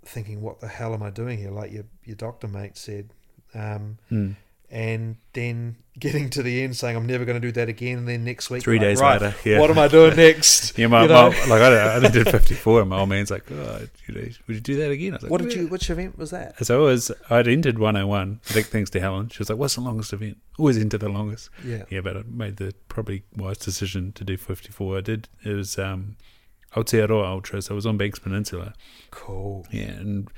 [0.06, 3.10] thinking what the hell am i doing here like your, your doctor mate said
[3.56, 4.36] um, Mm.
[4.72, 8.08] And then getting to the end saying i'm never going to do that again and
[8.08, 9.60] then next week Three like, days right, later, yeah.
[9.60, 11.32] what am i doing next Yeah, my, You know?
[11.32, 14.78] my like I, I did 54, and my old man's like, oh, would you do
[14.78, 15.14] that again?
[15.14, 17.48] I was like, what did "Yeah." you which event was that So I was, I'd
[17.48, 18.40] entered 101.
[18.54, 19.30] Big thanks to Helen.
[19.30, 21.50] She was like, "What's the longest event?" Always enter the longest.
[21.66, 24.98] yeah Yeah, but I made the probably wise decision to do 54.
[24.98, 25.28] I did.
[25.44, 26.16] It was um,
[26.76, 28.74] Aotearoa Ultra, so I was on Banks Peninsula.
[29.12, 30.30] cool Yeah, and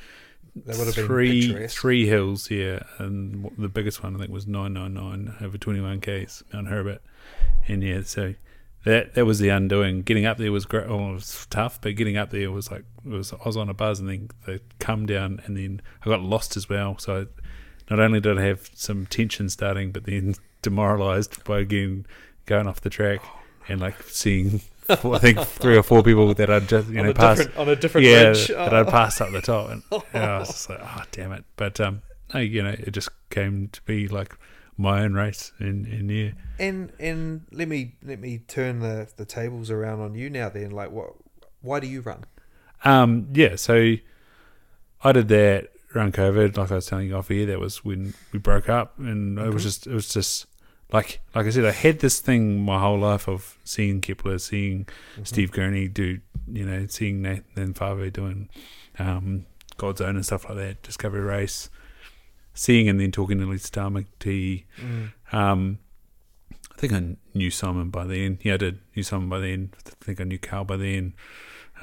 [0.55, 2.47] that would have been three picturesque three hills.
[2.47, 7.01] here, and the biggest one I think was 999 over 21 k's, Mount Herbert.
[7.67, 8.33] And yeah, so
[8.83, 10.01] that that was the undoing.
[10.01, 10.87] Getting up there was great.
[10.87, 13.33] Oh, it was tough, but getting up there was like it was.
[13.33, 16.57] I was on a buzz, and then the come down, and then I got lost
[16.57, 16.97] as well.
[16.97, 17.27] So
[17.89, 22.05] not only did I have some tension starting, but then demoralised by again
[22.45, 23.21] going off the track
[23.67, 24.61] and like seeing.
[24.97, 27.69] Four, I think three or four people that I'd just you on know passed on
[27.69, 28.79] a different yeah, ridge that Oh.
[28.79, 31.45] I'd passed up the top, and yeah, I was just like, oh damn it!
[31.55, 32.01] But um,
[32.33, 34.37] no, you know, it just came to be like
[34.77, 39.25] my own race, in in yeah, And and let me let me turn the the
[39.25, 40.49] tables around on you now.
[40.49, 41.13] Then, like, what?
[41.61, 42.23] Why do you run?
[42.83, 43.55] um, yeah.
[43.55, 43.95] So
[45.03, 47.45] I did that around COVID, like I was telling you off here.
[47.45, 50.47] That was when we broke up, and it was just it was just
[50.91, 54.85] like like I said, I had this thing my whole life of seeing Kepler, seeing
[55.13, 55.23] Mm-hmm.
[55.23, 56.19] Steve Gurney do,
[56.51, 58.49] you know, seeing Nathan Fa'avae doing
[58.99, 59.45] um,
[59.77, 61.69] GODZone and stuff like that, Discovery Race,
[62.53, 64.65] seeing and then talking to Lisa Tamati.
[64.79, 65.11] Mm.
[65.33, 65.79] Um,
[66.71, 68.39] I think I knew Simon by then.
[68.41, 69.71] Yeah, I did knew Simon by then.
[69.85, 71.13] I think I knew Carl by then.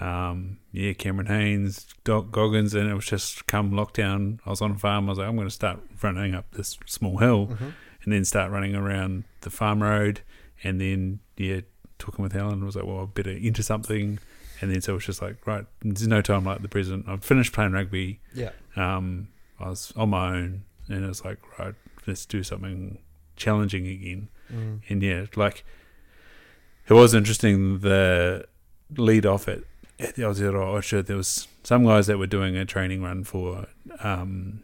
[0.01, 4.39] Um, yeah, Cameron Hanes, Doc Goggins, and it was just come lockdown.
[4.47, 5.07] I was on a farm.
[5.07, 7.73] I was like, I'm going to start running up this small hill Mhm.
[8.09, 10.23] And then start running around the farm road.
[10.65, 11.61] And then, yeah,
[11.99, 14.19] talking with Helen, was like, well, I better enter something.
[14.63, 17.05] And then so it was just like, right, there's no time like the present.
[17.07, 18.21] I've finished playing rugby.
[18.33, 18.53] Yeah.
[18.77, 19.29] Um,
[19.61, 21.75] I was on my own, and it was like, right,
[22.07, 22.97] let's do something
[23.37, 24.29] challenging again.
[24.51, 24.81] Mm.
[24.89, 25.67] And yeah, like
[26.89, 27.81] it was interesting.
[27.81, 28.47] The
[28.97, 29.59] lead off at,
[30.01, 33.67] at the Aotearoa Ultra, there was some guys that were doing a training run for
[34.01, 34.63] um,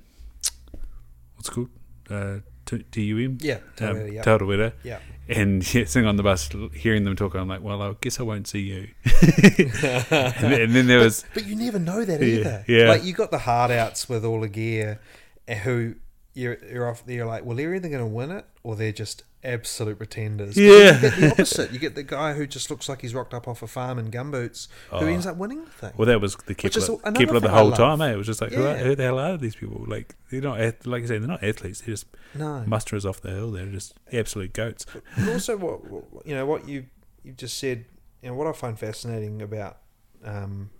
[1.36, 1.68] what's it called
[2.08, 3.59] uh, T- TUM, Yeah.
[3.81, 4.23] um, yeah.
[4.23, 4.73] Tarawera.
[4.82, 4.99] Yeah.
[5.28, 8.23] And yeah, sitting on the bus, hearing them talk, I'm like, well, I guess I
[8.24, 8.89] won't see you.
[9.23, 12.65] and, then, and then there was But you never know that Yeah, either.
[12.69, 12.89] yeah.
[12.89, 15.01] Like you got the hard outs with all the gear,
[15.49, 15.95] eh, who
[16.35, 17.02] you're you're off.
[17.06, 20.56] You're like, well, they're either going to win it or they're just absolute pretenders.
[20.56, 20.94] Yeah.
[20.94, 21.70] you get the opposite.
[21.73, 24.11] You get the guy who just looks like he's rocked up off a farm in
[24.11, 25.06] gumboots, who Oh.
[25.06, 25.93] ends up winning the thing.
[25.97, 28.01] Well, that was the Kepler, Kepler the whole time.
[28.01, 28.12] Eh?
[28.12, 28.82] It was just like, who, are, Yeah.
[28.85, 29.85] who the hell are these people?
[29.86, 31.81] Like they're not, like I say, they're not athletes.
[31.81, 33.51] They're just no, musterers off the hill.
[33.52, 34.86] They're just absolute goats.
[35.16, 36.86] and also what what- you know what you
[37.23, 37.85] you just said.
[38.23, 39.77] You know what I find fascinating about
[40.24, 40.70] um,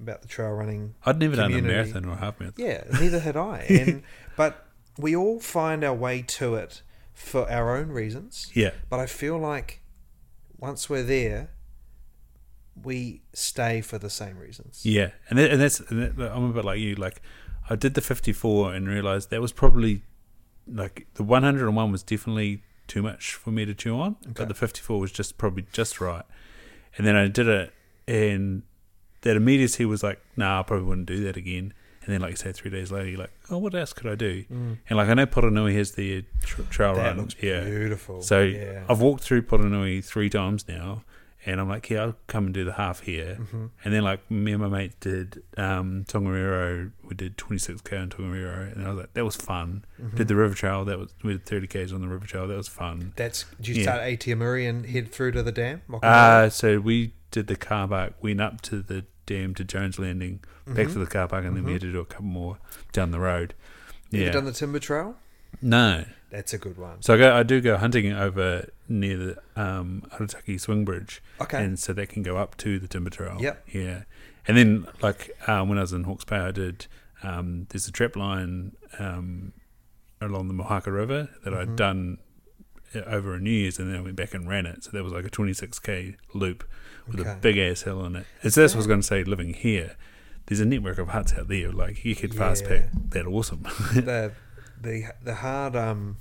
[0.00, 2.64] about the trail running I'd never done a marathon or a half marathon.
[2.64, 3.66] Yeah, neither had I.
[3.68, 4.02] And
[4.36, 4.63] but
[4.98, 8.50] we all find our way to it for our own reasons.
[8.54, 9.80] Yeah, But I feel like
[10.58, 11.50] once we're there,
[12.82, 14.84] we stay for the same reasons.
[14.84, 16.94] yeah, and that, and that's and that, I'm a bit like you.
[16.96, 17.22] Like
[17.70, 20.02] I did the 54 and realized that was probably
[20.66, 24.32] like the 101 was definitely too much for me to chew on, Okay.
[24.36, 26.24] but the 54 was just probably just right.
[26.98, 27.72] And then I did it,
[28.08, 28.62] and
[29.22, 31.72] that immediacy was like, nah, I probably wouldn't do that again.
[32.04, 34.14] And then, like you say, three days later, you're like, oh, what else could I
[34.14, 34.44] do?
[34.52, 34.78] Mm.
[34.90, 37.64] And like I know Poronui has the uh, tr- trail That run, looks yeah.
[37.64, 38.20] beautiful.
[38.20, 38.84] So yeah.
[38.88, 41.02] I've walked through Poronui three times now,
[41.46, 43.38] and I'm like, yeah, I'll come and do the half here.
[43.40, 43.70] Mhm.
[43.84, 46.90] And then like me and my mate did um, Tongariro.
[47.02, 49.84] We did 26k on Tongariro, and I was like, that was fun.
[50.02, 50.14] Mhm.
[50.16, 50.84] Did the river trail.
[50.84, 52.46] That was we did 30k's on the river trail.
[52.48, 53.12] That was fun.
[53.16, 53.82] That's did you Yeah.
[53.82, 55.80] start at Atiamuri and head through to the dam?
[56.02, 60.40] Uh, so we did the car back, Went up to the dam to Jones Landing,
[60.66, 61.00] back to Mhm.
[61.00, 62.58] the car park, and then we had to do a couple more
[62.92, 63.54] down the road.
[64.12, 64.26] Have Yeah.
[64.26, 65.16] you done the timber trail?
[65.60, 66.04] no.
[66.30, 67.00] That's a good one.
[67.00, 67.32] So I go.
[67.36, 71.22] I do go hunting over near the um, Arataki Swing Bridge.
[71.40, 71.62] Okay.
[71.64, 73.36] and so that can go up to the timber trail.
[73.40, 73.68] Yep.
[73.72, 74.02] Yeah,
[74.48, 76.88] and then like um, when I was in Hawke's Bay, I did.
[77.22, 79.52] Um, there's a trap line um,
[80.20, 81.56] along the Mohaka River that Mhm.
[81.56, 82.18] I'd done
[82.96, 84.82] uh, over a New Year's, and then I went back and ran it.
[84.82, 86.64] So that was like a 26k loop
[87.06, 88.26] with a big ass hill in it.
[88.48, 89.24] So that's what I was going to say.
[89.24, 89.96] Living here,
[90.46, 91.70] there's a network of huts out there.
[91.72, 92.68] Like you could fast Yeah.
[92.68, 93.62] pack that awesome.
[93.94, 94.32] the
[94.80, 96.16] the the hard um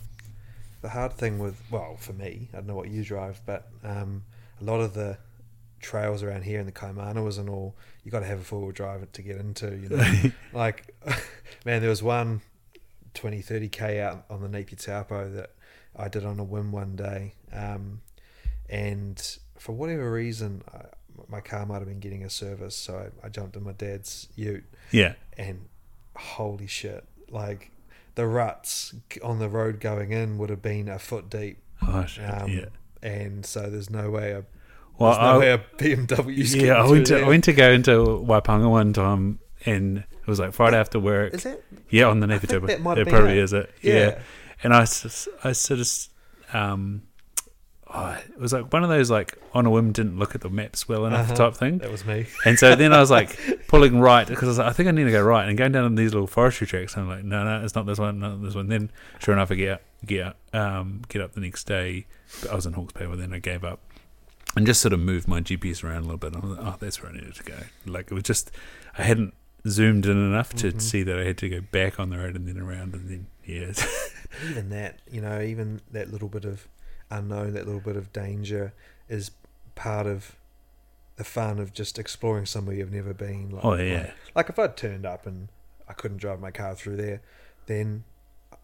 [0.82, 4.24] the hard thing with well for me I don't know what you drive but um
[4.62, 5.18] a lot of the
[5.82, 8.72] trails around here in the Kaimanawas and all you got to have a four wheel
[8.72, 10.94] drive to get into you know like
[11.66, 12.42] man there was one
[13.16, 15.52] 20 30 k out on the Napier Taupo that
[15.96, 18.02] I did on a whim one day um
[18.70, 20.80] and for whatever reason I,
[21.30, 22.92] my car might have been getting a service so
[23.24, 25.68] I, I jumped in my dad's ute yeah, and
[26.16, 27.72] holy shit like
[28.16, 31.58] the ruts on the road going in would have been a foot deep
[31.88, 32.66] oh, shit, um, yeah.
[33.02, 34.44] and so there's no way a
[35.00, 37.72] Well, there's no I- way a BMW's yeah, I went to I went to go
[37.72, 41.34] into Waipunga one time, and it was like Friday after work.
[41.34, 43.44] is that Yeah, on the I Napier that might It probably it.
[43.46, 43.74] is it.
[43.82, 44.20] yeah, Yeah.
[44.64, 45.90] And I sort of,
[46.56, 47.02] um,
[47.94, 50.50] oh, it was like one of those like on a whim didn't look at the
[50.50, 51.36] maps well enough Uh-huh.
[51.50, 51.78] type thing.
[51.78, 53.38] that was me And so then I was like
[53.68, 55.72] pulling right because I, was like, I think I need to go right and going
[55.72, 56.96] down these little forestry tracks.
[56.96, 58.68] And I'm like, no, no, it's not this one, not this one.
[58.68, 62.06] Then sure enough, I get up, get um, get up the next day.
[62.52, 63.80] I was in Hawke's Bay, but then I gave up
[64.56, 66.36] and just sort of moved my GPS around a little bit.
[66.36, 67.58] I was like, oh, that's where I needed to go.
[67.86, 68.52] Like it was just
[68.98, 69.34] I hadn't
[69.68, 70.82] zoomed in enough to Mhm.
[70.82, 73.28] see that I had to go back on the road and then around and then
[73.46, 73.72] yeah.
[74.50, 76.68] even that you know even that little bit of
[77.10, 78.74] unknown that little bit of danger
[79.10, 79.32] is
[79.76, 80.36] part of
[81.16, 84.00] the fun of just exploring somewhere you've never been like, oh yeah.
[84.00, 85.48] like, like if I'd turned up and
[85.88, 87.22] I couldn't drive my car through there
[87.68, 88.04] then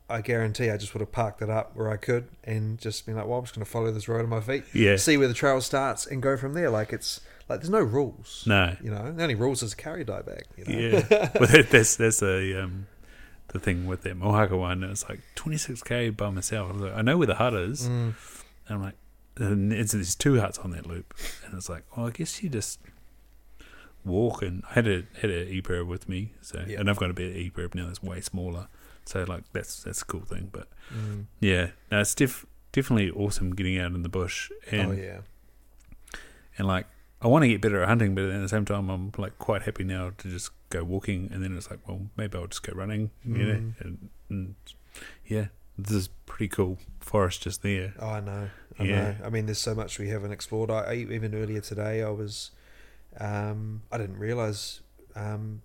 [0.09, 3.15] I guarantee I just would have parked it up where I could and just been
[3.15, 4.95] like well I'm just going to follow this road on my feet Yeah.
[4.95, 8.43] see where the trail starts and go from there like it's like there's no rules
[8.47, 8.75] No.
[8.83, 10.79] you know the only rules is carry die bag you know?
[11.11, 11.29] Yeah.
[11.39, 12.87] well, that, that's that's a um,
[13.49, 14.83] the thing with that Mohaka one.
[14.83, 16.69] It was like 26k by myself.
[16.69, 17.87] I was like, I know where the hut is.
[17.87, 17.89] Mm.
[17.89, 18.15] And
[18.69, 18.95] I'm like,
[19.37, 21.13] and it's there's two huts on that loop,
[21.45, 22.79] and it's like, well, I guess you just
[24.05, 24.41] walk.
[24.41, 26.79] And I had a had a EPIRB with me, so Yeah.
[26.79, 28.67] and I've got a bit of EPIRB now that's way smaller.
[29.05, 30.49] So like that's that's a cool thing.
[30.51, 31.25] But Mm.
[31.39, 35.19] yeah, no, it's def- definitely awesome getting out in the bush and oh yeah
[36.57, 36.85] and like
[37.21, 39.63] I want to get better at hunting, but at the same time, I'm like quite
[39.63, 42.73] happy now to just go walking, and then it's like, well, maybe I'll just go
[42.73, 43.73] running, you know, Mm.
[43.79, 44.55] and, and
[45.25, 45.45] yeah,
[45.77, 47.93] this is pretty cool forest just there.
[47.99, 48.49] Oh, I know.
[48.77, 48.95] I Yeah.
[49.01, 49.15] know.
[49.25, 50.69] I mean, there's so much we haven't explored.
[50.71, 52.51] I, I even earlier today, I was,
[53.19, 54.81] um, I didn't realize
[55.15, 55.61] um,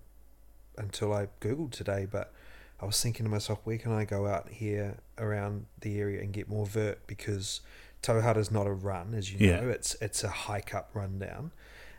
[0.78, 2.32] until I googled today, but
[2.80, 6.32] I was thinking to myself, where can I go out here around the area and
[6.32, 7.60] get more vert because
[8.02, 9.60] Tauhara is not a run, as you Yeah.
[9.60, 9.68] know.
[9.68, 11.52] It's it's a hike up, run down,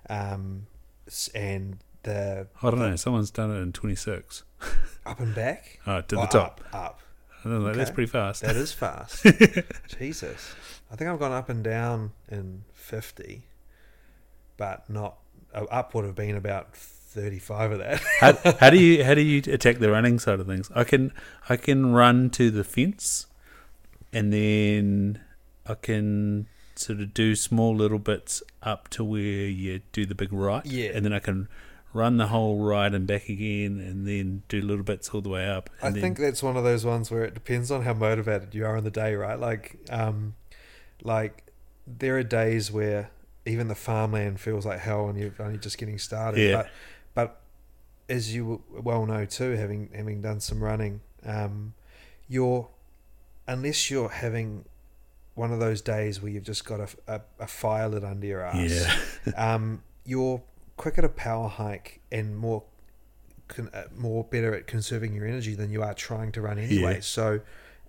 [0.09, 0.67] um,
[1.33, 2.95] and the I don't know.
[2.95, 4.43] Someone's done it in 26
[5.05, 6.61] up and back uh, to Oh, the top.
[6.71, 6.99] Up, up.
[7.43, 7.95] I was like, that's Okay.
[7.95, 8.41] pretty fast.
[8.41, 9.23] That is fast.
[9.99, 10.55] Jesus.
[10.91, 13.43] I think I've gone up and down in 50,
[14.57, 15.17] but not.
[15.53, 18.01] uh, Up would have been about thirty five of that.
[18.19, 20.69] how, how do you how do you attack the running side of things?
[20.75, 21.11] I can
[21.49, 23.27] I can run to the fence,
[24.11, 25.21] and then
[25.67, 30.33] I can sort of do small little bits up to where you do the big
[30.33, 30.91] right, Yeah.
[30.93, 31.47] and then I can
[31.95, 35.47] run the whole ride and back again, and then do little bits all the way
[35.47, 35.69] up.
[35.81, 38.65] I then, think that's one of those ones where it depends on how motivated you
[38.65, 39.39] are on the day, right?
[39.39, 40.35] Like, um,
[41.01, 41.45] like
[41.87, 43.11] there are days where
[43.45, 46.41] even the farmland feels like hell, and you're only just getting started.
[46.41, 46.57] Yeah.
[46.57, 46.69] But,
[47.13, 47.41] but
[48.13, 51.75] as you well know too, having having done some running, um,
[52.27, 52.67] you're
[53.47, 54.65] unless you're having
[55.35, 58.41] one of those days where you've just got a, a, a fire lit under your
[58.41, 58.87] ass,
[59.25, 60.41] yeah, um, you're
[60.77, 62.63] quicker to power hike and more
[63.47, 66.95] con- uh, more better at conserving your energy than you are trying to run anyway.
[66.95, 66.99] Yeah.
[67.01, 67.41] So,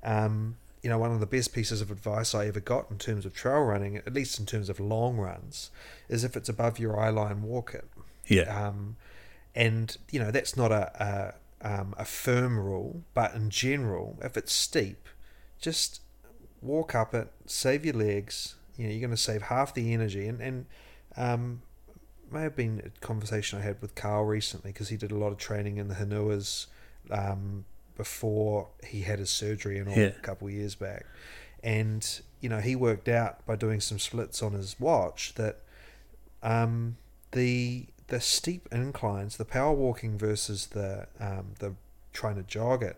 [0.03, 3.27] um, you know, one of the best pieces of advice I ever got in terms
[3.27, 5.71] of trail running, at least in terms of long runs,
[6.09, 7.87] is if it's above your eye line, walk it.
[8.27, 8.97] yeah, Um,
[9.55, 14.37] and you know that's not a a, um, a firm rule, but in general, if
[14.37, 15.09] it's steep,
[15.61, 16.03] just
[16.63, 18.55] walk up it, save your legs.
[18.77, 20.67] You know you're going to save half the energy, and and
[21.17, 21.63] um,
[22.33, 25.33] may have been a conversation I had with Carl recently because he did a lot
[25.33, 26.67] of training in the Hunuas
[27.11, 27.65] um,
[27.97, 30.07] before he had his surgery and all Yeah.
[30.09, 31.07] a couple of years back,
[31.63, 35.61] and you know he worked out by doing some splits on his watch that
[36.43, 36.97] um,
[37.33, 41.75] the the steep inclines, the power walking versus the um, the
[42.13, 42.97] trying to jog it,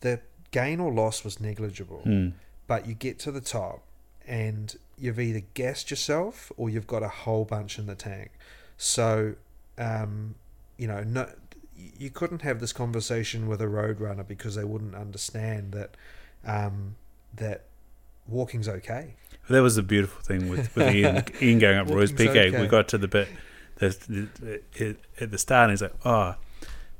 [0.00, 0.20] the
[0.50, 2.00] gain or loss was negligible.
[2.00, 2.28] Hmm.
[2.66, 3.82] But you get to the top,
[4.26, 8.30] and you've either gassed yourself or you've got a whole bunch in the tank.
[8.82, 9.34] So,
[9.76, 10.36] um,
[10.78, 11.28] you know, no,
[11.76, 15.98] you couldn't have this conversation with a road runner because they wouldn't understand that
[16.46, 16.96] um,
[17.34, 17.66] that
[18.26, 19.16] walking's okay.
[19.50, 22.30] that was the beautiful thing with, with Ian, Ian going up Roy's Peak.
[22.30, 22.58] okay.
[22.58, 23.28] We got to the bit
[23.76, 26.36] the, the, the, at the start, and he's like, "Oh,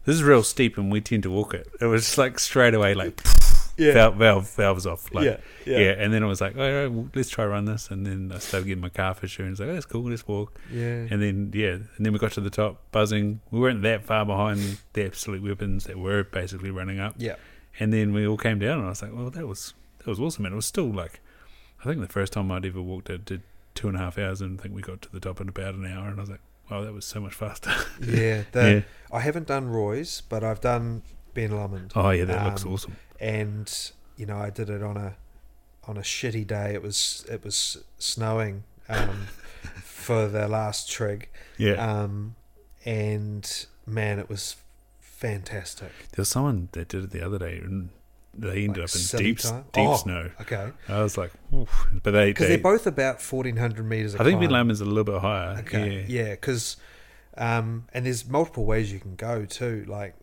[0.04, 2.92] this is real steep, and we tend to walk it." It was like straight away,
[2.92, 3.22] like
[3.92, 5.94] valve, valve, valves off, like yeah, yeah.
[5.98, 8.38] And then I was like, "All right, well, let's try run this." And then I
[8.38, 11.06] started getting my calf issue, and he's like, "Oh, that's cool, let's walk." yeah.
[11.10, 13.40] And then yeah, and then we got to the top, buzzing.
[13.50, 17.14] We weren't that far behind the absolute weapons that were basically running up.
[17.18, 17.36] Yeah.
[17.78, 20.20] And then we all came down, and I was like, "Well, that was that was
[20.20, 21.20] awesome." And it was still like,
[21.80, 23.42] I think the first time I'd ever walked it did
[23.74, 25.74] two and a half hours, and I think we got to the top in about
[25.74, 26.08] an hour.
[26.08, 26.40] And I was like,
[26.70, 28.80] "Wow, that was so much faster." Yeah, the, yeah.
[29.16, 31.02] I haven't done Roy's, but I've done
[31.32, 31.92] Ben Lomond.
[31.94, 32.96] Oh yeah, that looks Um, awesome.
[33.20, 35.16] And you know I did it on a
[35.86, 36.74] on a shitty day.
[36.74, 39.26] It was it was snowing um,
[39.82, 41.28] for the last trig,
[41.58, 41.74] Yeah.
[41.74, 42.34] um,
[42.84, 44.56] and man, it was
[45.00, 45.90] fantastic.
[46.12, 47.90] there was someone that did it the other day, and
[48.36, 49.64] they ended Like up in deep time?
[49.72, 49.96] deep Oh.
[49.96, 50.30] snow.
[50.40, 51.86] Okay, I was like, Oof.
[52.02, 54.14] but they, because they they're both about fourteen hundred meters.
[54.16, 55.58] I think Ben is a little bit higher.
[55.60, 56.22] Okay, Yeah.
[56.24, 56.76] yeah, because
[57.36, 59.84] um, and there's multiple ways you can go too.
[59.88, 60.14] Like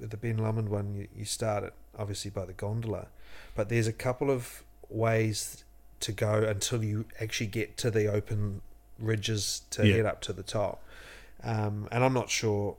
[0.00, 3.08] with the Ben Lomond one, you, you start it obviously by the gondola,
[3.54, 5.64] but there's a couple of ways
[6.00, 8.60] to go until you actually get to the open
[8.98, 9.96] ridges to Yeah.
[9.96, 10.82] head up to the top.
[11.42, 12.76] Um, and I'm not sure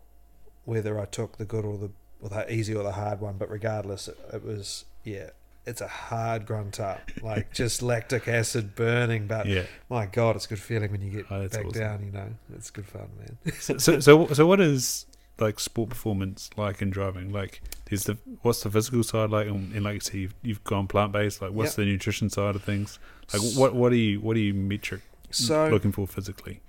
[0.65, 1.91] whether I took the good or the
[2.21, 5.31] or the easy or the hard one, but regardless, it, it was yeah.
[5.65, 9.63] It's a hard grunt up, like just lactic acid burning, but Yeah.
[9.89, 11.71] my God, it's a good feeling when you get Oh, back awesome.
[11.81, 12.03] down.
[12.05, 13.53] You know, it's good fun, man.
[13.59, 15.05] so, so so so what is
[15.39, 19.73] like sport performance like in driving like there's the what's the physical side like and,
[19.73, 21.75] and like you say you've, you've gone plant-based like what's Yep.
[21.77, 22.99] the nutrition side of things
[23.33, 25.01] like what what are you what are you metric
[25.31, 26.61] So looking for physically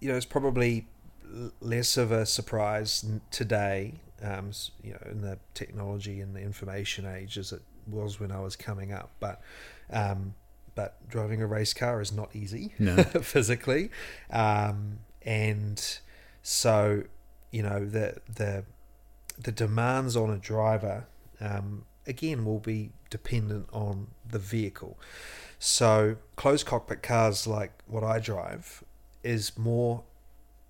[0.00, 0.86] you know, it's probably
[1.60, 4.00] less of a surprise today.
[4.22, 4.50] Um,
[4.82, 8.56] you know, in the technology and the information age as it was when I was
[8.56, 9.42] coming up, but
[9.90, 10.34] um,
[10.74, 12.72] but driving a race car is not easy.
[12.78, 13.90] no physically,
[14.30, 15.98] um, and
[16.42, 17.02] so
[17.50, 18.64] you know the the
[19.38, 21.06] the demands on a driver
[21.40, 24.98] um, again will be dependent on the vehicle.
[25.58, 28.82] So closed cockpit cars like what I drive
[29.22, 30.04] is more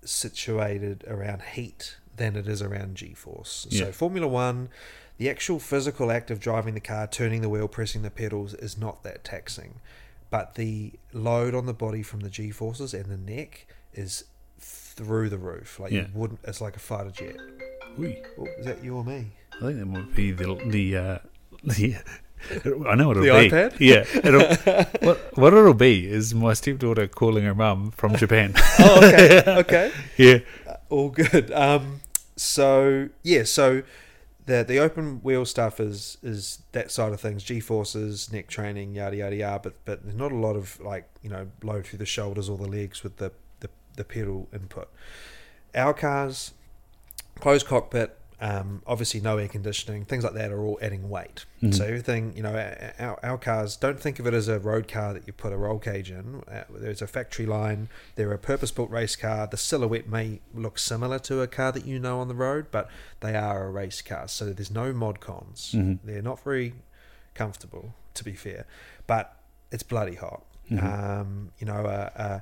[0.03, 3.67] situated around heat than it is around G-force.
[3.69, 3.85] Yeah.
[3.85, 4.69] So Formula One,
[5.17, 8.77] the actual physical act of driving the car, turning the wheel, pressing the pedals is
[8.77, 9.75] not that taxing,
[10.29, 14.25] but the load on the body from the G-forces and the neck is
[14.95, 15.79] through the roof.
[15.79, 16.01] Like Yeah.
[16.01, 16.39] you wouldn't.
[16.43, 17.35] It's like a fighter jet.
[17.99, 19.27] Ui, Oh, is that you or me?
[19.57, 21.17] I think that might be the the uh,
[21.63, 21.95] the
[22.87, 23.49] I know what it'll The be.
[23.49, 23.79] iPad?
[23.79, 24.05] Yeah.
[24.27, 28.53] It'll, what what it'll be is my stepdaughter calling her mum from Japan.
[28.79, 29.91] Oh, okay, okay.
[30.17, 30.39] yeah.
[30.89, 31.51] all good.
[31.51, 32.01] Um,
[32.35, 33.83] so yeah, so
[34.47, 38.95] the the open wheel stuff is is that side of things, G forces, neck training,
[38.95, 39.59] yada yada yada.
[39.61, 42.57] But but there's not a lot of like you know load through the shoulders or
[42.57, 43.31] the legs with the
[43.95, 44.89] the, pedal input.
[45.75, 46.53] our cars,
[47.39, 51.45] closed cockpit, um, obviously no air conditioning, things like that are all adding weight.
[51.61, 51.75] Mhm.
[51.75, 52.55] So everything, you know,
[52.97, 55.57] our, our cars, don't think of it as a road car that you put a
[55.57, 56.41] roll cage in.
[56.51, 57.87] Uh, there's a factory line.
[58.15, 59.45] They're a purpose-built race car.
[59.45, 62.89] The silhouette may look similar to a car that you know on the road, but
[63.19, 64.27] they are a race car.
[64.27, 65.73] So there's no mod cons.
[65.75, 65.99] Mhm.
[66.03, 66.73] They're not very
[67.35, 68.65] comfortable, to be fair,
[69.05, 69.37] but
[69.71, 70.43] it's bloody hot.
[70.71, 70.83] Mhm.
[70.83, 72.39] Um, you know, uh, uh,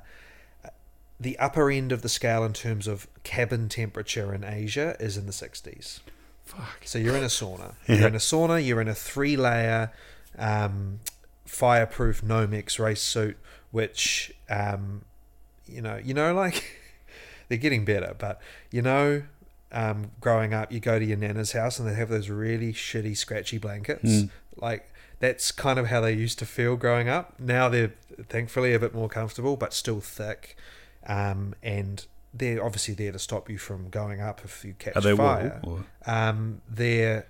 [1.20, 5.26] the upper end of the scale in terms of cabin temperature in Asia is in
[5.26, 6.00] the 60s.
[6.44, 6.80] Fuck.
[6.84, 7.74] So you're in a sauna.
[7.86, 7.96] Yeah.
[7.96, 8.66] You're in a sauna.
[8.66, 9.92] You're in a three-layer
[10.38, 11.00] um,
[11.44, 13.36] fireproof Nomex race suit,
[13.70, 15.04] which um,
[15.66, 16.78] you know, you know, like
[17.48, 18.40] they're getting better, but
[18.70, 19.22] you know.
[19.72, 23.16] Um, growing up, you go to your nana's house and they have those really shitty,
[23.16, 24.02] scratchy blankets.
[24.02, 24.30] Mm.
[24.56, 27.38] Like that's kind of how they used to feel growing up.
[27.38, 27.92] Now they're
[28.28, 30.56] thankfully a bit more comfortable, but still thick.
[31.10, 35.00] Um, and they're obviously there to stop you from going up if you catch Are
[35.00, 35.60] they fire.
[35.64, 35.80] wool?
[36.06, 37.26] Um, they're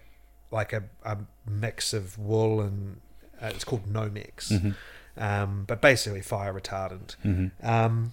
[0.50, 1.16] like a, a
[1.48, 3.00] mix of wool and
[3.40, 4.74] uh, it's called Nomex, Mhm.
[5.16, 7.16] um, but basically fire retardant.
[7.24, 7.50] Mhm.
[7.64, 8.12] Um,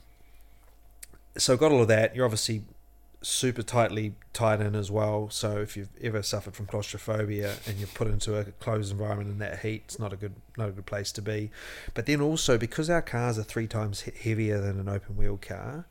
[1.38, 2.16] so got all of that.
[2.16, 2.64] You're obviously
[3.28, 5.30] super tightly tied in as well.
[5.30, 9.40] So if you've ever suffered from claustrophobia and you're put into a closed environment in
[9.40, 11.52] that heat, it's not a good not a good place to be.
[11.94, 15.86] But then also because our cars are three times heavier than an open wheel car,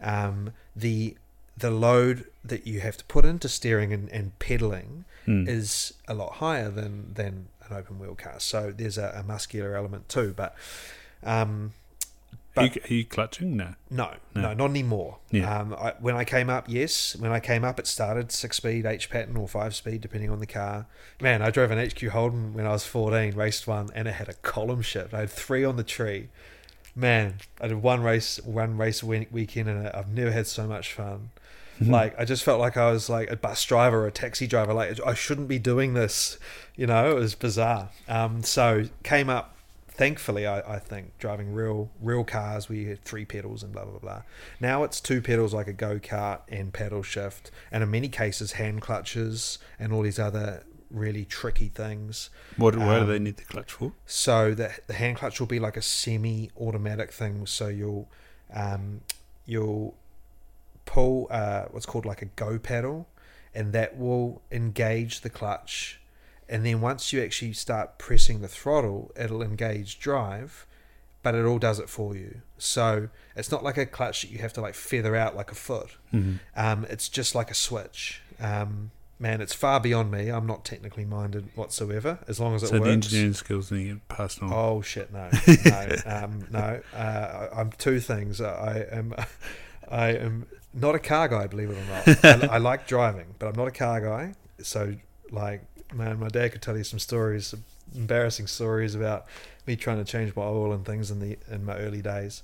[0.00, 1.16] um, the
[1.58, 5.48] the load that you have to put into steering and, and pedaling Mm.
[5.48, 8.38] is a lot higher than than an open wheel car.
[8.38, 10.32] So there's a, a muscular element too.
[10.36, 10.54] But
[11.24, 11.72] um,
[12.56, 13.56] Are you, are you clutching?
[13.56, 13.74] No.
[13.90, 14.40] no, No.
[14.42, 15.18] no, not anymore.
[15.30, 15.58] Yeah.
[15.60, 17.14] Um, I, when I came up, yes.
[17.16, 20.38] When I came up, it started six speed H pattern or five speed, depending on
[20.40, 20.86] the car.
[21.20, 24.28] Man, I drove an HQ Holden when I was 14, raced one, and it had
[24.28, 25.12] a column shift.
[25.14, 26.28] I had three on the tree.
[26.94, 30.92] Man, I did one race, one race week, weekend, and I've never had so much
[30.92, 31.30] fun.
[31.78, 34.72] Like I just felt like I was like a bus driver or a taxi driver.
[34.72, 36.38] Like I shouldn't be doing this.
[36.74, 37.90] You know, it was bizarre.
[38.08, 39.55] Um, so came up.
[39.96, 43.86] Thankfully, I, I think driving real real cars where you had three pedals and blah
[43.86, 44.22] blah blah.
[44.60, 48.52] Now it's two pedals like a go kart and paddle shift, and in many cases
[48.52, 52.30] hand clutches and all these other really tricky things.
[52.56, 53.92] What, what do Um, they need the clutch for?
[54.04, 57.46] So the the hand clutch will be like a semi-automatic thing.
[57.46, 58.08] So you'll
[58.52, 59.00] um,
[59.46, 59.96] you'll
[60.84, 63.08] pull uh, what's called like a go pedal,
[63.54, 66.00] and that will engage the clutch.
[66.48, 70.66] And then once you actually start pressing the throttle, it'll engage drive,
[71.22, 72.42] but it all does it for you.
[72.56, 75.56] So it's not like a clutch that you have to like feather out like a
[75.56, 75.90] foot.
[76.14, 76.38] Mhm.
[76.54, 78.22] Um, it's just like a switch.
[78.40, 80.28] Um, man, it's far beyond me.
[80.28, 82.20] I'm not technically minded whatsoever.
[82.28, 84.52] As long as it So the engineering skills need to get passed on.
[84.52, 85.12] Oh shit!
[85.12, 85.28] No,
[85.64, 86.80] no, um, no.
[86.94, 88.40] Uh, I'm two things.
[88.40, 89.14] I am,
[89.90, 91.46] I am not a car guy.
[91.46, 94.34] Believe it or not, I, I like driving, but I'm not a car guy.
[94.62, 94.94] So,
[95.30, 95.62] like,
[95.94, 97.54] man, my dad could tell you some stories,
[97.94, 99.26] embarrassing stories about
[99.66, 102.42] me trying to change my oil and things in the in my early days.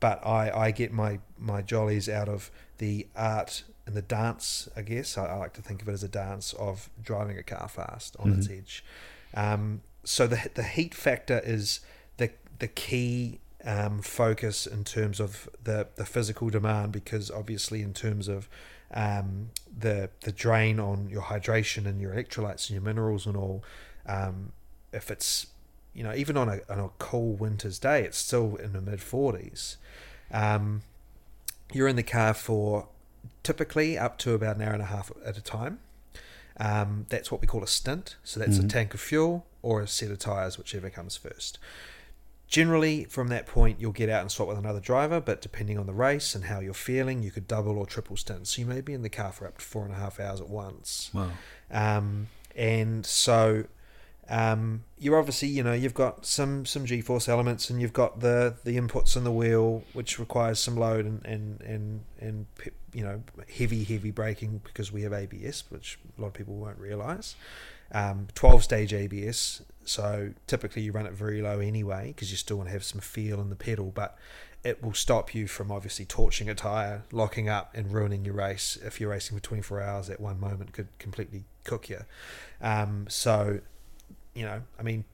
[0.00, 4.68] But I, I get my my jollies out of the art and the dance.
[4.76, 7.42] I guess I, I like to think of it as a dance of driving a
[7.42, 8.58] car fast on its Mhm.
[8.58, 8.84] edge.
[9.34, 11.80] Um, so the the heat factor is
[12.16, 17.92] the the key um, focus in terms of the the physical demand because obviously in
[17.94, 18.48] terms of
[18.92, 23.62] um, the the drain on your hydration and your electrolytes and your minerals and all,
[24.06, 24.52] um,
[24.92, 25.46] if it's
[25.94, 29.00] you know even on a on a cool winter's day, it's still in the mid
[29.00, 29.76] forties.
[30.30, 30.82] Um,
[31.72, 32.88] you're in the car for
[33.42, 35.78] typically up to about an hour and a half at a time.
[36.58, 38.16] Um, that's what we call a stint.
[38.22, 38.68] So that's a Mhm.
[38.68, 41.58] tank of fuel or a set of tires, whichever comes first.
[42.52, 45.86] Generally, from that point, you'll get out and swap with another driver, but depending on
[45.86, 48.46] the race and how you're feeling, you could double or triple stint.
[48.46, 50.38] So you may be in the car for up to four and a half hours
[50.38, 51.10] at once.
[51.14, 51.30] Wow.
[51.70, 53.64] Um, and so
[54.28, 58.54] um, you're obviously, you know, you've got some some G-force elements, and you've got the
[58.64, 62.46] the inputs in the wheel, which requires some load and and and and
[62.92, 63.22] you know
[63.56, 67.34] heavy heavy braking because we have ABS, which a lot of people won't realise.
[67.94, 72.56] Um, 12 stage ABS, so typically you run it very low anyway because you still
[72.56, 74.16] want to have some feel in the pedal, but
[74.64, 78.78] it will stop you from obviously torching a tire, locking up, and ruining your race.
[78.82, 82.00] If you're racing for 24 hours, at one moment could completely cook you.
[82.60, 83.60] Um, so,
[84.34, 85.04] you know, I mean,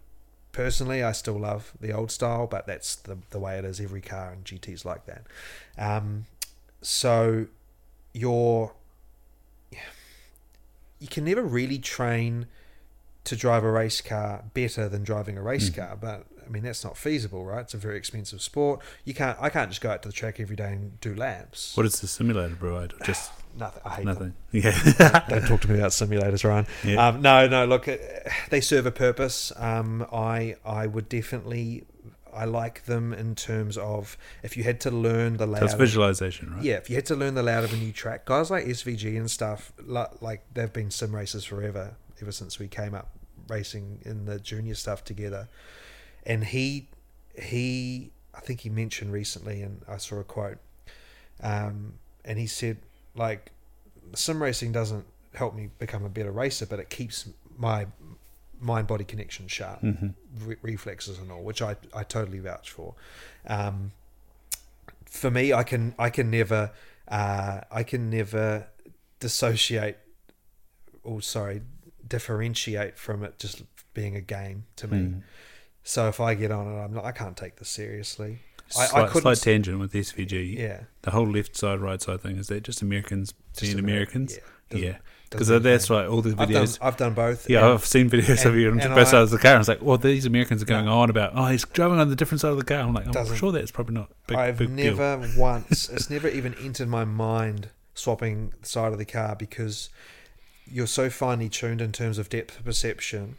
[0.52, 3.80] personally, I still love the old style, but that's the the way it is.
[3.80, 5.24] Every car and GT's like that.
[5.78, 6.26] Um,
[6.82, 7.46] so,
[8.12, 8.74] you're
[10.98, 12.46] you can never really train
[13.28, 15.76] to drive a race car better than driving a race Mhm.
[15.76, 17.60] car, but I mean that's not feasible, right?
[17.60, 18.80] It's a very expensive sport.
[19.04, 19.36] You can't.
[19.40, 21.76] I can't just go out to the track every day and do laps.
[21.76, 22.94] What does the simulator provide?
[23.04, 23.82] Just Nothing.
[23.84, 24.22] I hate nothing.
[24.28, 24.34] them.
[24.52, 25.24] Yeah.
[25.28, 26.66] Don't talk to me about simulators, Ryan.
[26.84, 27.08] yeah.
[27.08, 27.64] Um, no, no.
[27.64, 27.96] Look, uh,
[28.50, 29.52] they serve a purpose.
[29.56, 31.84] Um, I I would definitely
[32.32, 35.72] I like them in terms of if you had to learn the layout.
[35.72, 36.62] of- visualization, right?
[36.62, 39.16] Yeah, if you had to learn the layout of a new track, guys like SVG
[39.18, 43.10] and stuff, li- like they've been sim racers forever, ever since we came up
[43.48, 45.48] racing in the junior stuff together.
[46.24, 46.88] And he,
[47.40, 50.58] he, I think he mentioned recently, and I saw a quote,
[51.42, 51.94] um,
[52.24, 52.78] and he said,
[53.14, 53.52] like,
[54.14, 57.86] sim racing doesn't help me become a better racer, but it keeps my
[58.60, 60.08] mind body connection sharp hmm
[60.44, 62.94] re- reflexes and all, which I, I totally vouch for.
[63.46, 63.92] Um,
[65.04, 66.72] for me, I can I can never
[67.08, 68.66] uh, I can never
[69.20, 69.96] dissociate
[71.02, 71.62] or sorry
[72.08, 73.62] differentiate from it just
[73.94, 74.98] being a game to me.
[74.98, 75.22] Mm.
[75.82, 78.40] So if I get on it, I'm not I can't take this seriously.
[78.76, 80.58] I- I Slight, couldn't slight tangent with SVG.
[80.58, 83.78] Yeah, The whole left side, right side thing is that just Americans just being Ameri-
[83.88, 84.34] Americans?
[84.34, 84.98] Yeah, doesn't- Yeah,
[85.30, 86.06] because that's right.
[86.06, 86.78] All the I've done videos.
[86.82, 87.48] I've done both.
[87.48, 89.52] yeah, and- I've seen videos of you on and both I- sides of the car.
[89.54, 90.98] And it's like, well, these Americans are going No.
[90.98, 92.80] on about, oh, he's driving on the different side of the car.
[92.80, 94.96] I'm like, I'm sure that's probably not big, I've big deal.
[94.96, 95.88] never once.
[95.88, 99.88] It's never even entered my mind swapping the side of the car because
[100.72, 103.36] you're so finely tuned in terms of depth perception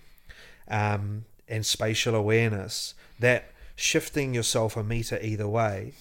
[0.67, 5.93] um, and spatial awareness that shifting yourself a meter either way,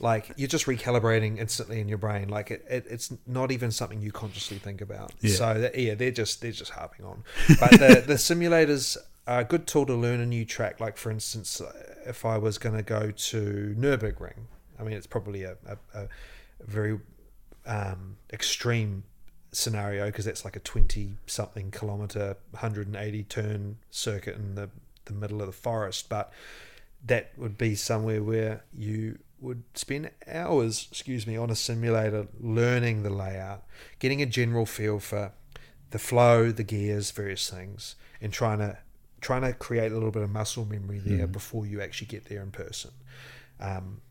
[0.00, 2.28] like you're just recalibrating instantly in your brain.
[2.28, 5.12] Like it, it it's not even something you consciously think about.
[5.20, 5.34] Yeah.
[5.34, 7.24] So that, yeah, they're just they're just harping on.
[7.60, 8.96] But the the simulators
[9.26, 10.80] are a good tool to learn a new track.
[10.80, 11.72] Like for instance, uh,
[12.06, 14.46] if I was going to go to Nurburgring,
[14.78, 16.08] I mean it's probably a, a, a
[16.66, 16.98] very
[17.66, 19.04] um, extreme
[19.56, 24.68] scenario because that's like a 20 something kilometer 180 turn circuit in the,
[25.06, 26.30] the middle of the forest but
[27.04, 33.02] that would be somewhere where you would spend hours excuse me on a simulator learning
[33.02, 33.64] the layout
[33.98, 35.32] getting a general feel for
[35.90, 38.76] the flow the gears various things and trying to
[39.22, 41.32] trying to create a little bit of muscle memory there Mhm.
[41.32, 42.90] before you actually get there in person
[43.58, 44.02] um,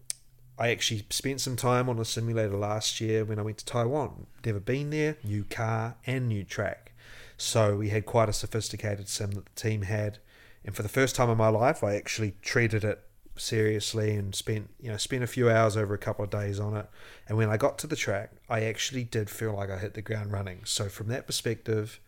[0.57, 4.27] I actually spent some time on a simulator last year when I went to Taiwan.
[4.45, 6.93] Never been there, new car and new track.
[7.37, 10.19] So we had quite a sophisticated sim that the team had.
[10.63, 13.01] And for the first time in my life, I actually treated it
[13.37, 16.75] seriously and spent, you know, spent a few hours over a couple of days on
[16.77, 16.87] it.
[17.27, 20.01] And when I got to the track, I actually did feel like I hit the
[20.01, 20.61] ground running.
[20.63, 21.99] So from that perspective,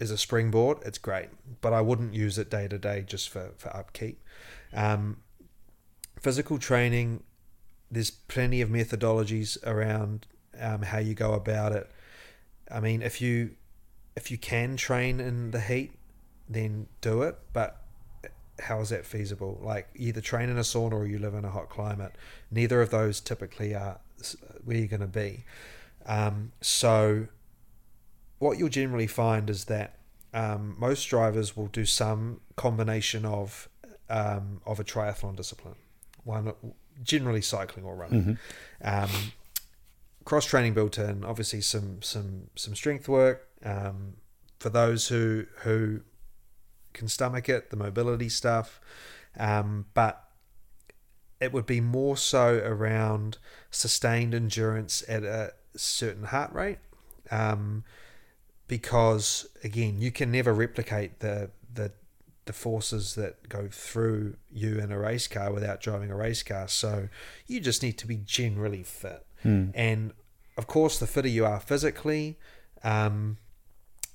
[0.00, 1.28] as a springboard, it's great.
[1.60, 4.20] But I wouldn't use it day to day just for, for upkeep.
[4.72, 5.18] Um,
[6.20, 7.22] physical training
[7.90, 10.26] there's plenty of methodologies around
[10.60, 11.90] um, how you go about it.
[12.70, 13.56] I mean, if you
[14.16, 15.92] if you can train in the heat,
[16.48, 17.36] then do it.
[17.52, 17.80] But
[18.60, 19.58] how is that feasible?
[19.62, 22.14] Like either train in a sauna or you live in a hot climate.
[22.50, 23.98] Neither of those typically are
[24.64, 25.44] where you're going to be.
[26.06, 27.26] Um, so,
[28.38, 29.96] what you'll generally find is that
[30.32, 33.68] um, most drivers will do some combination of
[34.08, 35.76] um, of a triathlon discipline.
[36.24, 36.52] One
[37.02, 38.38] generally cycling or running.
[38.82, 39.04] Mhm.
[39.04, 39.32] Um,
[40.24, 44.16] cross training built in, obviously some some some strength work um,
[44.58, 46.02] for those who who
[46.92, 48.80] can stomach it, the mobility stuff,
[49.38, 50.24] um, but
[51.40, 53.38] it would be more so around
[53.70, 56.78] sustained endurance at a certain heart rate,
[57.30, 57.84] um,
[58.66, 61.50] because again, you can never replicate the
[62.50, 66.66] the forces that go through you in a race car without driving a race car.
[66.66, 67.08] So
[67.46, 69.24] you just need to be generally fit.
[69.44, 69.70] Mm.
[69.72, 70.12] And
[70.56, 72.40] of course, the fitter you are physically,
[72.82, 73.36] um,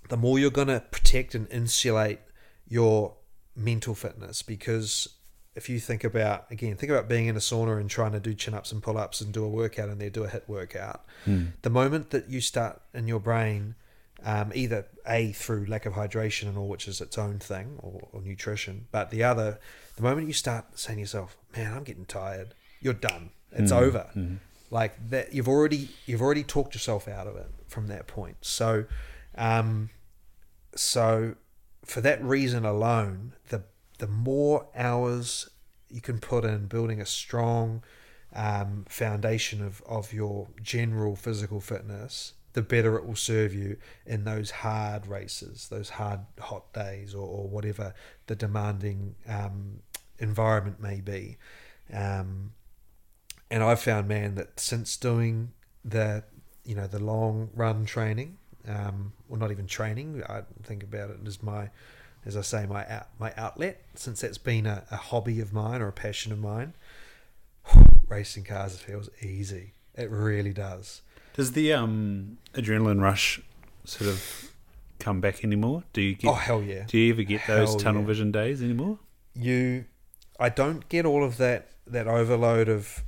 [0.10, 2.20] the more you're going to protect and insulate
[2.68, 3.16] your
[3.56, 4.42] mental fitness.
[4.42, 5.08] Because
[5.56, 8.34] if you think about, again, think about being in a sauna and trying to do
[8.34, 11.06] chin ups and pull ups and do a workout and there, do a hit workout.
[11.26, 11.54] Mm.
[11.62, 13.76] The moment that you start in your brain,
[14.26, 18.08] um, either A, through lack of hydration and all, which is its own thing, or,
[18.12, 19.60] or nutrition, but the other,
[19.96, 23.30] the moment you start saying to yourself, man, I'm getting tired, you're done.
[23.52, 23.82] It's Mm.
[23.82, 24.38] over Mm.
[24.72, 28.84] like that you've already you've already talked yourself out of it from that point so
[29.38, 29.90] um
[30.76, 31.36] so
[31.86, 33.64] for that reason alone the
[34.00, 35.48] the more hours
[35.90, 37.82] you can put in building a strong
[38.34, 44.24] um, foundation of, of your general physical fitness the better it will serve you in
[44.26, 47.94] those hard races those hard hot days or, or whatever
[48.28, 49.80] the demanding um,
[50.20, 51.38] environment may be
[51.94, 52.52] um,
[53.50, 55.52] and I've found, man, that since doing
[55.84, 56.24] the,
[56.64, 58.38] you know, the long run training,
[58.68, 61.70] um, well, not even training, I think about it as my,
[62.26, 65.82] as I say, my out, my outlet since that's been a, a hobby of mine
[65.82, 66.74] or a passion of mine.
[68.08, 69.74] Racing cars feels easy.
[69.96, 71.02] It really does.
[71.36, 73.42] Does the um, adrenaline rush
[73.84, 74.52] sort of
[75.00, 75.84] come back anymore?
[75.94, 76.30] Do you get?
[76.30, 76.84] Oh hell yeah!
[76.88, 78.08] do you ever get those hell tunnel yeah.
[78.08, 79.00] vision days anymore?
[79.34, 79.86] You,
[80.40, 83.04] I don't get all of that that overload of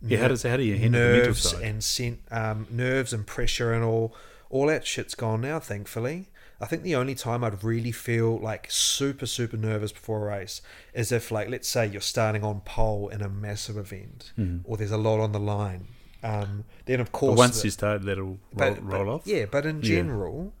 [0.00, 3.84] Yeah, how does how do you handle nerves and sen- um, nerves and pressure and
[3.84, 4.14] all
[4.48, 6.28] all that shit's gone now thankfully
[6.60, 10.60] i think the only time i'd really feel like super super nervous before a race
[10.92, 14.32] is if like let's say you're starting on pole in a massive event
[14.64, 15.88] or there's a lot on the line
[16.22, 17.12] um, then of Hmm.
[17.12, 19.22] But course once the- you start, that'll roll, but, roll but- off.
[19.26, 19.82] yeah but in Yeah.
[19.96, 20.54] general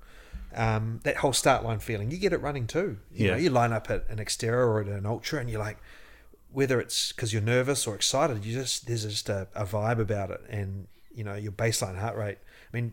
[0.54, 3.30] um, that whole start line feeling you get it running too you Yeah.
[3.32, 5.78] know you line up at an xterra or at an ultra and you're like
[6.50, 10.30] whether it's because you're nervous or excited, you just there's just a, a vibe about
[10.30, 12.36] it, and you know your baseline heart rate.
[12.70, 12.92] I mean,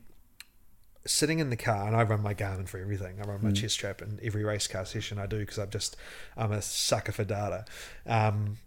[1.06, 3.20] sitting in the car, and I run my Garmin for everything.
[3.22, 5.98] I run my chest strap in every race car session I do because I'm just
[6.38, 7.66] I'm a sucker for data.
[8.06, 8.60] Um,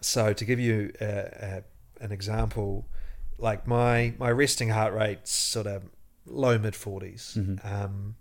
[0.00, 1.04] so to give you a,
[2.00, 2.86] a, an example,
[3.38, 5.84] like my my resting heart rate's sort of
[6.26, 7.36] low mid 40s.
[7.64, 8.16] Um,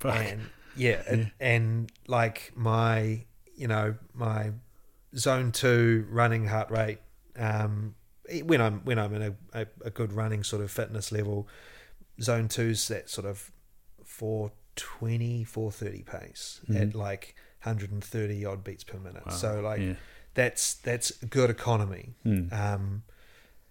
[0.00, 0.16] Fuck.
[0.16, 0.40] and
[0.76, 3.24] yeah, and, and like my
[3.56, 4.52] you know my
[5.16, 6.98] zone two running heart rate
[7.38, 7.94] um,
[8.44, 11.48] when I'm when I'm in a, a, a good running sort of fitness level,
[12.20, 13.50] zone two's that sort of
[14.04, 19.26] 420, 430 pace at like 130 odd beats per minute.
[19.26, 19.32] Wow.
[19.32, 19.94] So like Yeah.
[20.34, 22.14] that's that's good economy.
[22.22, 22.46] Hmm.
[22.52, 23.02] Um,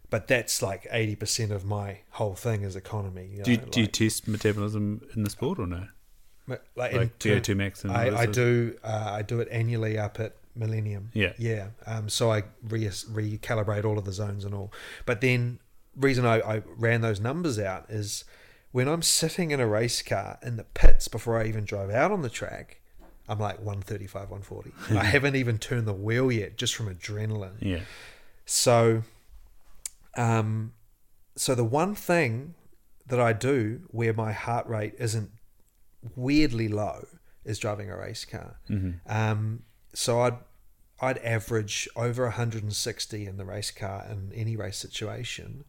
[0.10, 3.30] but that's like eighty percent of my whole thing is economy.
[3.32, 5.88] You know, do you, do you test metabolism in the sport or no?
[6.48, 8.78] like, Like term- VO2 max and I, I do.
[8.84, 11.12] Uh, I do it annually up at Millennium.
[11.14, 11.34] Yeah.
[11.38, 11.68] yeah.
[11.86, 14.72] Um, so I re- recalibrate all of the zones and all.
[15.06, 15.60] But then,
[15.96, 18.24] reason I, I ran those numbers out is
[18.72, 22.12] when I'm sitting in a race car in the pits before I even drive out
[22.12, 22.80] on the track.
[23.30, 24.72] I'm like 135, 140.
[24.98, 27.56] I haven't even turned the wheel yet, just from adrenaline.
[27.60, 27.82] Yeah.
[28.46, 29.04] So,
[30.18, 30.74] um,
[31.36, 32.56] so the one thing
[33.08, 35.30] that I do where my heart rate isn't
[36.16, 37.08] weirdly low
[37.46, 38.58] is driving a race car.
[39.06, 39.64] Um,
[39.94, 40.38] so I'd
[41.00, 45.64] I'd average over 160 in the race car in any race situation.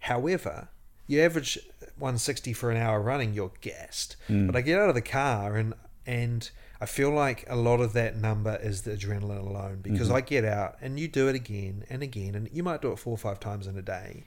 [0.00, 0.68] However,
[1.06, 1.58] you average
[1.98, 4.16] 160 for an hour running, you're gassed.
[4.46, 5.74] But I get out of the car and
[6.06, 6.50] and
[6.80, 10.46] I feel like a lot of that number is the adrenaline alone because I get
[10.46, 13.18] out and you do it again and again, and you might do it four or
[13.18, 14.24] five times in a day,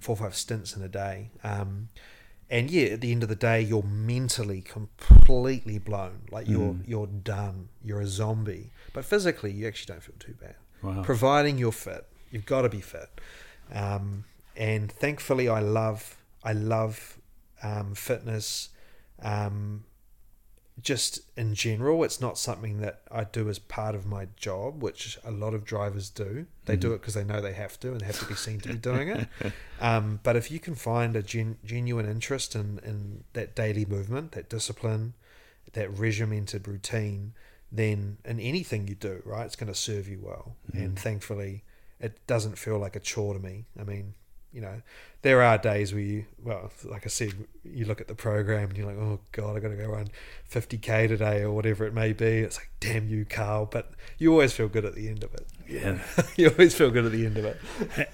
[0.00, 1.30] four or five stints in a day.
[1.44, 1.90] Um,
[2.48, 6.22] and yeah, at the end of the day, you're mentally completely blown.
[6.30, 7.68] Like you're you're done.
[7.84, 8.72] You're a zombie.
[8.92, 10.56] But physically, you actually don't feel too bad.
[10.82, 11.02] Wow.
[11.02, 13.08] Providing you're fit, you've got to be fit.
[13.72, 14.24] Um,
[14.56, 17.18] and thankfully, I love I love
[17.62, 18.70] um, fitness.
[19.22, 19.84] Um,
[20.80, 25.18] just in general, it's not something that I do as part of my job, which
[25.24, 26.46] a lot of drivers do.
[26.64, 28.68] They do it because they know they have to and have to be seen to
[28.68, 29.28] be doing it.
[29.82, 34.32] Um, but if you can find a gen- genuine interest in, in that daily movement,
[34.32, 35.14] that discipline,
[35.72, 37.32] that regimented routine,
[37.72, 40.56] then in anything you do, right, it's going to serve you well.
[40.74, 41.64] And thankfully,
[41.98, 43.64] it doesn't feel like a chore to me.
[43.80, 44.12] I mean,
[44.52, 44.82] you know,
[45.22, 48.78] there are days where you, well, like I said, you look at the program and
[48.78, 50.08] you're like, oh God, I got to go run
[50.50, 52.38] 50k today or whatever it may be.
[52.38, 53.66] It's like, damn you, Carl.
[53.66, 55.46] But you always feel good at the end of it.
[55.68, 55.98] Yeah.
[56.36, 57.60] you always feel good at the end of it.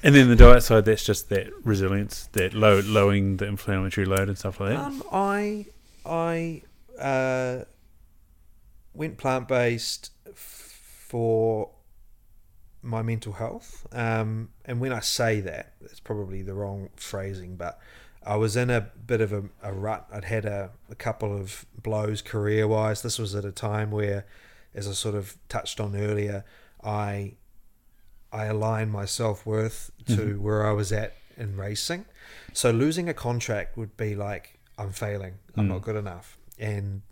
[0.02, 4.28] And then the diet side, that's just that resilience, that low, lowering the inflammatory load
[4.28, 4.80] and stuff like that.
[4.80, 5.66] Um, I
[6.04, 6.62] I
[7.00, 7.64] uh,
[8.94, 11.70] went plant based for
[12.86, 17.78] my mental health, um, and when I say that, it's probably the wrong phrasing, but
[18.24, 20.08] I was in a bit of a, a rut.
[20.12, 23.02] I'd had a, a couple of blows career wise.
[23.02, 24.26] This was at a time where,
[24.74, 26.44] as I sort of touched on earlier,
[26.82, 27.34] I
[28.32, 32.04] I aligned my self worth to where I was at in racing.
[32.52, 35.34] So losing a contract would be like I'm failing.
[35.56, 37.02] I'm not good enough, and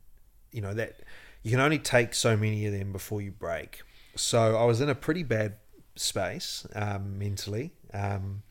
[0.51, 0.97] you know that
[1.43, 3.83] you can only take so many of them before you break.
[4.17, 5.57] So I was in a pretty bad
[5.97, 8.43] space um, mentally, um,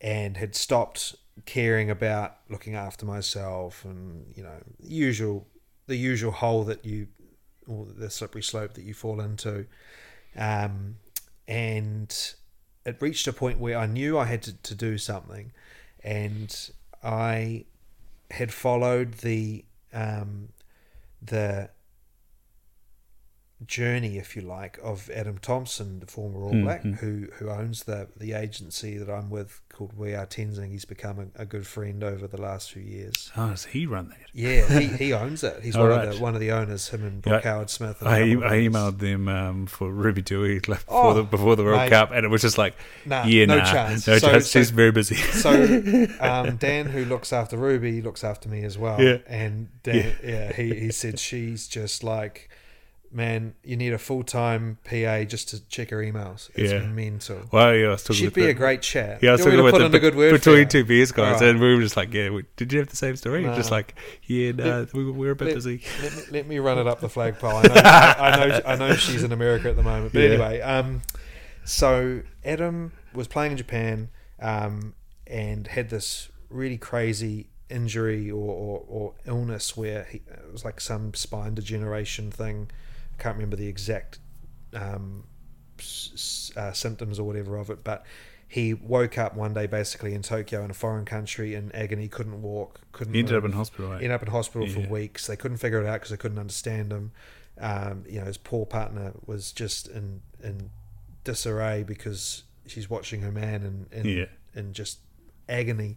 [0.00, 1.14] and had stopped
[1.46, 5.46] caring about looking after myself, and you know usual
[5.86, 7.08] the usual hole that you
[7.66, 9.66] or the slippery slope that you fall into.
[10.36, 10.96] Um,
[11.46, 12.34] and
[12.84, 15.52] it reached a point where I knew I had to, to do something,
[16.02, 16.70] and
[17.02, 17.64] I
[18.30, 20.48] had followed the um,
[21.22, 21.70] the
[23.66, 26.96] journey, if you like, of Adam Thompson, the former All Black, mm.
[26.98, 30.70] who who owns the the agency that I'm with called We Are Tenzing.
[30.70, 33.30] He's become a, a good friend over the last few years.
[33.36, 34.18] Oh, does he run that?
[34.32, 35.62] Yeah, he, he owns it.
[35.62, 36.08] He's one right.
[36.08, 36.88] of the one of the owners.
[36.88, 38.02] Him and Yeah, Howard Smith.
[38.02, 38.24] I, I
[38.66, 41.90] emailed them um, for Ruby Tui like, before, Oh, the, before the World mate.
[41.90, 42.74] Cup, and it was just like,
[43.04, 44.06] Nah, yeah, no nah, chance.
[44.06, 44.50] no So- chance.
[44.50, 45.16] so- She's very busy.
[45.16, 45.50] So
[46.20, 49.00] um, Dan, who looks after Ruby, looks after me as well.
[49.00, 49.18] Yeah.
[49.26, 52.48] And Dan, yeah, he, he said she's just like,
[53.14, 56.50] man, you need a full time PA just to check her emails.
[56.56, 56.80] It's Yeah.
[56.86, 57.42] mental.
[57.52, 59.22] well, yeah, I was talking She'd be the, a great chat.
[59.22, 61.12] Yeah, I was Do talking to put the, in a good word between two beers
[61.12, 61.42] guys, Alright.
[61.50, 63.44] and we were just like, yeah, we- did you have the same story?
[63.44, 63.54] Nah.
[63.54, 65.82] Just like, yeah, no, we, were- we were a bit let- busy.
[66.02, 67.50] let me, let me run it up the flagpole.
[67.56, 70.12] I know, I, I know, I know she's in America at the moment.
[70.12, 70.28] But Yeah.
[70.30, 71.02] anyway, um,
[71.64, 74.08] so Adam was playing in Japan
[74.40, 74.94] um,
[75.26, 80.80] and had this really crazy injury or, or, or illness where he, it was like
[80.80, 82.70] some spine degeneration thing.
[83.18, 84.18] I can't remember the exact
[84.74, 85.24] um,
[85.78, 88.04] s- uh, symptoms or whatever of it, but
[88.48, 92.40] he woke up one day basically in Tokyo in a foreign country in agony, couldn't
[92.42, 93.86] walk, couldn't He ended up in hospital.
[93.88, 93.96] Right?
[93.96, 94.74] ended up in hospital Yeah.
[94.86, 95.26] for weeks.
[95.26, 97.12] They couldn't figure it out because they couldn't understand him.
[97.58, 100.70] Um, you know, his poor partner was just in in
[101.24, 104.24] disarray because she's watching her man in in, Yeah.
[104.54, 104.98] in just
[105.48, 105.96] agony.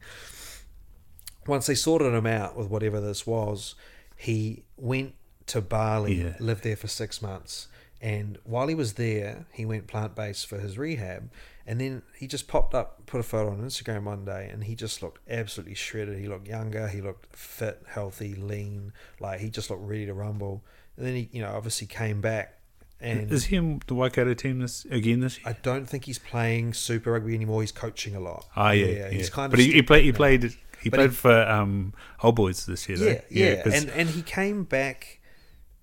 [1.47, 3.75] Once they sorted him out with whatever this was,
[4.15, 5.15] he went
[5.47, 6.33] to Bali, Yeah.
[6.39, 7.67] lived there for six months,
[8.01, 11.29] and while he was there, he went plant based for his rehab.
[11.69, 14.73] And then he just popped up, put a photo on Instagram one day, and he
[14.73, 16.17] just looked absolutely shredded.
[16.17, 20.63] He looked younger, he looked fit, healthy, lean, like he just looked ready to rumble.
[20.95, 22.53] And then he, you know, obviously came back,
[23.01, 25.49] and Is he in the Waikato team this again this year?
[25.49, 27.61] I don't think he's playing Super Rugby anymore.
[27.61, 28.45] He's coaching a lot.
[28.55, 29.09] Ah, yeah, yeah.
[29.09, 29.65] he's kind but of.
[29.65, 30.03] he, he played.
[30.05, 30.43] He played.
[30.81, 31.93] He But played he- for um,
[32.23, 32.97] Old Boys this year.
[32.97, 33.21] yeah, though.
[33.29, 35.16] yeah, 'cause- and and he came back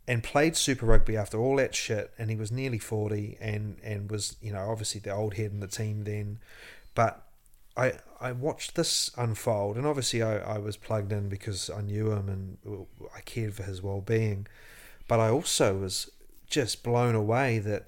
[0.06, 4.10] and played Super Rugby after all that shit, and he was nearly forty, and and
[4.10, 6.38] was you know obviously the old head in the team then,
[6.94, 7.26] but
[7.76, 12.12] I I watched this unfold, and obviously I, I was plugged in because I knew
[12.12, 14.46] him and I cared for his well being,
[15.08, 16.10] but I also was
[16.46, 17.86] just blown away that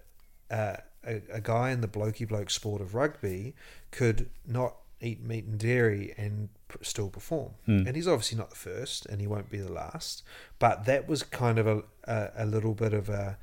[0.51, 0.77] uh,
[1.07, 3.55] a, a guy in the blokey bloke sport of rugby
[3.91, 6.48] could not eat meat and dairy and
[6.82, 7.52] still perform.
[7.66, 7.86] Hmm.
[7.86, 10.23] And he's obviously not the first, and he won't be the last.
[10.59, 13.36] But that was kind of a a, a little bit of a,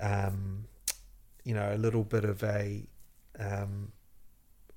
[0.00, 0.64] um,
[1.44, 2.86] you know, a little bit of a
[3.38, 3.92] um,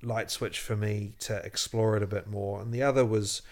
[0.02, 2.60] light switch for me to explore it a bit more.
[2.60, 3.42] And the other was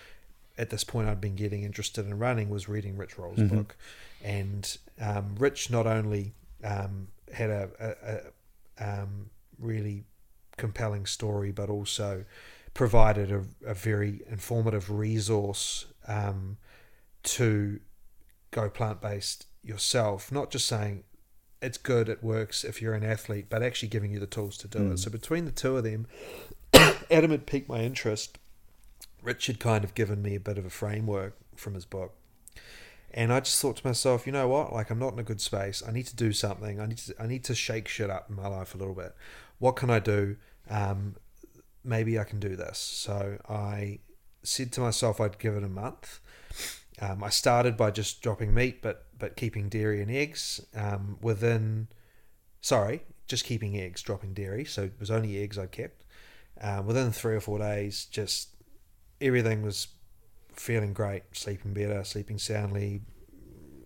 [0.58, 3.48] at this point I'd been getting interested in running was reading Rich Roll's Mhm.
[3.50, 3.76] book,
[4.22, 6.32] and um, Rich not only
[6.62, 7.70] um, had a,
[8.78, 10.04] a, a um, really
[10.56, 12.24] compelling story, but also
[12.80, 16.56] provided a, a very informative resource um,
[17.22, 17.78] to
[18.52, 20.32] go plant based yourself.
[20.32, 21.04] Not just saying
[21.60, 24.66] it's good, it works if you're an athlete, but actually giving you the tools to
[24.66, 24.92] do Mm.
[24.94, 24.98] it.
[24.98, 26.06] So between the two of them,
[27.10, 28.38] Adam had piqued my interest.
[29.22, 32.14] Rich had kind of given me a bit of a framework from his book.
[33.10, 34.72] And I just thought to myself, you know what?
[34.72, 35.82] Like I'm not in a good space.
[35.86, 36.80] I need to do something.
[36.80, 39.14] I need to I need to shake shit up in my life a little bit.
[39.58, 40.36] What can I do?
[40.70, 41.16] Um,
[41.84, 42.78] maybe I can do this.
[42.78, 44.00] So I
[44.42, 46.20] said to myself I'd give it a month.
[47.00, 50.60] Um, I started by just dropping meat, but but keeping dairy and eggs.
[50.74, 51.88] Um, within,
[52.60, 54.64] sorry, just keeping eggs, dropping dairy.
[54.64, 56.04] So it was only eggs I kept.
[56.60, 58.50] Um, within three or four days, just
[59.20, 59.88] everything was
[60.52, 63.02] feeling great, sleeping better, sleeping soundly,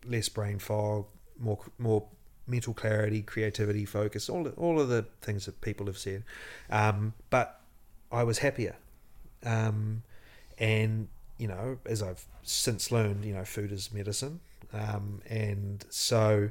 [0.05, 1.07] less brain fog,
[1.39, 2.09] more more
[2.47, 6.25] mental clarity, creativity, focus, all all of the things that people have said.
[6.71, 7.61] Um, but
[8.15, 8.77] I was happier,
[9.45, 10.03] um,
[10.59, 11.09] and
[11.39, 14.41] you know, as I've since learned, you know, food is medicine,
[14.73, 16.51] um, and so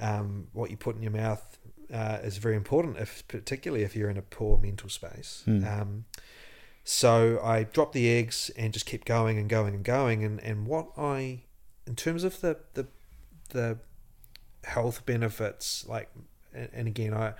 [0.00, 1.58] um, what you put in your mouth
[1.92, 5.42] uh, is very important, if particularly if you're in a poor mental space.
[5.66, 6.04] Um,
[6.84, 10.24] so I dropped the eggs and just kept going and going and going.
[10.24, 11.42] And, and what I,
[11.86, 12.86] in terms of the, the,
[13.50, 13.78] the
[14.64, 16.10] health benefits, like,
[16.52, 17.34] and, and again, I,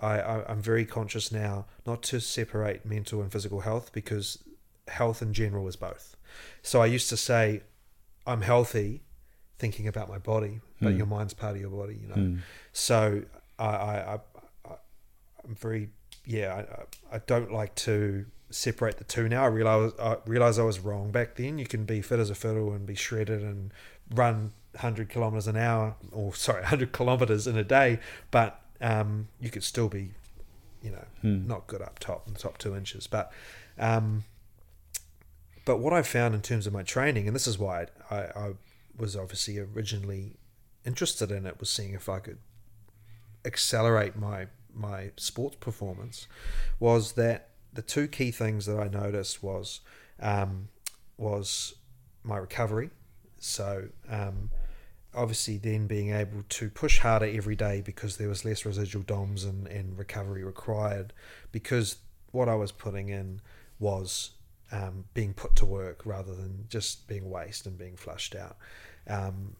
[0.00, 4.38] I, I- I'm very conscious now not to separate mental and physical health because
[4.88, 6.16] health in general is both.
[6.62, 7.62] So I used to say,
[8.26, 9.02] I'm healthy
[9.58, 10.98] thinking about my body, but Hmm.
[10.98, 12.14] your mind's part of your body, you know.
[12.14, 12.38] Mm.
[12.72, 13.22] So
[13.58, 14.14] I, I,
[14.66, 14.74] I,
[15.44, 15.88] I'm very,
[16.24, 16.58] yeah, I,
[17.14, 19.44] I- I don't like to separate the two now.
[19.44, 21.58] I realize I realize I was wrong back then.
[21.58, 23.72] You can be fit as a fiddle and be shredded and
[24.14, 27.98] run 100 kilometers an hour, or sorry, 100 kilometers in a day,
[28.30, 30.10] but um, you could still be,
[30.82, 31.46] you know, Mm.
[31.46, 33.06] not good up top in the top two inches.
[33.06, 33.32] But
[33.78, 34.24] um,
[35.64, 38.52] but what I found in terms of my training, and this is why I, I
[38.96, 40.36] was obviously originally
[40.84, 42.38] interested in it, was seeing if I could
[43.44, 46.26] accelerate my my sports performance
[46.78, 49.80] was that the two key things that I noticed was
[50.20, 50.68] um,
[51.16, 51.74] was
[52.22, 52.90] my recovery.
[53.38, 54.50] So um,
[55.16, 59.44] obviously, then being able to push harder every day because there was less residual DOMs
[59.44, 61.12] and, and recovery required
[61.52, 61.96] because
[62.32, 63.40] what I was putting in
[63.78, 64.30] was
[64.72, 68.56] um, being put to work rather than just being waste and being flushed out.
[69.08, 69.56] Um,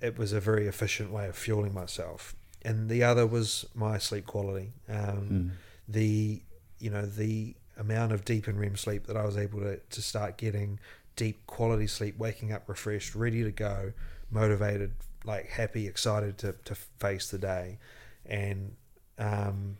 [0.00, 2.34] it was a very efficient way of fueling myself.
[2.62, 4.72] And the other was my sleep quality.
[4.88, 5.50] Um, Mm.
[5.88, 6.42] The
[6.80, 10.02] you know the amount of deep and REM sleep that I was able to, to
[10.02, 10.80] start getting
[11.14, 13.92] deep quality sleep, waking up refreshed, ready to go,
[14.30, 14.92] motivated,
[15.24, 17.78] like happy, excited to, to face the day.
[18.24, 18.76] And
[19.18, 19.78] um,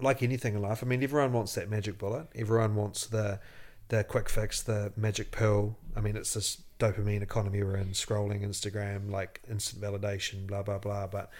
[0.00, 2.28] like anything in life, I mean, everyone wants that magic bullet.
[2.34, 3.40] Everyone wants the
[3.88, 5.78] the quick fix, the magic pill.
[5.96, 10.78] I mean, it's this dopamine economy we're in, scrolling Instagram, like instant validation, blah blah
[10.78, 11.06] blah.
[11.06, 11.30] But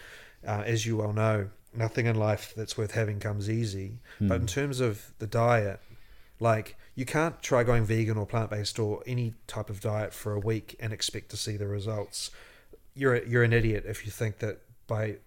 [0.47, 3.99] uh, as you well know, nothing in life that's worth having comes easy.
[4.21, 4.49] But in Mm.
[4.49, 5.81] terms of the diet,
[6.41, 10.33] like you can't try going vegan or plant based or any type of diet for
[10.33, 12.33] a week and expect to see the results.
[12.93, 15.19] You're a, you're an idiot if you think that by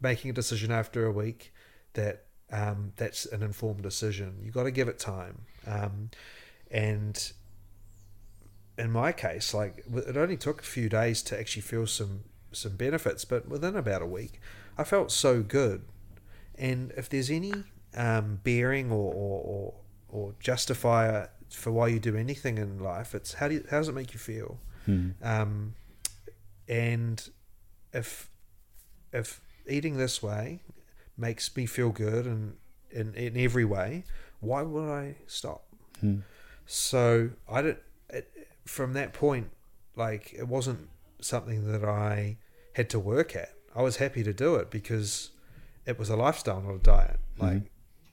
[0.00, 1.52] making a decision after a week
[1.94, 4.38] that um, that's an informed decision.
[4.44, 5.40] You got to give it time.
[5.66, 6.10] Um,
[6.70, 7.32] and
[8.78, 12.20] in my case, like it only took a few days to actually feel some
[12.52, 14.40] some benefits, but within about a week,
[14.78, 15.82] I felt so good.
[16.56, 17.52] And if there's any
[17.96, 19.74] um, bearing or, or, or,
[20.08, 23.88] or justifier for why you do anything in life, it's how do you, how does
[23.88, 24.58] it make you feel?
[24.86, 25.14] Mm.
[25.22, 25.74] Um,
[26.68, 27.28] and
[27.92, 28.30] if
[29.12, 30.60] if eating this way
[31.16, 32.56] makes me feel good and
[32.90, 34.04] in, in every way,
[34.40, 35.64] why would I stop?
[36.02, 36.22] Mm.
[36.66, 37.76] So I did
[38.10, 38.30] it,
[38.66, 39.50] from that point,
[39.96, 40.88] like it wasn't
[41.20, 42.36] something that I
[42.74, 43.52] had to work at.
[43.74, 45.30] I was happy to do it because
[45.86, 47.18] it was a lifestyle, not a diet.
[47.38, 47.66] Like Mhm.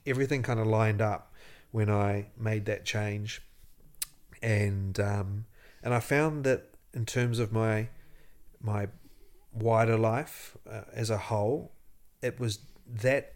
[0.06, 1.32] everything kind of lined up
[1.70, 3.42] when I made that change,
[4.42, 5.46] and um,
[5.82, 7.88] and I found that in terms of my
[8.60, 8.88] my
[9.52, 11.72] wider life uh, as a whole,
[12.22, 13.34] it was that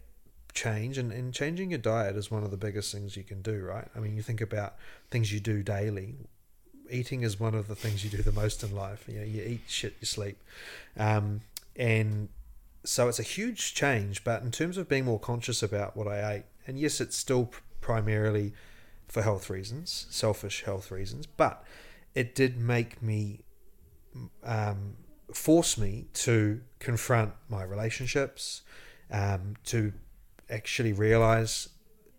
[0.53, 3.63] change and, and changing your diet is one of the biggest things you can do
[3.63, 3.87] right?
[3.95, 4.75] I mean you think about
[5.09, 6.15] things you do daily.
[6.89, 9.05] Eating is one of the things you do the most in life.
[9.07, 10.37] You know you eat shit you sleep.
[10.97, 11.41] Um,
[11.77, 12.27] and
[12.83, 16.33] so it's a huge change but in terms of being more conscious about what i
[16.33, 17.51] ate and yes it's still
[17.81, 18.53] primarily
[19.07, 21.63] for health reasons selfish health reasons but
[22.15, 23.41] it did make me
[24.43, 24.95] um,
[25.33, 28.61] force me to confront my relationships
[29.11, 29.93] um, to
[30.49, 31.69] actually realize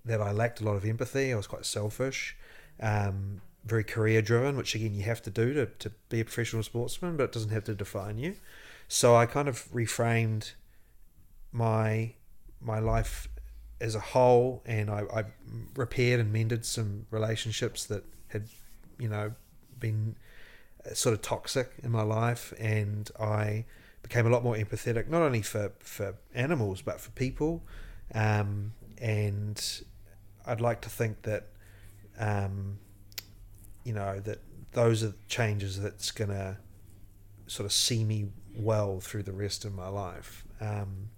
[0.04, 1.32] that I lacked a lot of empathy.
[1.32, 2.36] I was quite selfish,
[2.80, 6.62] um, very career driven, which again you have to do to, to be a professional
[6.62, 8.36] sportsman, but it doesn't have to define you.
[8.88, 10.52] So I kind of reframed
[11.52, 12.14] my
[12.60, 13.28] my life
[13.82, 15.24] as a whole, and I, I
[15.76, 18.44] repaired and mended some relationships that had,
[18.98, 19.32] you know,
[19.78, 20.16] been
[20.86, 23.64] uh, sort of toxic in my life, and I
[24.02, 27.62] became a lot more empathetic, not only for for animals but for people.
[28.14, 29.58] Um, and
[30.46, 31.44] I'd like to think that,
[32.18, 32.78] um,
[33.84, 34.38] you know, that
[34.72, 36.58] those are changes that's to
[37.46, 40.44] sort of see me well through the rest of my life.
[40.60, 41.10] Um,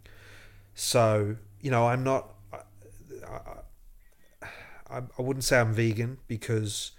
[0.75, 2.34] so, you know, I'm not,
[3.25, 4.47] I,
[4.89, 6.93] I, I wouldn't say I'm vegan because,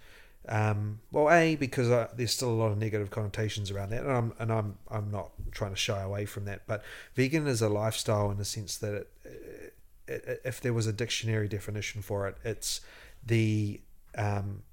[0.48, 4.12] um, well, a because I, there's still a lot of negative connotations around that, and
[4.12, 6.64] I'm and I'm I'm not trying to shy away from that.
[6.68, 6.84] But
[7.14, 9.74] vegan is a lifestyle in the sense that it,
[10.08, 12.82] it, if there was a dictionary definition for it, it's
[13.26, 13.82] the
[14.18, 14.64] um,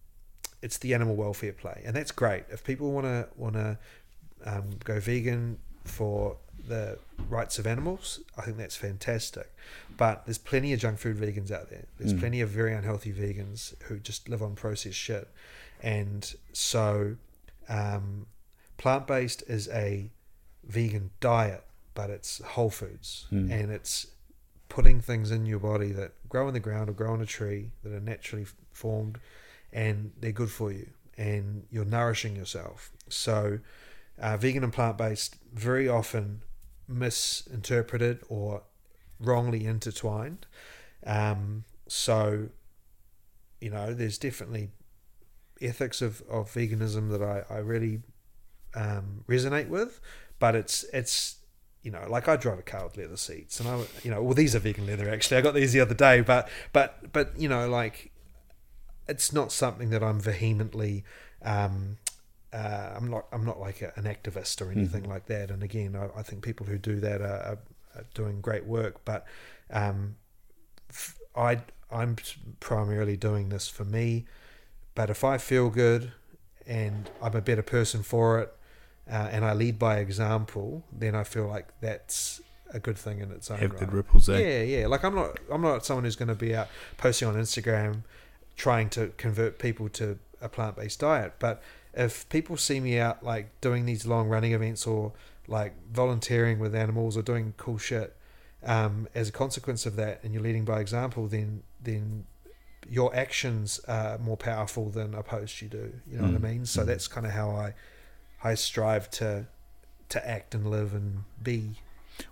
[0.62, 2.44] it's the animal welfare play, and that's great.
[2.50, 3.78] If people want to want to
[4.44, 6.98] um, go vegan for the
[7.28, 9.52] rights of animals, I think that's fantastic.
[9.97, 11.86] But there's plenty of junk food vegans out there.
[11.98, 12.20] There's Mm.
[12.20, 15.28] plenty of very unhealthy vegans who just live on processed shit,
[15.82, 17.16] and so
[17.69, 18.27] um,
[18.77, 20.10] plant based is a
[20.64, 21.64] vegan diet,
[21.94, 23.51] but it's whole foods, Mm.
[23.51, 24.09] and it's
[24.69, 27.70] putting things in your body that grow in the ground or grow on a tree
[27.82, 29.19] that are naturally formed
[29.73, 30.89] and they're good for you
[31.19, 32.90] and you're nourishing yourself.
[33.09, 33.59] So,
[34.19, 36.43] uh, vegan and plant based very often
[36.89, 38.62] misinterpreted or
[39.23, 40.47] wrongly intertwined.
[41.07, 42.49] Um, so,
[43.61, 44.70] you know, there's definitely
[45.61, 48.01] ethics of, of veganism that I, I really
[48.74, 50.01] um, resonate with,
[50.39, 51.36] but it's it's
[51.82, 54.35] you know like I drive a car with leather seats, and I you know well
[54.35, 55.36] these are vegan leather actually.
[55.36, 58.12] I got these the other day, but but but you know like
[59.09, 61.05] it's not something that I'm vehemently.
[61.43, 61.99] Um,
[62.53, 63.27] uh, I'm not.
[63.32, 65.51] I'm not like a, an activist or anything like that.
[65.51, 67.59] And again, I, I think people who do that are
[68.14, 69.27] doing great work, but
[69.70, 70.16] um,
[71.36, 71.60] I
[71.90, 72.16] I'm
[72.60, 74.27] primarily doing this for me.
[74.94, 76.12] But if I feel good
[76.66, 78.55] and I'm a better person for it,
[79.10, 82.40] uh, and I lead by example, then I feel like that's
[82.73, 83.81] a good thing in its own Have right.
[83.81, 84.39] good ripples, eh?
[84.39, 84.86] Yeah, yeah.
[84.86, 88.02] Like I'm not I'm not someone who's going to be out posting on Instagram
[88.56, 91.35] trying to convert people to a plant based diet.
[91.39, 91.62] But
[91.94, 95.12] if people see me out like doing these long running events or
[95.47, 98.16] like volunteering with animals or doing cool shit,
[98.64, 102.27] um, as a consequence of that, and you're leading by example, then then
[102.89, 105.93] your actions are more powerful than a post you do.
[106.10, 106.66] You know what Mm, I mean?
[106.66, 106.86] So mm.
[106.86, 107.74] that's kind of how I
[108.44, 109.47] I strive to
[110.10, 111.77] to act and live and be.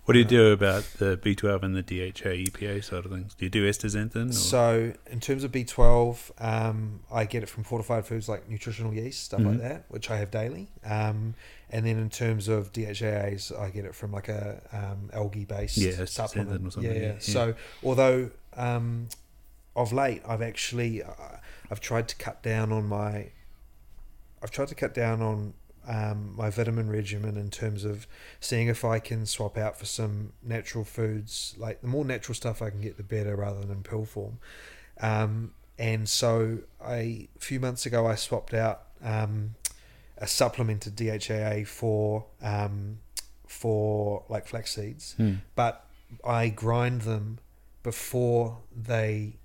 [0.05, 3.33] What do you Uh, do about the B12 and the DHA EPA side of things?
[3.33, 4.29] Do you do astaxanthin?
[4.29, 4.33] Or?
[4.33, 9.23] So, in terms of B12, um, I get it from fortified foods like nutritional yeast,
[9.23, 9.45] stuff Mhm.
[9.47, 10.67] like that, which I have daily.
[10.85, 11.33] Um,
[11.71, 15.77] and then in terms of DHAAs, I get it from like a um, algae based
[15.77, 16.67] Yeah, supplement.
[16.67, 17.19] or something, yeah, yeah, yeah.
[17.19, 19.07] So, although um,
[19.75, 21.11] of late I've actually uh,
[21.71, 23.29] I've tried to cut down on my
[24.43, 25.53] I've tried to cut down on
[25.87, 28.07] um, my vitamin regimen in terms of
[28.39, 31.55] seeing if I can swap out for some natural foods.
[31.57, 34.39] Like the more natural stuff I can get, the better, rather than pill form.
[34.99, 39.55] Um, and so, I, a few months ago, I swapped out um,
[40.21, 42.99] a supplemented DHAA for um,
[43.47, 45.33] for like flax seeds, Hmm.
[45.55, 45.85] but
[46.23, 47.39] I grind them
[47.83, 49.37] before they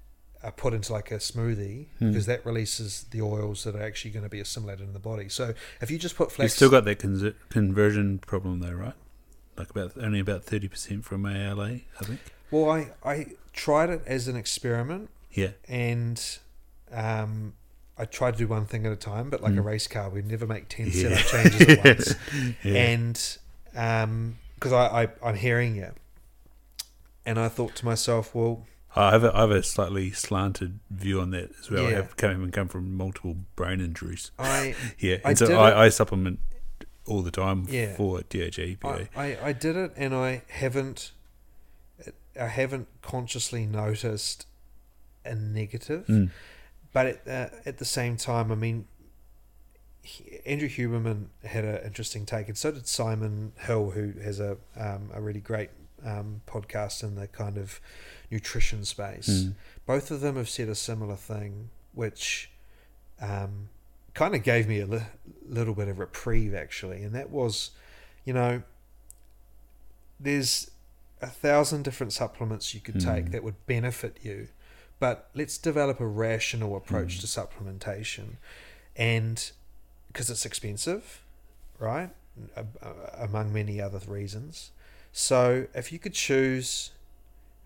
[0.42, 2.08] are put into like a smoothie Hmm.
[2.12, 5.28] because that releases the oils that are actually going to be assimilated in the body.
[5.28, 8.94] So if you just put flax, You've still got that con- conversion problem though, right?
[9.56, 12.20] Like about only about thirty percent from ALA, I think.
[12.50, 16.22] well, I I tried it as an experiment Yeah, and
[16.92, 17.54] um,
[17.98, 19.64] I try to do one thing at a time, but like a Mm.
[19.64, 21.16] race car, we'd never make ten Yeah.
[21.16, 22.14] setup changes at once.
[22.62, 22.74] yeah.
[22.74, 23.38] and
[23.74, 25.92] um because I, I I'm hearing you,
[27.24, 31.20] and I thought to myself, well, I have a, I have a slightly slanted view
[31.20, 31.86] on that as well.
[31.86, 34.30] I have come and come from multiple brain injuries.
[34.38, 36.38] I Yeah, I and so I, I supplement
[37.06, 37.94] all the time Yeah.
[37.96, 39.08] for DHA EPA.
[39.14, 41.12] I, I I did it, and I haven't
[42.40, 44.46] I haven't consciously noticed
[45.24, 46.30] a negative, Mm.
[46.96, 48.86] But at, uh, at the same time, I mean.
[50.12, 54.52] he- Andrew Huberman had an interesting take, and so did Simon Hill, who has a
[54.86, 55.70] um, a really great
[56.04, 57.80] um, podcast in the kind of
[58.30, 59.28] nutrition space.
[59.28, 59.54] Mm.
[59.86, 61.70] both of them have said a similar thing,
[62.02, 62.50] which
[63.20, 63.68] um,
[64.14, 65.10] kind of gave me a li-
[65.48, 67.02] little bit of reprieve, actually.
[67.02, 67.70] And that was,
[68.24, 68.62] you know,
[70.20, 70.70] there's
[71.20, 73.32] a thousand different supplements you could take Mm.
[73.32, 74.48] that would benefit you,
[74.98, 77.20] but let's develop a rational approach Mm.
[77.20, 78.36] to supplementation.
[78.96, 79.50] And
[80.08, 81.22] because it's expensive,
[81.78, 82.10] right?
[83.18, 84.70] Among many other reasons.
[85.12, 86.90] So if you could choose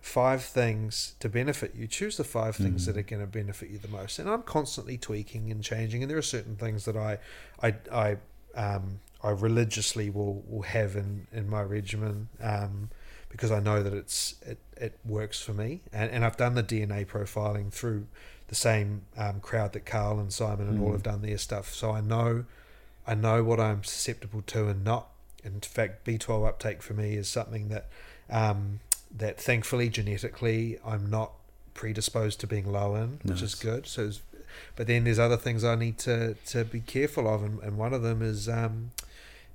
[0.01, 2.87] five things to benefit you, choose the five things Mm.
[2.87, 4.19] that are going to benefit you the most.
[4.19, 7.19] And I'm constantly tweaking and changing, and there are certain things that I,
[7.63, 8.17] I, I,
[8.55, 12.29] um, I religiously will will have in in my regimen.
[12.41, 12.91] Um,
[13.31, 16.63] because I know that it's it, it works for me, and, and I've done the
[16.63, 18.07] DNA profiling through
[18.49, 20.93] the same um, crowd that Carl and Simon and all Mm.
[20.93, 22.45] have done their stuff, so I know
[23.07, 25.09] I know what I'm susceptible to and not.
[25.43, 27.89] In fact, B12 uptake for me is something that
[28.29, 28.81] um,
[29.17, 31.33] that thankfully genetically I'm not
[31.75, 33.87] predisposed to being low in, which is good.
[33.87, 34.21] So, it's-
[34.77, 37.93] but then there's other things I need to, to be careful of, and, and one
[37.95, 38.91] of them is um,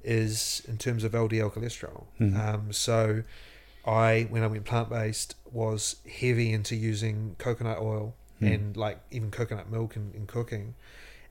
[0.03, 2.05] is in terms of LDL cholesterol.
[2.19, 2.37] Mhm.
[2.39, 3.23] Um, so,
[3.85, 8.53] I when I went plant based was heavy into using coconut oil Mm.
[8.53, 10.75] and like even coconut milk in, in cooking,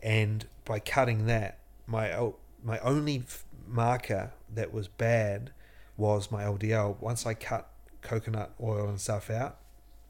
[0.03, 2.17] and by cutting that, my
[2.63, 5.51] my only f- marker that was bad
[5.99, 6.97] was my LDL.
[7.01, 7.69] Once I cut
[8.01, 9.59] coconut oil and stuff out,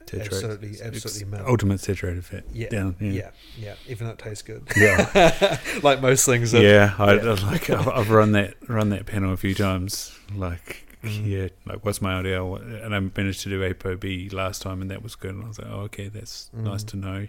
[0.07, 1.49] Saturated- absolutely, absolutely melt.
[1.49, 2.45] ultimate saturated fat.
[2.53, 2.95] Yeah, down.
[3.01, 5.59] yeah, Yeah, yeah, Even though it tastes good, yeah.
[5.83, 6.53] like most things.
[6.53, 7.33] That, yeah, I, yeah.
[7.45, 10.17] like I've, I've run that run that panel a few times.
[10.33, 11.27] Like, Mm.
[11.27, 12.85] yeah, like what's my LDL?
[12.85, 15.35] And I managed to do ApoB last time, and that was good.
[15.35, 16.89] And I was like, oh, okay, that's nice Mm.
[16.89, 17.29] to know.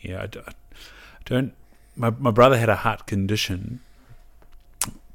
[0.00, 0.28] Yeah, I
[1.24, 1.54] don't.
[1.96, 3.80] My my brother had a heart condition,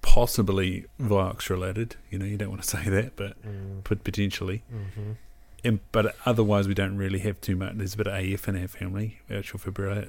[0.02, 1.96] possibly Vioxx related.
[2.10, 4.64] You know, you don't want to say that, but Mm, potentially.
[4.74, 5.16] mhm.
[5.62, 7.74] And, but otherwise, we don't really have too much.
[7.76, 9.60] There's a bit of AF in our family, atrial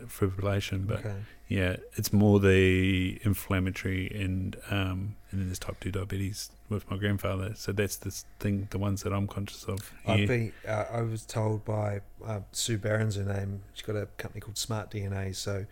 [0.07, 1.17] fibrillation, but okay.
[1.51, 6.97] Yeah, it's more the inflammatory and um, and then there's type two diabetes with my
[6.97, 7.55] grandfather.
[7.57, 9.93] So that's the thing, the ones that I'm conscious of.
[10.07, 10.27] Yeah.
[10.27, 13.63] been, uh, I was told by uh, Sue Barron's her name.
[13.75, 15.35] She's got a company called Smart DNA.
[15.35, 15.67] So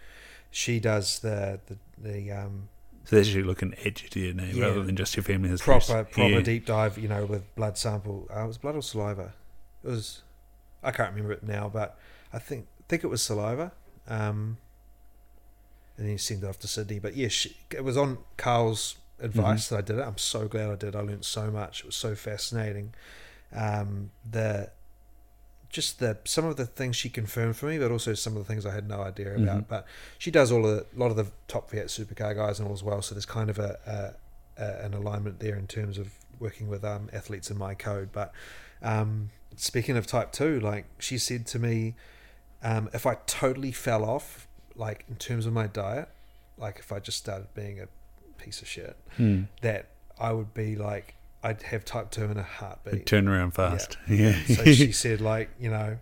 [0.51, 2.69] she does the the, the um,
[3.05, 4.65] So they're actually looking at your DNA Yeah.
[4.67, 5.65] rather than just your family history.
[5.79, 6.41] proper proper Yeah.
[6.41, 8.27] deep dive, you know, with blood sample.
[8.35, 9.33] Uh, it was blood or saliva?
[9.85, 10.23] It was.
[10.83, 11.97] I can't remember it now, but
[12.33, 13.71] I think think it was saliva.
[14.09, 14.57] Um,
[15.99, 16.99] and then he sent it off to Sydney.
[17.01, 19.75] But yeah, she, it was on Carl's advice Mm-hmm.
[19.75, 20.07] that I did it.
[20.07, 20.95] I'm so glad I did.
[20.97, 21.81] I learned so much.
[21.81, 22.95] It was so fascinating.
[23.55, 24.70] Um, the
[25.70, 28.51] just the some of the things she confirmed for me, but also some of the
[28.51, 29.62] things I had no idea about.
[29.65, 29.69] Mhm.
[29.69, 32.66] But she does all of the, a lot of the top V8 supercar guys and
[32.69, 33.03] all as well.
[33.03, 34.16] So there's kind of a,
[34.59, 38.11] a, a an alignment there in terms of working with um, athletes in my code.
[38.12, 38.33] But
[38.83, 41.97] um, speaking of type two, like she said to me,
[42.62, 44.48] um, if I totally fell off,
[44.79, 46.09] like in terms of my diet,
[46.57, 47.89] like if I just started being a
[48.43, 49.43] piece of shit, Hmm.
[49.61, 49.89] that
[50.19, 53.07] I would be like I'd have type two in a It'd heartbeat.
[53.07, 53.97] turn around fast.
[54.09, 54.37] Yeah.
[54.47, 55.99] So she said, like, you know,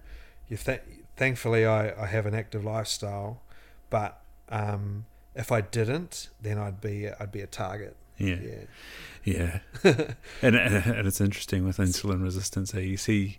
[0.49, 0.81] you th-
[1.17, 3.41] thankfully I, I have an active lifestyle,
[3.91, 5.05] but um,
[5.35, 7.97] if I didn't, then I'd be I'd be a target.
[8.19, 8.37] yeah.
[8.43, 8.65] Yeah.
[9.25, 9.59] Yeah.
[10.43, 12.73] and, and it's interesting with insulin resistance.
[12.75, 13.39] eh, you see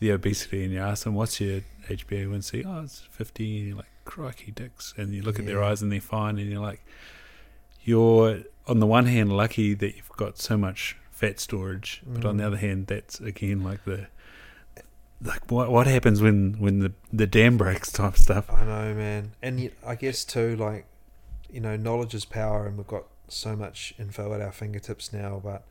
[0.00, 2.64] the obesity and you ask them, what's your HbA1c?
[2.66, 3.44] Oh, it's 50.
[3.44, 4.92] You're like, crikey dicks.
[4.96, 6.38] And you look at their eyes and they're fine.
[6.38, 6.84] And you're like,
[7.82, 12.02] you're, on the one hand, lucky that you've got so much fat storage.
[12.06, 12.46] But on the Mm.
[12.46, 14.08] other hand, that's, again, like the.
[15.20, 18.48] Like what what happens when, when the, the dam breaks type stuff?
[18.52, 19.32] I know, man.
[19.42, 20.86] And I guess too, like,
[21.50, 25.40] you know, knowledge is power, and we've got so much info at our fingertips now.
[25.42, 25.64] But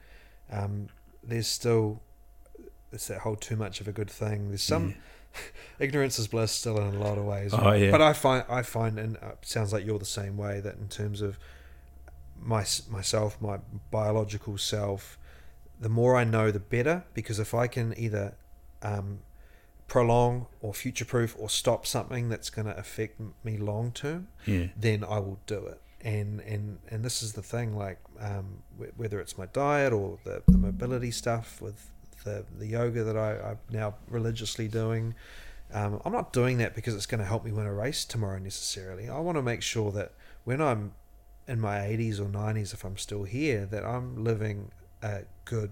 [0.51, 0.89] um,
[1.23, 2.01] there's still
[2.91, 4.49] it's that whole too much of a good thing.
[4.49, 4.95] There's some
[5.79, 7.53] ignorance is bliss still in a lot of ways.
[7.53, 7.91] Oh, yeah.
[7.91, 10.59] But I find I find, and uh, it sounds like you're the same way.
[10.59, 11.37] That in terms of
[12.39, 13.59] my myself, my
[13.91, 15.17] biological self,
[15.79, 17.03] the more I know, the better.
[17.13, 18.35] Because if I can either
[18.81, 19.19] um,
[19.87, 24.67] prolong or future proof or stop something that's going to affect me long term, Yeah.
[24.75, 25.81] then I will do it.
[26.01, 30.19] And and and this is the thing, like um, wh- whether it's my diet or
[30.23, 31.89] the, the mobility stuff with
[32.27, 35.15] the the yoga that I, I'm now religiously doing.
[35.73, 38.39] Um, I'm not doing that because it's going to help me win a race tomorrow
[38.39, 39.09] necessarily.
[39.09, 40.13] I want to make sure that
[40.45, 40.93] when I'm
[41.45, 44.71] in my 80s or 90s, if I'm still here, that I'm living
[45.01, 45.71] a good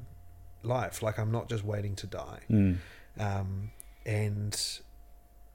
[0.63, 1.01] life.
[1.01, 2.39] Like I'm not just waiting to die.
[2.49, 2.77] Mm.
[3.17, 3.71] Um,
[4.05, 4.79] and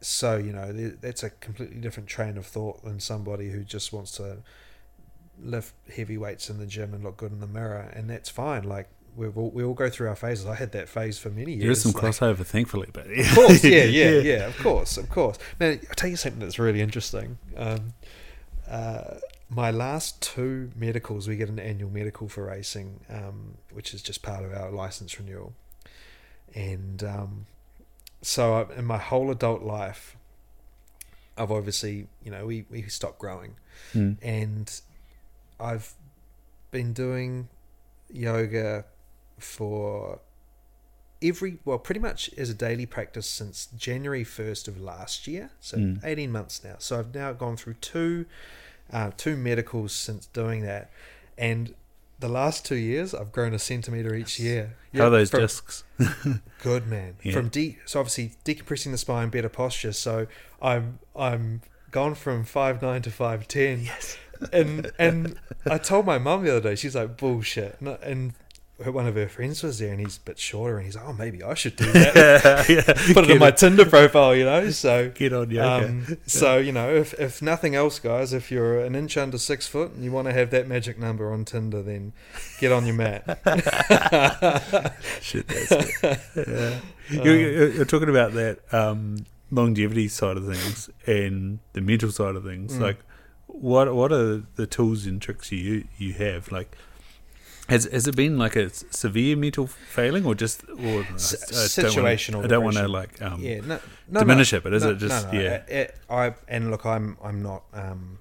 [0.01, 4.13] so, you know, that's a completely different train of thought than somebody who just wants
[4.13, 4.39] to
[5.39, 7.91] lift heavy weights in the gym and look good in the mirror.
[7.95, 8.65] And that's fine.
[8.65, 8.89] Like,
[9.21, 10.47] we've all, we all go through our phases.
[10.47, 11.63] I had that phase for many years.
[11.63, 15.09] There is some like- crossover, thankfully, but of course, yeah, yeah, yeah, of course, of
[15.09, 15.39] course.
[15.59, 17.39] Man, I'll tell you something that's really interesting.
[17.57, 17.93] Um,
[18.69, 19.15] uh,
[19.49, 24.23] my last two medicals, we get an annual medical for racing, um, which is just
[24.23, 25.53] part of our license renewal.
[26.55, 27.47] And um,
[28.23, 30.17] so, I, in my whole adult life,
[31.37, 33.55] I've obviously, you know, we, we stopped growing
[33.95, 34.19] Mm.
[34.21, 34.81] and
[35.59, 35.95] I've
[36.71, 37.49] been doing
[38.13, 38.85] yoga
[39.43, 40.21] for
[41.23, 45.77] every well pretty much as a daily practice since January 1st of last year so
[45.77, 46.01] Mm.
[46.05, 48.25] 18 months now so I've now gone through two
[48.93, 50.91] uh, two medicals since doing that
[51.37, 51.75] and
[52.21, 55.85] the last two years I've grown a centimeter each year How are those from- discs?
[56.63, 57.33] good man Yeah.
[57.35, 60.27] from de- so obviously decompressing the spine better posture so
[60.63, 61.61] i'm i'm
[61.91, 64.17] gone from five nine to 5'10 Yes.
[64.55, 65.37] and and
[65.67, 68.33] i told my mum the other day she's like bullshit and, and
[68.87, 71.13] one of her friends was there and he's a bit shorter and he's like oh
[71.13, 72.83] maybe i should do that yeah, yeah.
[73.15, 75.87] put it on my tinder profile you know so Get on yoga.
[75.87, 79.67] um, so you know, if, if nothing else, guys, if you're an inch under six
[79.67, 82.13] foot and you want to have that magic number on Tinder, then
[82.59, 83.25] get on your mat.
[85.21, 86.19] Shit, that's good.
[86.49, 86.81] Yeah.
[87.11, 92.37] you're, you're, you're talking about that um, longevity side of things and the mental side
[92.37, 92.77] of things.
[92.77, 92.81] Mm.
[92.81, 92.99] Like,
[93.47, 96.53] what what are the tools and tricks you you have?
[96.53, 96.77] Like,
[97.71, 101.97] has has it been like a severe mental failing, or just or S- I don't
[101.97, 103.79] wanna- situational I don't want to like um, yeah, no,
[104.09, 105.41] no, diminish no, it, but is no, it just no, no.
[105.41, 105.55] yeah?
[105.69, 108.19] It- I and look, I'm I'm not, um,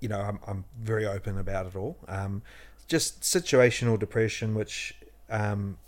[0.00, 1.96] you know, I'm I'm very open about it all.
[2.08, 2.42] Um,
[2.88, 4.94] just situational depression, which
[5.30, 5.78] um,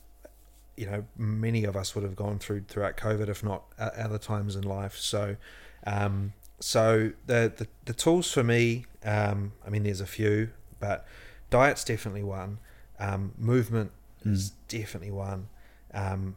[0.77, 4.19] you know, many of us would have gone through throughout COVID, if not o- other
[4.19, 4.97] times in life.
[4.97, 5.37] So,
[5.87, 10.51] um, so the, the the tools for me, um, I mean, there's a few,
[10.81, 11.07] but
[11.51, 12.59] diet's definitely one.
[12.99, 13.93] Um, movement
[14.25, 15.49] is definitely one.
[15.93, 16.37] Um,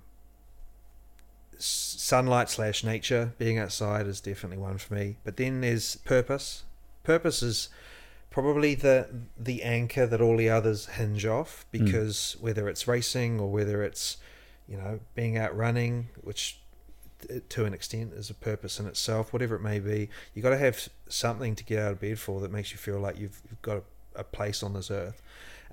[1.57, 5.17] sunlight slash nature, being outside is definitely one for me.
[5.23, 6.63] But then there's purpose.
[7.03, 7.69] Purpose is
[8.29, 9.07] probably the
[9.37, 14.17] the anchor that all the others hinge off because whether it's racing or whether it's
[14.67, 16.59] you know being out running, which
[17.49, 20.57] to an extent is a purpose in itself, whatever it may be, you got to
[20.57, 23.61] have something to get out of bed for that makes you feel like you've, you've
[23.61, 23.81] got a,
[24.17, 25.21] a place on this earth,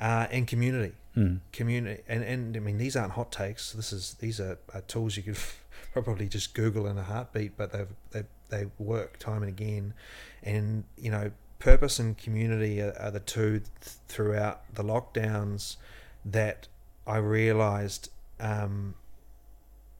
[0.00, 1.38] uh, and community, Mm.
[1.52, 3.72] community, and, and I mean these aren't hot takes.
[3.72, 5.38] This is these are, are tools you could
[5.92, 9.94] probably just Google in a heartbeat, but they've they they work time and again,
[10.42, 11.30] and you know
[11.60, 15.76] purpose and community are, are the two th- throughout the lockdowns
[16.24, 16.66] that
[17.06, 18.10] I realised
[18.40, 18.94] um,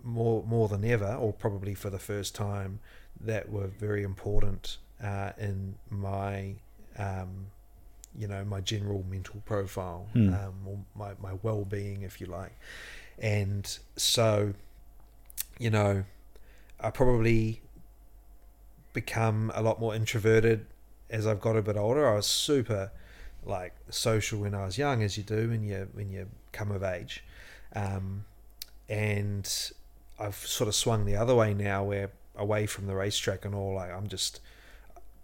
[0.03, 2.81] more more than ever, or probably for the first time,
[3.21, 6.57] that were very important uh, in my
[6.99, 7.47] um,
[8.19, 10.33] you know my general mental profile Hmm.
[10.35, 12.53] um, or my, my well-being if you like
[13.19, 14.55] and so
[15.59, 16.05] you know
[16.81, 17.61] I probably
[18.93, 20.67] become a lot more introverted
[21.11, 22.93] as I've got a bit older I was super
[23.45, 26.83] like social when I was young as you do when you when you come of
[26.83, 27.25] age
[27.75, 28.25] um,
[28.89, 29.51] and
[30.19, 33.75] I've sort of swung the other way now where away from the racetrack and all
[33.75, 34.41] like I'm just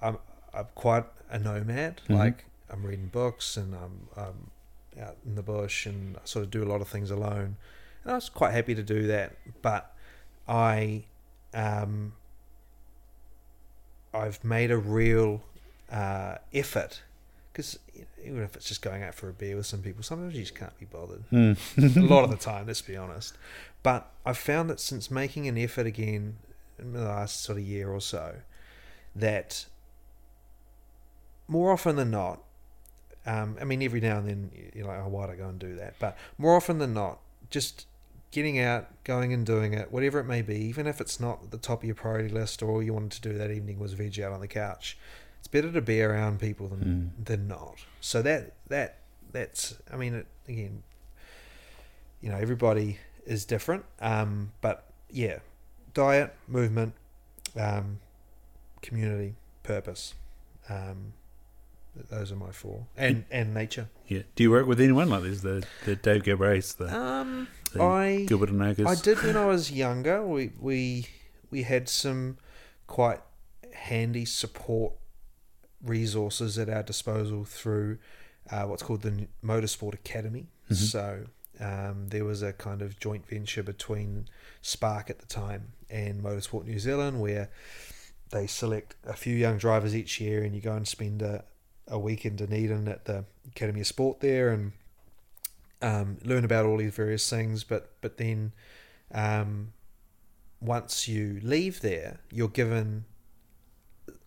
[0.02, 0.18] I'm
[0.52, 2.18] I'm quite a nomad Mhm.
[2.18, 4.50] like I'm reading books and I'm, I'm
[5.02, 7.56] out in the bush and I sort of do a lot of things alone
[8.04, 9.94] and I was quite happy to do that but
[10.48, 11.04] I
[11.54, 12.12] um
[14.12, 15.42] I've made a real
[15.90, 17.02] uh, effort
[17.52, 17.78] because
[18.24, 20.54] even if it's just going out for a beer with some people sometimes you just
[20.54, 21.96] can't be bothered Mm.
[21.96, 23.36] a lot of the time, let's be honest.
[23.82, 26.36] But I've found that since making an effort again
[26.78, 28.36] in the last sort of year or so,
[29.14, 29.66] that
[31.48, 32.42] more often than not,
[33.30, 35.76] um, I mean, every now and then you're like, oh, why'd I go and do
[35.76, 35.94] that?
[35.98, 37.18] But more often than not,
[37.50, 37.86] just
[38.30, 41.50] getting out, going and doing it, whatever it may be, even if it's not at
[41.50, 43.92] the top of your priority list or all you wanted to do that evening was
[43.92, 44.96] veg out on the couch,
[45.38, 47.24] it's better to be around people than Mm.
[47.24, 47.76] than not.
[48.00, 48.98] So that that
[49.32, 50.82] that's I mean it, again,
[52.20, 55.38] you know everybody is different, um, but yeah,
[55.94, 56.94] diet, movement,
[57.58, 58.00] um,
[58.82, 60.14] community, purpose.
[60.68, 61.14] Um,
[62.08, 63.88] those are my four, and and nature.
[64.06, 64.22] Yeah.
[64.34, 65.40] Do you work with anyone like this?
[65.42, 68.86] The the Dave Galbraith, the, Um, the I Gilbert and Agus?
[68.86, 70.24] I did when I was younger.
[70.26, 71.06] We we
[71.50, 72.38] we had some
[72.86, 73.20] quite
[73.72, 74.94] handy support
[75.82, 77.98] resources at our disposal through
[78.50, 80.48] uh, what's called the Motorsport Academy.
[80.70, 80.74] Mhm.
[80.76, 81.26] So
[81.60, 84.28] um, there was a kind of joint venture between
[84.62, 87.50] Spark at the time and Motorsport New Zealand where
[88.30, 91.44] they select a few young drivers each year and you go and spend a,
[91.90, 94.72] a week in Dunedin at the Academy of Sport there and
[95.82, 97.64] um, learn about all these various things.
[97.64, 98.52] But but then
[99.12, 99.72] um,
[100.60, 103.04] once you leave there, you're given,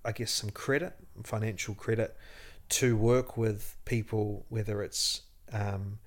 [0.03, 2.15] I guess, some credit, financial credit,
[2.69, 5.21] to work with people, whether it's
[5.51, 5.99] um,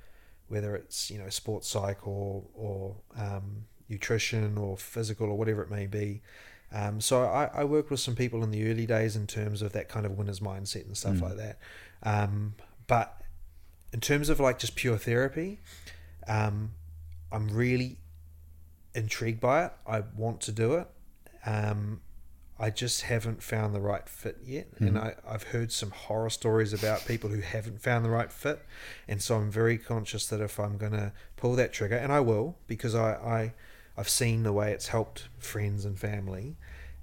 [0.48, 5.70] whether it's you know sports psych or or um, nutrition or physical or whatever it
[5.70, 6.22] may be.
[6.72, 9.72] Um, so I, I worked with some people in the early days in terms of
[9.72, 11.22] that kind of winner's mindset and stuff Mm.
[11.22, 11.58] like that.
[12.02, 12.54] Um,
[12.86, 13.20] but
[13.92, 15.60] in terms of like just pure therapy,
[16.28, 16.72] um,
[17.32, 17.98] I'm really
[18.94, 19.72] intrigued by it.
[19.86, 20.88] I want to do it.
[21.44, 22.00] Um,
[22.58, 25.02] I just haven't found the right fit yet, and Mhm.
[25.02, 28.64] I, I've heard some horror stories about people who haven't found the right fit,
[29.06, 32.20] and so I'm very conscious that if I'm going to pull that trigger, and I
[32.20, 33.54] will, because I, I
[33.96, 36.56] I've seen the way it's helped friends and family,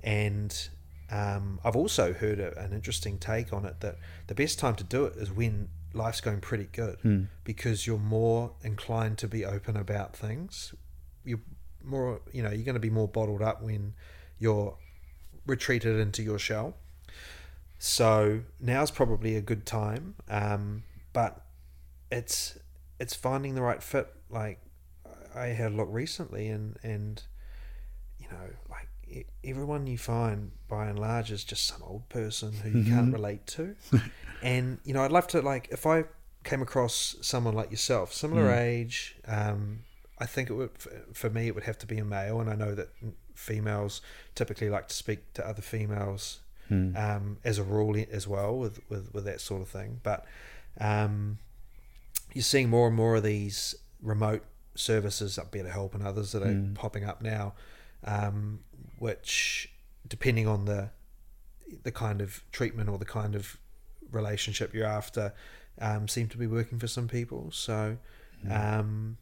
[0.03, 0.69] and
[1.11, 3.97] um, I've also heard a, an interesting take on it that
[4.27, 7.27] the best time to do it is when life's going pretty good Mm.
[7.43, 10.73] because you're more inclined to be open about things.
[11.23, 11.41] You're
[11.83, 13.93] more, you know, you're going to be more bottled up when
[14.39, 14.75] you're
[15.45, 16.75] retreated into your shell.
[17.79, 21.45] So now's probably a good time, um, but
[22.11, 22.57] it's
[22.99, 24.07] it's finding the right fit.
[24.29, 24.59] Like
[25.35, 27.21] I had a look recently, and and
[28.19, 32.69] you know, like everyone you find by and large is just some old person who
[32.69, 33.13] you can't Mhm.
[33.13, 33.75] relate to.
[34.41, 36.05] and you know, I'd love to like if I
[36.43, 38.57] came across someone like yourself, similar Mm.
[38.59, 39.15] age.
[39.25, 39.83] Um,
[40.19, 40.71] I think it would
[41.13, 42.89] for me it would have to be a male, and I know that
[43.35, 44.01] females
[44.35, 46.39] typically like to speak to other females
[46.71, 46.95] Mm.
[46.97, 49.99] um, as a rule as well with, with, with that sort of thing.
[50.01, 50.25] But
[50.79, 51.39] um,
[52.33, 54.43] you're seeing more and more of these remote
[54.75, 56.75] services, like BetterHelp and others that are Mm.
[56.75, 57.53] popping up now,
[58.03, 58.59] um,
[58.99, 59.71] which
[60.07, 60.89] depending on the
[61.83, 63.57] the kind of treatment or the kind of
[64.11, 65.33] relationship you're after,
[65.79, 67.51] um, seem to be working for some people.
[67.51, 67.97] So.
[68.45, 68.79] Mm.
[68.79, 69.17] Um,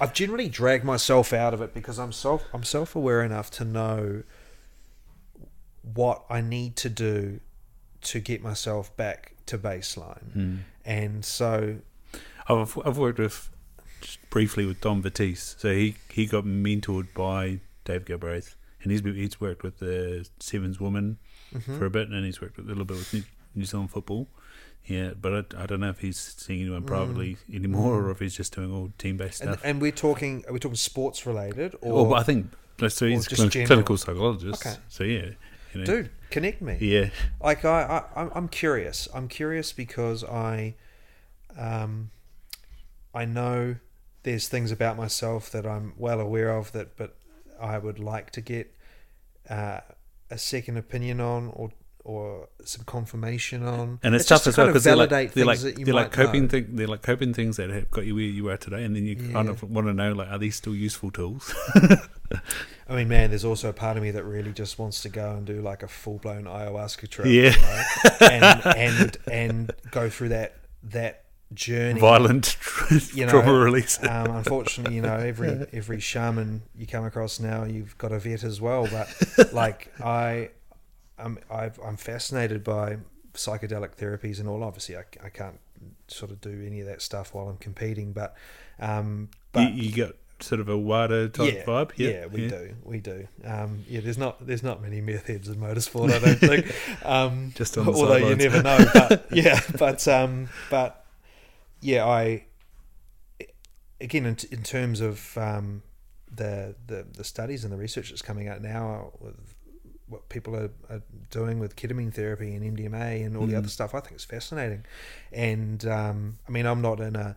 [0.00, 3.64] I've generally dragged myself out of it because I'm self I'm self aware enough to
[3.64, 4.22] know
[5.94, 7.40] what I need to do
[8.02, 10.32] to get myself back to baseline.
[10.36, 10.58] Mm.
[10.84, 11.78] And so
[12.48, 13.48] I've I've worked with
[14.30, 15.60] briefly with Dom Batiste.
[15.60, 20.80] So he, he got mentored by Dave Galbraith, and he's he's worked with the Sevens
[20.80, 21.18] woman
[21.54, 21.78] mhm.
[21.78, 23.22] for a bit, and he's worked with, a little bit with New,
[23.54, 24.28] New Zealand football.
[24.86, 28.36] Yeah, but I, I don't know if he's seeing anyone privately anymore, or if he's
[28.36, 29.46] just doing all team based Mm.
[29.46, 29.64] And, stuff.
[29.64, 32.52] and we're talking, are we talking sports related Or, or, I think
[32.88, 33.06] so.
[33.06, 34.66] He's just clin- clinical psychologist.
[34.66, 34.76] Okay.
[34.88, 35.26] So yeah,
[35.72, 36.10] you know, dude?
[36.30, 36.78] Connect me.
[36.80, 40.74] Yeah, like I, I I'm- I'm curious i'm curious because i
[41.56, 42.10] um
[43.14, 43.76] i know
[44.22, 47.16] there's things about myself that i'm well aware of that but
[47.60, 48.74] i would like to get
[49.50, 49.80] uh,
[50.30, 51.70] a second opinion on or
[52.04, 55.44] or some confirmation on and it's, just tough to as well because they're like they're
[55.44, 58.48] like they're like coping thing they're like coping things that have got you where you
[58.48, 61.12] are today, and then you kind of want to know like are these still useful
[61.12, 61.54] tools?
[62.88, 65.30] I mean, man, there's also a part of me that really just wants to go
[65.30, 67.54] and do like a full blown ayahuasca trip, Yeah.
[68.20, 71.21] you know, and and and go through that that
[71.54, 72.00] journey.
[72.00, 72.56] Violent
[73.14, 74.02] You know, trauma release.
[74.02, 78.44] Um, unfortunately, you know, every every shaman you come across now, you've got a vet
[78.44, 78.88] as well.
[78.90, 80.50] But like I,
[81.18, 82.98] I'm I've, I'm fascinated by
[83.34, 84.62] psychedelic therapies and all.
[84.62, 85.58] Obviously, I, I can't
[86.08, 88.36] sort of do any of that stuff while I'm competing, but
[88.78, 91.92] um, but you, you got sort of a wider type yeah, vibe.
[91.96, 93.28] Yeah, yeah we do, we do.
[93.44, 97.06] Um, yeah, there's not there's not many meth heads in motorsport, I don't think.
[97.06, 98.84] Um, Just on the although you never know.
[98.92, 101.01] But yeah, but um, but
[101.82, 102.46] yeah, I
[104.00, 105.82] again in, in terms of um,
[106.34, 109.54] the, the the studies and the research that's coming out now with
[110.08, 113.58] what people are, are doing with ketamine therapy and MDMA and all the Mm.
[113.58, 114.84] other stuff, I think it's fascinating.
[115.32, 117.36] And um, I mean, I'm not in a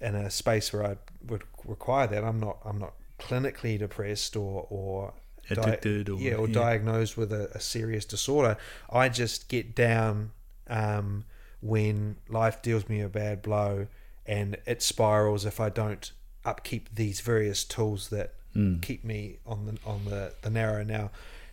[0.00, 2.22] in a space where I would require that.
[2.24, 2.58] I'm not.
[2.64, 5.12] I'm not clinically depressed or or
[5.48, 6.54] di- Addicted or- yeah, or yeah.
[6.54, 8.56] diagnosed with a, a serious disorder.
[8.90, 10.30] I just get down
[10.68, 11.24] um,
[11.60, 13.86] when life deals me a bad blow,
[14.26, 16.10] and it spirals if I don't
[16.44, 18.80] upkeep these various tools that Mm.
[18.80, 20.82] keep me on the on the, the narrow.
[20.82, 21.10] Now,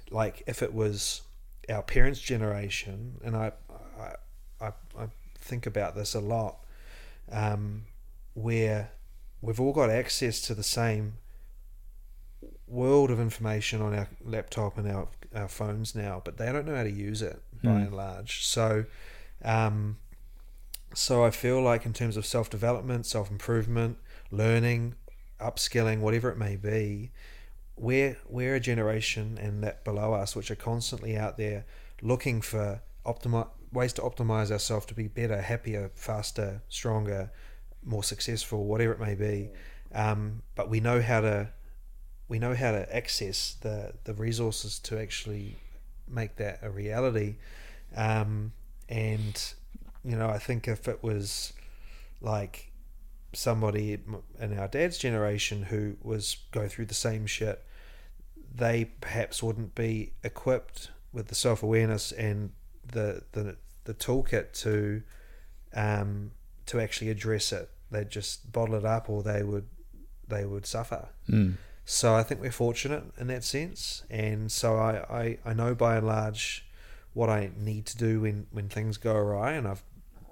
[0.10, 1.22] like if it was
[1.70, 3.52] our parents' generation, and I
[4.00, 4.14] I,
[4.62, 4.68] I,
[4.98, 6.58] I think about this a lot,
[7.32, 7.84] um,
[8.34, 8.92] where
[9.42, 11.14] we've all got access to the same
[12.68, 16.76] world of information on our laptop and our, our phones now, but they don't know
[16.76, 17.78] how to use it by Hmm.
[17.78, 18.46] and large.
[18.46, 18.86] So,
[19.46, 19.98] um,
[20.94, 23.98] so I feel like in terms of self development, self improvement,
[24.32, 24.96] learning,
[25.40, 27.12] upskilling, whatever it may be,
[27.78, 31.66] we're we're a generation and that below us which are constantly out there
[32.02, 37.30] looking for optimi- ways to optimize ourselves to be better, happier, faster, stronger,
[37.84, 39.50] more successful, whatever it may be.
[39.94, 41.50] Um, but we know how to
[42.28, 45.58] we know how to access the the resources to actually
[46.08, 47.36] make that a reality.
[47.96, 48.54] Um,
[48.90, 49.54] and
[50.04, 51.54] you know, I think if it was
[52.22, 52.72] like
[53.34, 54.00] somebody
[54.40, 57.64] in our dad's generation who was going through the same shit,
[58.54, 62.52] they perhaps wouldn't be equipped with the self awareness and
[62.86, 65.02] the the the toolkit to
[65.74, 66.32] um,
[66.68, 67.70] to actually address it.
[67.92, 69.68] They'd just bottle it up, or they would
[70.28, 71.10] they would suffer.
[71.30, 71.56] Mm.
[71.86, 75.98] So I think we're fortunate in that sense, and so I, I, I know by
[75.98, 76.65] and large
[77.16, 79.84] what I need to do when, when things go awry, and I've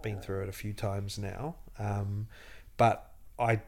[0.04, 1.56] been through it a few times now.
[1.80, 2.28] Um,
[2.78, 3.62] but I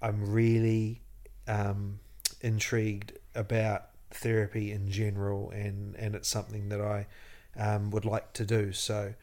[0.00, 1.00] I'm really
[1.48, 1.98] um,
[2.42, 7.06] intrigued about therapy in general, and, and it's something that I
[7.56, 8.72] um, would like to do.
[8.72, 9.14] So,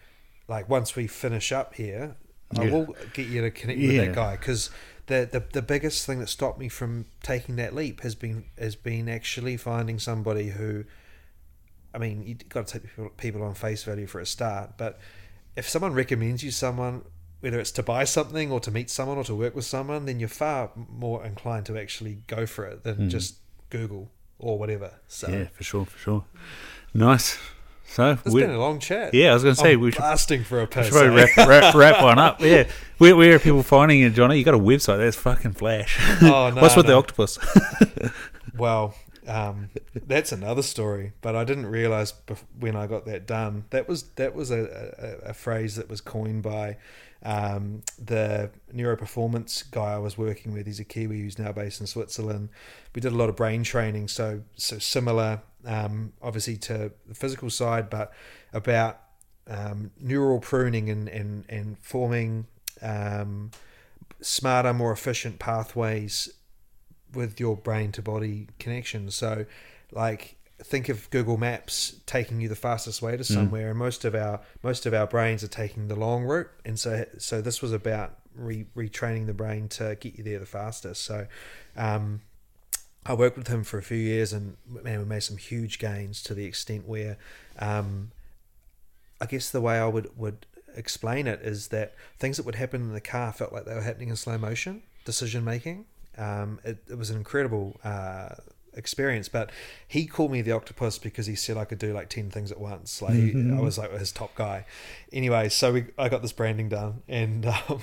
[0.47, 2.15] like once we finish up here,
[2.57, 4.71] I will get you to connect with that guy because
[5.05, 8.75] the, the the biggest thing that stopped me from taking that leap has been has
[8.75, 10.83] been actually finding somebody who,
[11.93, 14.99] I mean, you've got to take people, people on face value for a start, but
[15.55, 17.03] if someone recommends you someone,
[17.41, 20.19] whether it's to buy something or to meet someone or to work with someone, then
[20.19, 23.09] you're far more inclined to actually go for it than Mm.
[23.09, 23.35] just
[23.69, 24.91] Google or whatever.
[25.07, 26.23] So Yeah, for sure, for sure.
[26.93, 27.37] Nice.
[27.87, 29.13] So it's been a long chat.
[29.13, 31.27] yeah, I was going to say I'm we should blasting for a should probably eh?
[31.35, 32.39] wrap, wrap, wrap one up.
[32.39, 34.37] Yeah, where, where are people finding you, Johnny?
[34.37, 34.99] You got a website?
[34.99, 35.99] That's fucking flash.
[36.21, 37.37] Oh, no, What's with the octopus?
[38.57, 38.95] Well,
[39.31, 41.13] um, that's another story.
[41.21, 42.13] But I didn't realize
[42.59, 46.01] when I got that done that was that was a, a, a phrase that was
[46.01, 46.77] coined by
[47.23, 50.65] um, the neuroperformance guy I was working with.
[50.65, 52.49] He's a Kiwi who's now based in Switzerland.
[52.93, 57.49] We did a lot of brain training, so so similar, um, obviously to the physical
[57.49, 58.13] side, but
[58.53, 58.99] about
[59.47, 62.47] um, neural pruning and and and forming
[62.81, 63.51] um,
[64.19, 66.33] smarter, more efficient pathways
[67.13, 69.11] with your brain to body connection.
[69.11, 69.45] So,
[69.91, 74.15] like, think of Google Maps taking you the fastest way to somewhere, and most of
[74.15, 76.49] our most of our brains are taking the long route.
[76.65, 80.45] And so, so this was about re, retraining the brain to get you there the
[80.45, 81.03] fastest.
[81.03, 81.27] So,
[81.75, 82.21] um,
[83.05, 86.21] I worked with him for a few years, and man, we made some huge gains
[86.23, 87.17] to the extent where,
[87.57, 88.11] um,
[89.19, 92.81] I guess the way I would would explain it is that things that would happen
[92.81, 95.85] in the car felt like they were happening in slow motion, decision making.
[96.17, 98.35] Um, it, it was an incredible uh,
[98.73, 99.29] experience.
[99.29, 99.51] But
[99.87, 102.59] he called me the octopus because he said I could do like ten things at
[102.59, 103.01] once.
[103.01, 104.65] Like he, I was like his top guy.
[105.11, 107.81] Anyway, so we, I got this branding done, and um,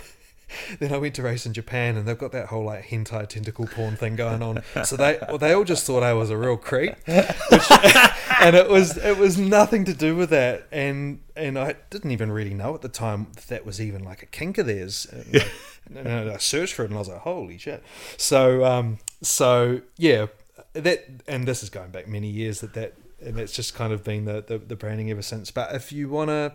[0.78, 3.66] then I went to race in Japan, and they've got that whole like hentai tentacle
[3.66, 4.62] porn thing going on.
[4.84, 7.70] So they well, they all just thought I was a real creep, which,
[8.40, 10.66] and it was it was nothing to do with that.
[10.72, 14.22] And and I didn't even really know at the time that, that was even like
[14.22, 15.06] a kink of theirs.
[15.10, 15.44] And,
[15.94, 17.82] and I searched for it, and I was like, holy shit.
[18.16, 20.26] So um so yeah,
[20.72, 24.04] that and this is going back many years that that and that's just kind of
[24.04, 25.50] been the the, the branding ever since.
[25.50, 26.52] But if you want to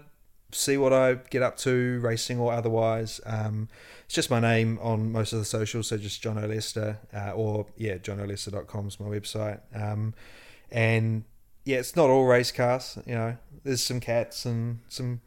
[0.55, 3.19] see what I get up to, racing or otherwise.
[3.25, 3.69] Um,
[4.05, 7.65] it's just my name on most of the socials, so just Jono Lester, uh, or
[7.77, 9.59] yeah, jonolester.com is my website.
[9.73, 10.13] Um,
[10.71, 11.23] and
[11.65, 15.21] yeah, it's not all race cars, you know, there's some cats and some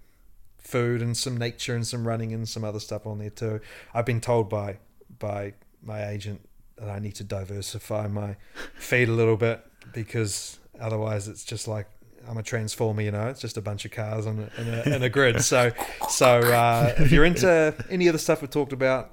[0.67, 3.61] food and some nature and some running and some other stuff on there too.
[3.95, 4.79] I've been told by
[5.19, 6.47] by my agent
[6.77, 8.37] that I need to diversify my
[8.75, 11.87] feed a little bit because otherwise it's just like
[12.29, 13.29] I'm a transformer, you know.
[13.29, 15.43] It's just a bunch of cars on a, in, a, in a grid.
[15.43, 15.71] So,
[16.09, 19.13] so uh, if you're into any of the stuff we talked about,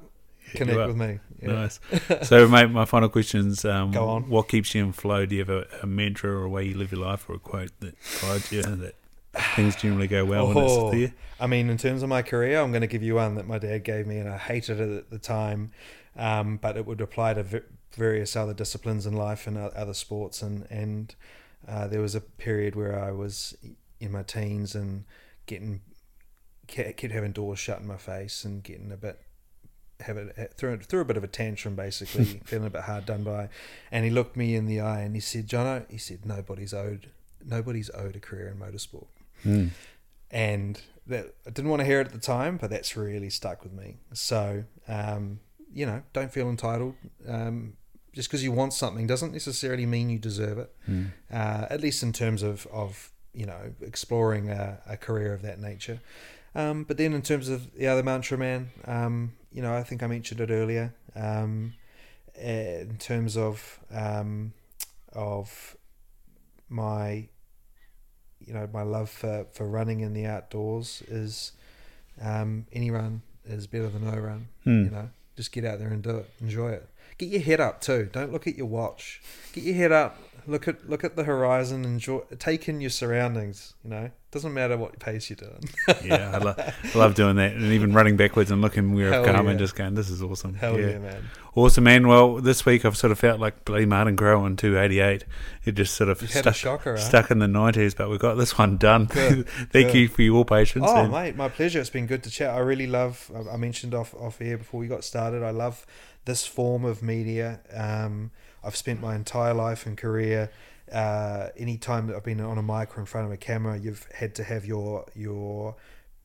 [0.55, 1.19] connect with me.
[1.41, 1.51] Yeah.
[1.51, 1.79] Nice.
[2.23, 4.29] So, mate, my final question is: um, Go on.
[4.29, 5.25] What keeps you in flow?
[5.25, 7.39] Do you have a, a mantra or a way you live your life, or a
[7.39, 8.95] quote that guides you that
[9.55, 10.87] things generally go well when Oh.
[10.91, 11.13] it's there?
[11.39, 13.57] I mean, in terms of my career, I'm going to give you one that my
[13.57, 15.71] dad gave me, and I hated it at the time,
[16.15, 17.59] um, but it would apply to v-
[17.95, 20.41] various other disciplines in life and other sports.
[20.41, 21.13] And and
[21.67, 23.55] uh, there was a period where I was
[23.99, 25.05] in my teens and
[25.45, 25.81] getting
[26.67, 29.19] kept kept having doors shut in my face and getting a bit
[30.01, 33.49] having through through a bit of a tantrum, basically feeling a bit hard done by.
[33.91, 37.09] And he looked me in the eye and he said, "Jono," he said, "Nobody's owed
[37.45, 39.07] nobody's owed a career in motorsport."
[39.45, 39.71] Mm.
[40.31, 43.63] and that I didn't want to hear it at the time, but that's really stuck
[43.63, 43.97] with me.
[44.13, 45.39] So, um,
[45.73, 46.95] you know, don't feel entitled.
[47.27, 47.73] Um,
[48.13, 50.71] just because you want something doesn't necessarily mean you deserve it.
[50.89, 51.11] Mm.
[51.31, 55.59] Uh, at least in terms of of you know exploring a, a career of that
[55.59, 55.99] nature.
[56.55, 60.03] Um, but then in terms of the other mantra, man, um, you know, I think
[60.03, 60.93] I mentioned it earlier.
[61.15, 61.73] Um,
[62.39, 64.53] in terms of um,
[65.13, 65.75] of
[66.69, 67.27] my
[68.45, 71.53] you know my love for, for running in the outdoors is
[72.21, 74.47] um, any run is better than no run.
[74.63, 74.83] Hmm.
[74.85, 76.29] You know, just get out there and do it.
[76.41, 76.87] Enjoy it.
[77.17, 78.09] Get your head up too.
[78.11, 79.21] Don't look at your watch.
[79.53, 80.17] Get your head up.
[80.47, 81.85] Look at look at the horizon.
[81.85, 82.19] Enjoy.
[82.39, 83.75] Take in your surroundings.
[83.83, 85.63] You know, doesn't matter what pace you're doing.
[86.03, 89.25] Yeah, I, lo- I love doing that, and even running backwards and looking where I've
[89.25, 89.51] Hell come yeah.
[89.51, 91.29] and just going, "This is awesome." Hell yeah, man.
[91.55, 92.07] awesome, man.
[92.07, 95.23] Well, this week I've sort of felt like bloody Martin Crowe in 288.
[95.65, 96.99] It just sort of You had a stuck, shocker, eh?
[96.99, 99.05] stuck in the 90s, but we got this one done.
[99.05, 99.95] Good, Thank good.
[99.95, 100.85] you for your patience.
[100.87, 101.79] Oh, and- mate, my pleasure.
[101.79, 102.53] It's been good to chat.
[102.53, 103.31] I really love.
[103.33, 105.41] I- I mentioned off off air before we got started.
[105.43, 105.85] I love
[106.25, 107.59] this form of media.
[107.73, 108.31] Um,
[108.63, 110.51] I've spent my entire life and career.
[110.91, 113.77] Uh, any time that I've been on a mic or in front of a camera,
[113.77, 115.75] you've had to have your your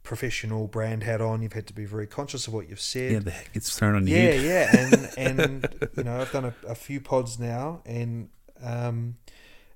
[0.03, 1.43] professional brand hat on.
[1.43, 3.13] You've had to be very conscious of what you've said.
[3.13, 4.17] yeah, the heck gets thrown on you.
[4.17, 8.29] Yeah, yeah, and and you know I've done a, a few pods now, and
[8.63, 9.17] um,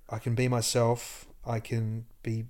[0.09, 1.27] I can be myself.
[1.45, 2.45] I can be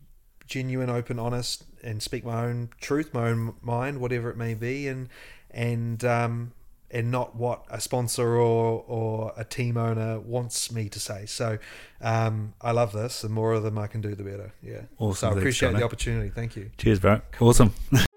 [0.47, 4.87] genuine, open, honest, and speak my own truth, my own mind, whatever it may be,
[4.89, 5.09] and
[5.51, 6.53] and um,
[6.93, 11.27] and not what a sponsor or or a team owner wants me to say.
[11.27, 11.59] So
[12.01, 13.23] um, I love this.
[13.23, 14.53] The more of them I can do, the better.
[14.63, 14.83] Yeah.
[14.99, 15.31] Awesome.
[15.31, 16.29] So I appreciate the opportunity.
[16.29, 16.71] Thank you.
[16.77, 17.21] Cheers, bro.
[17.41, 17.75] Awesome.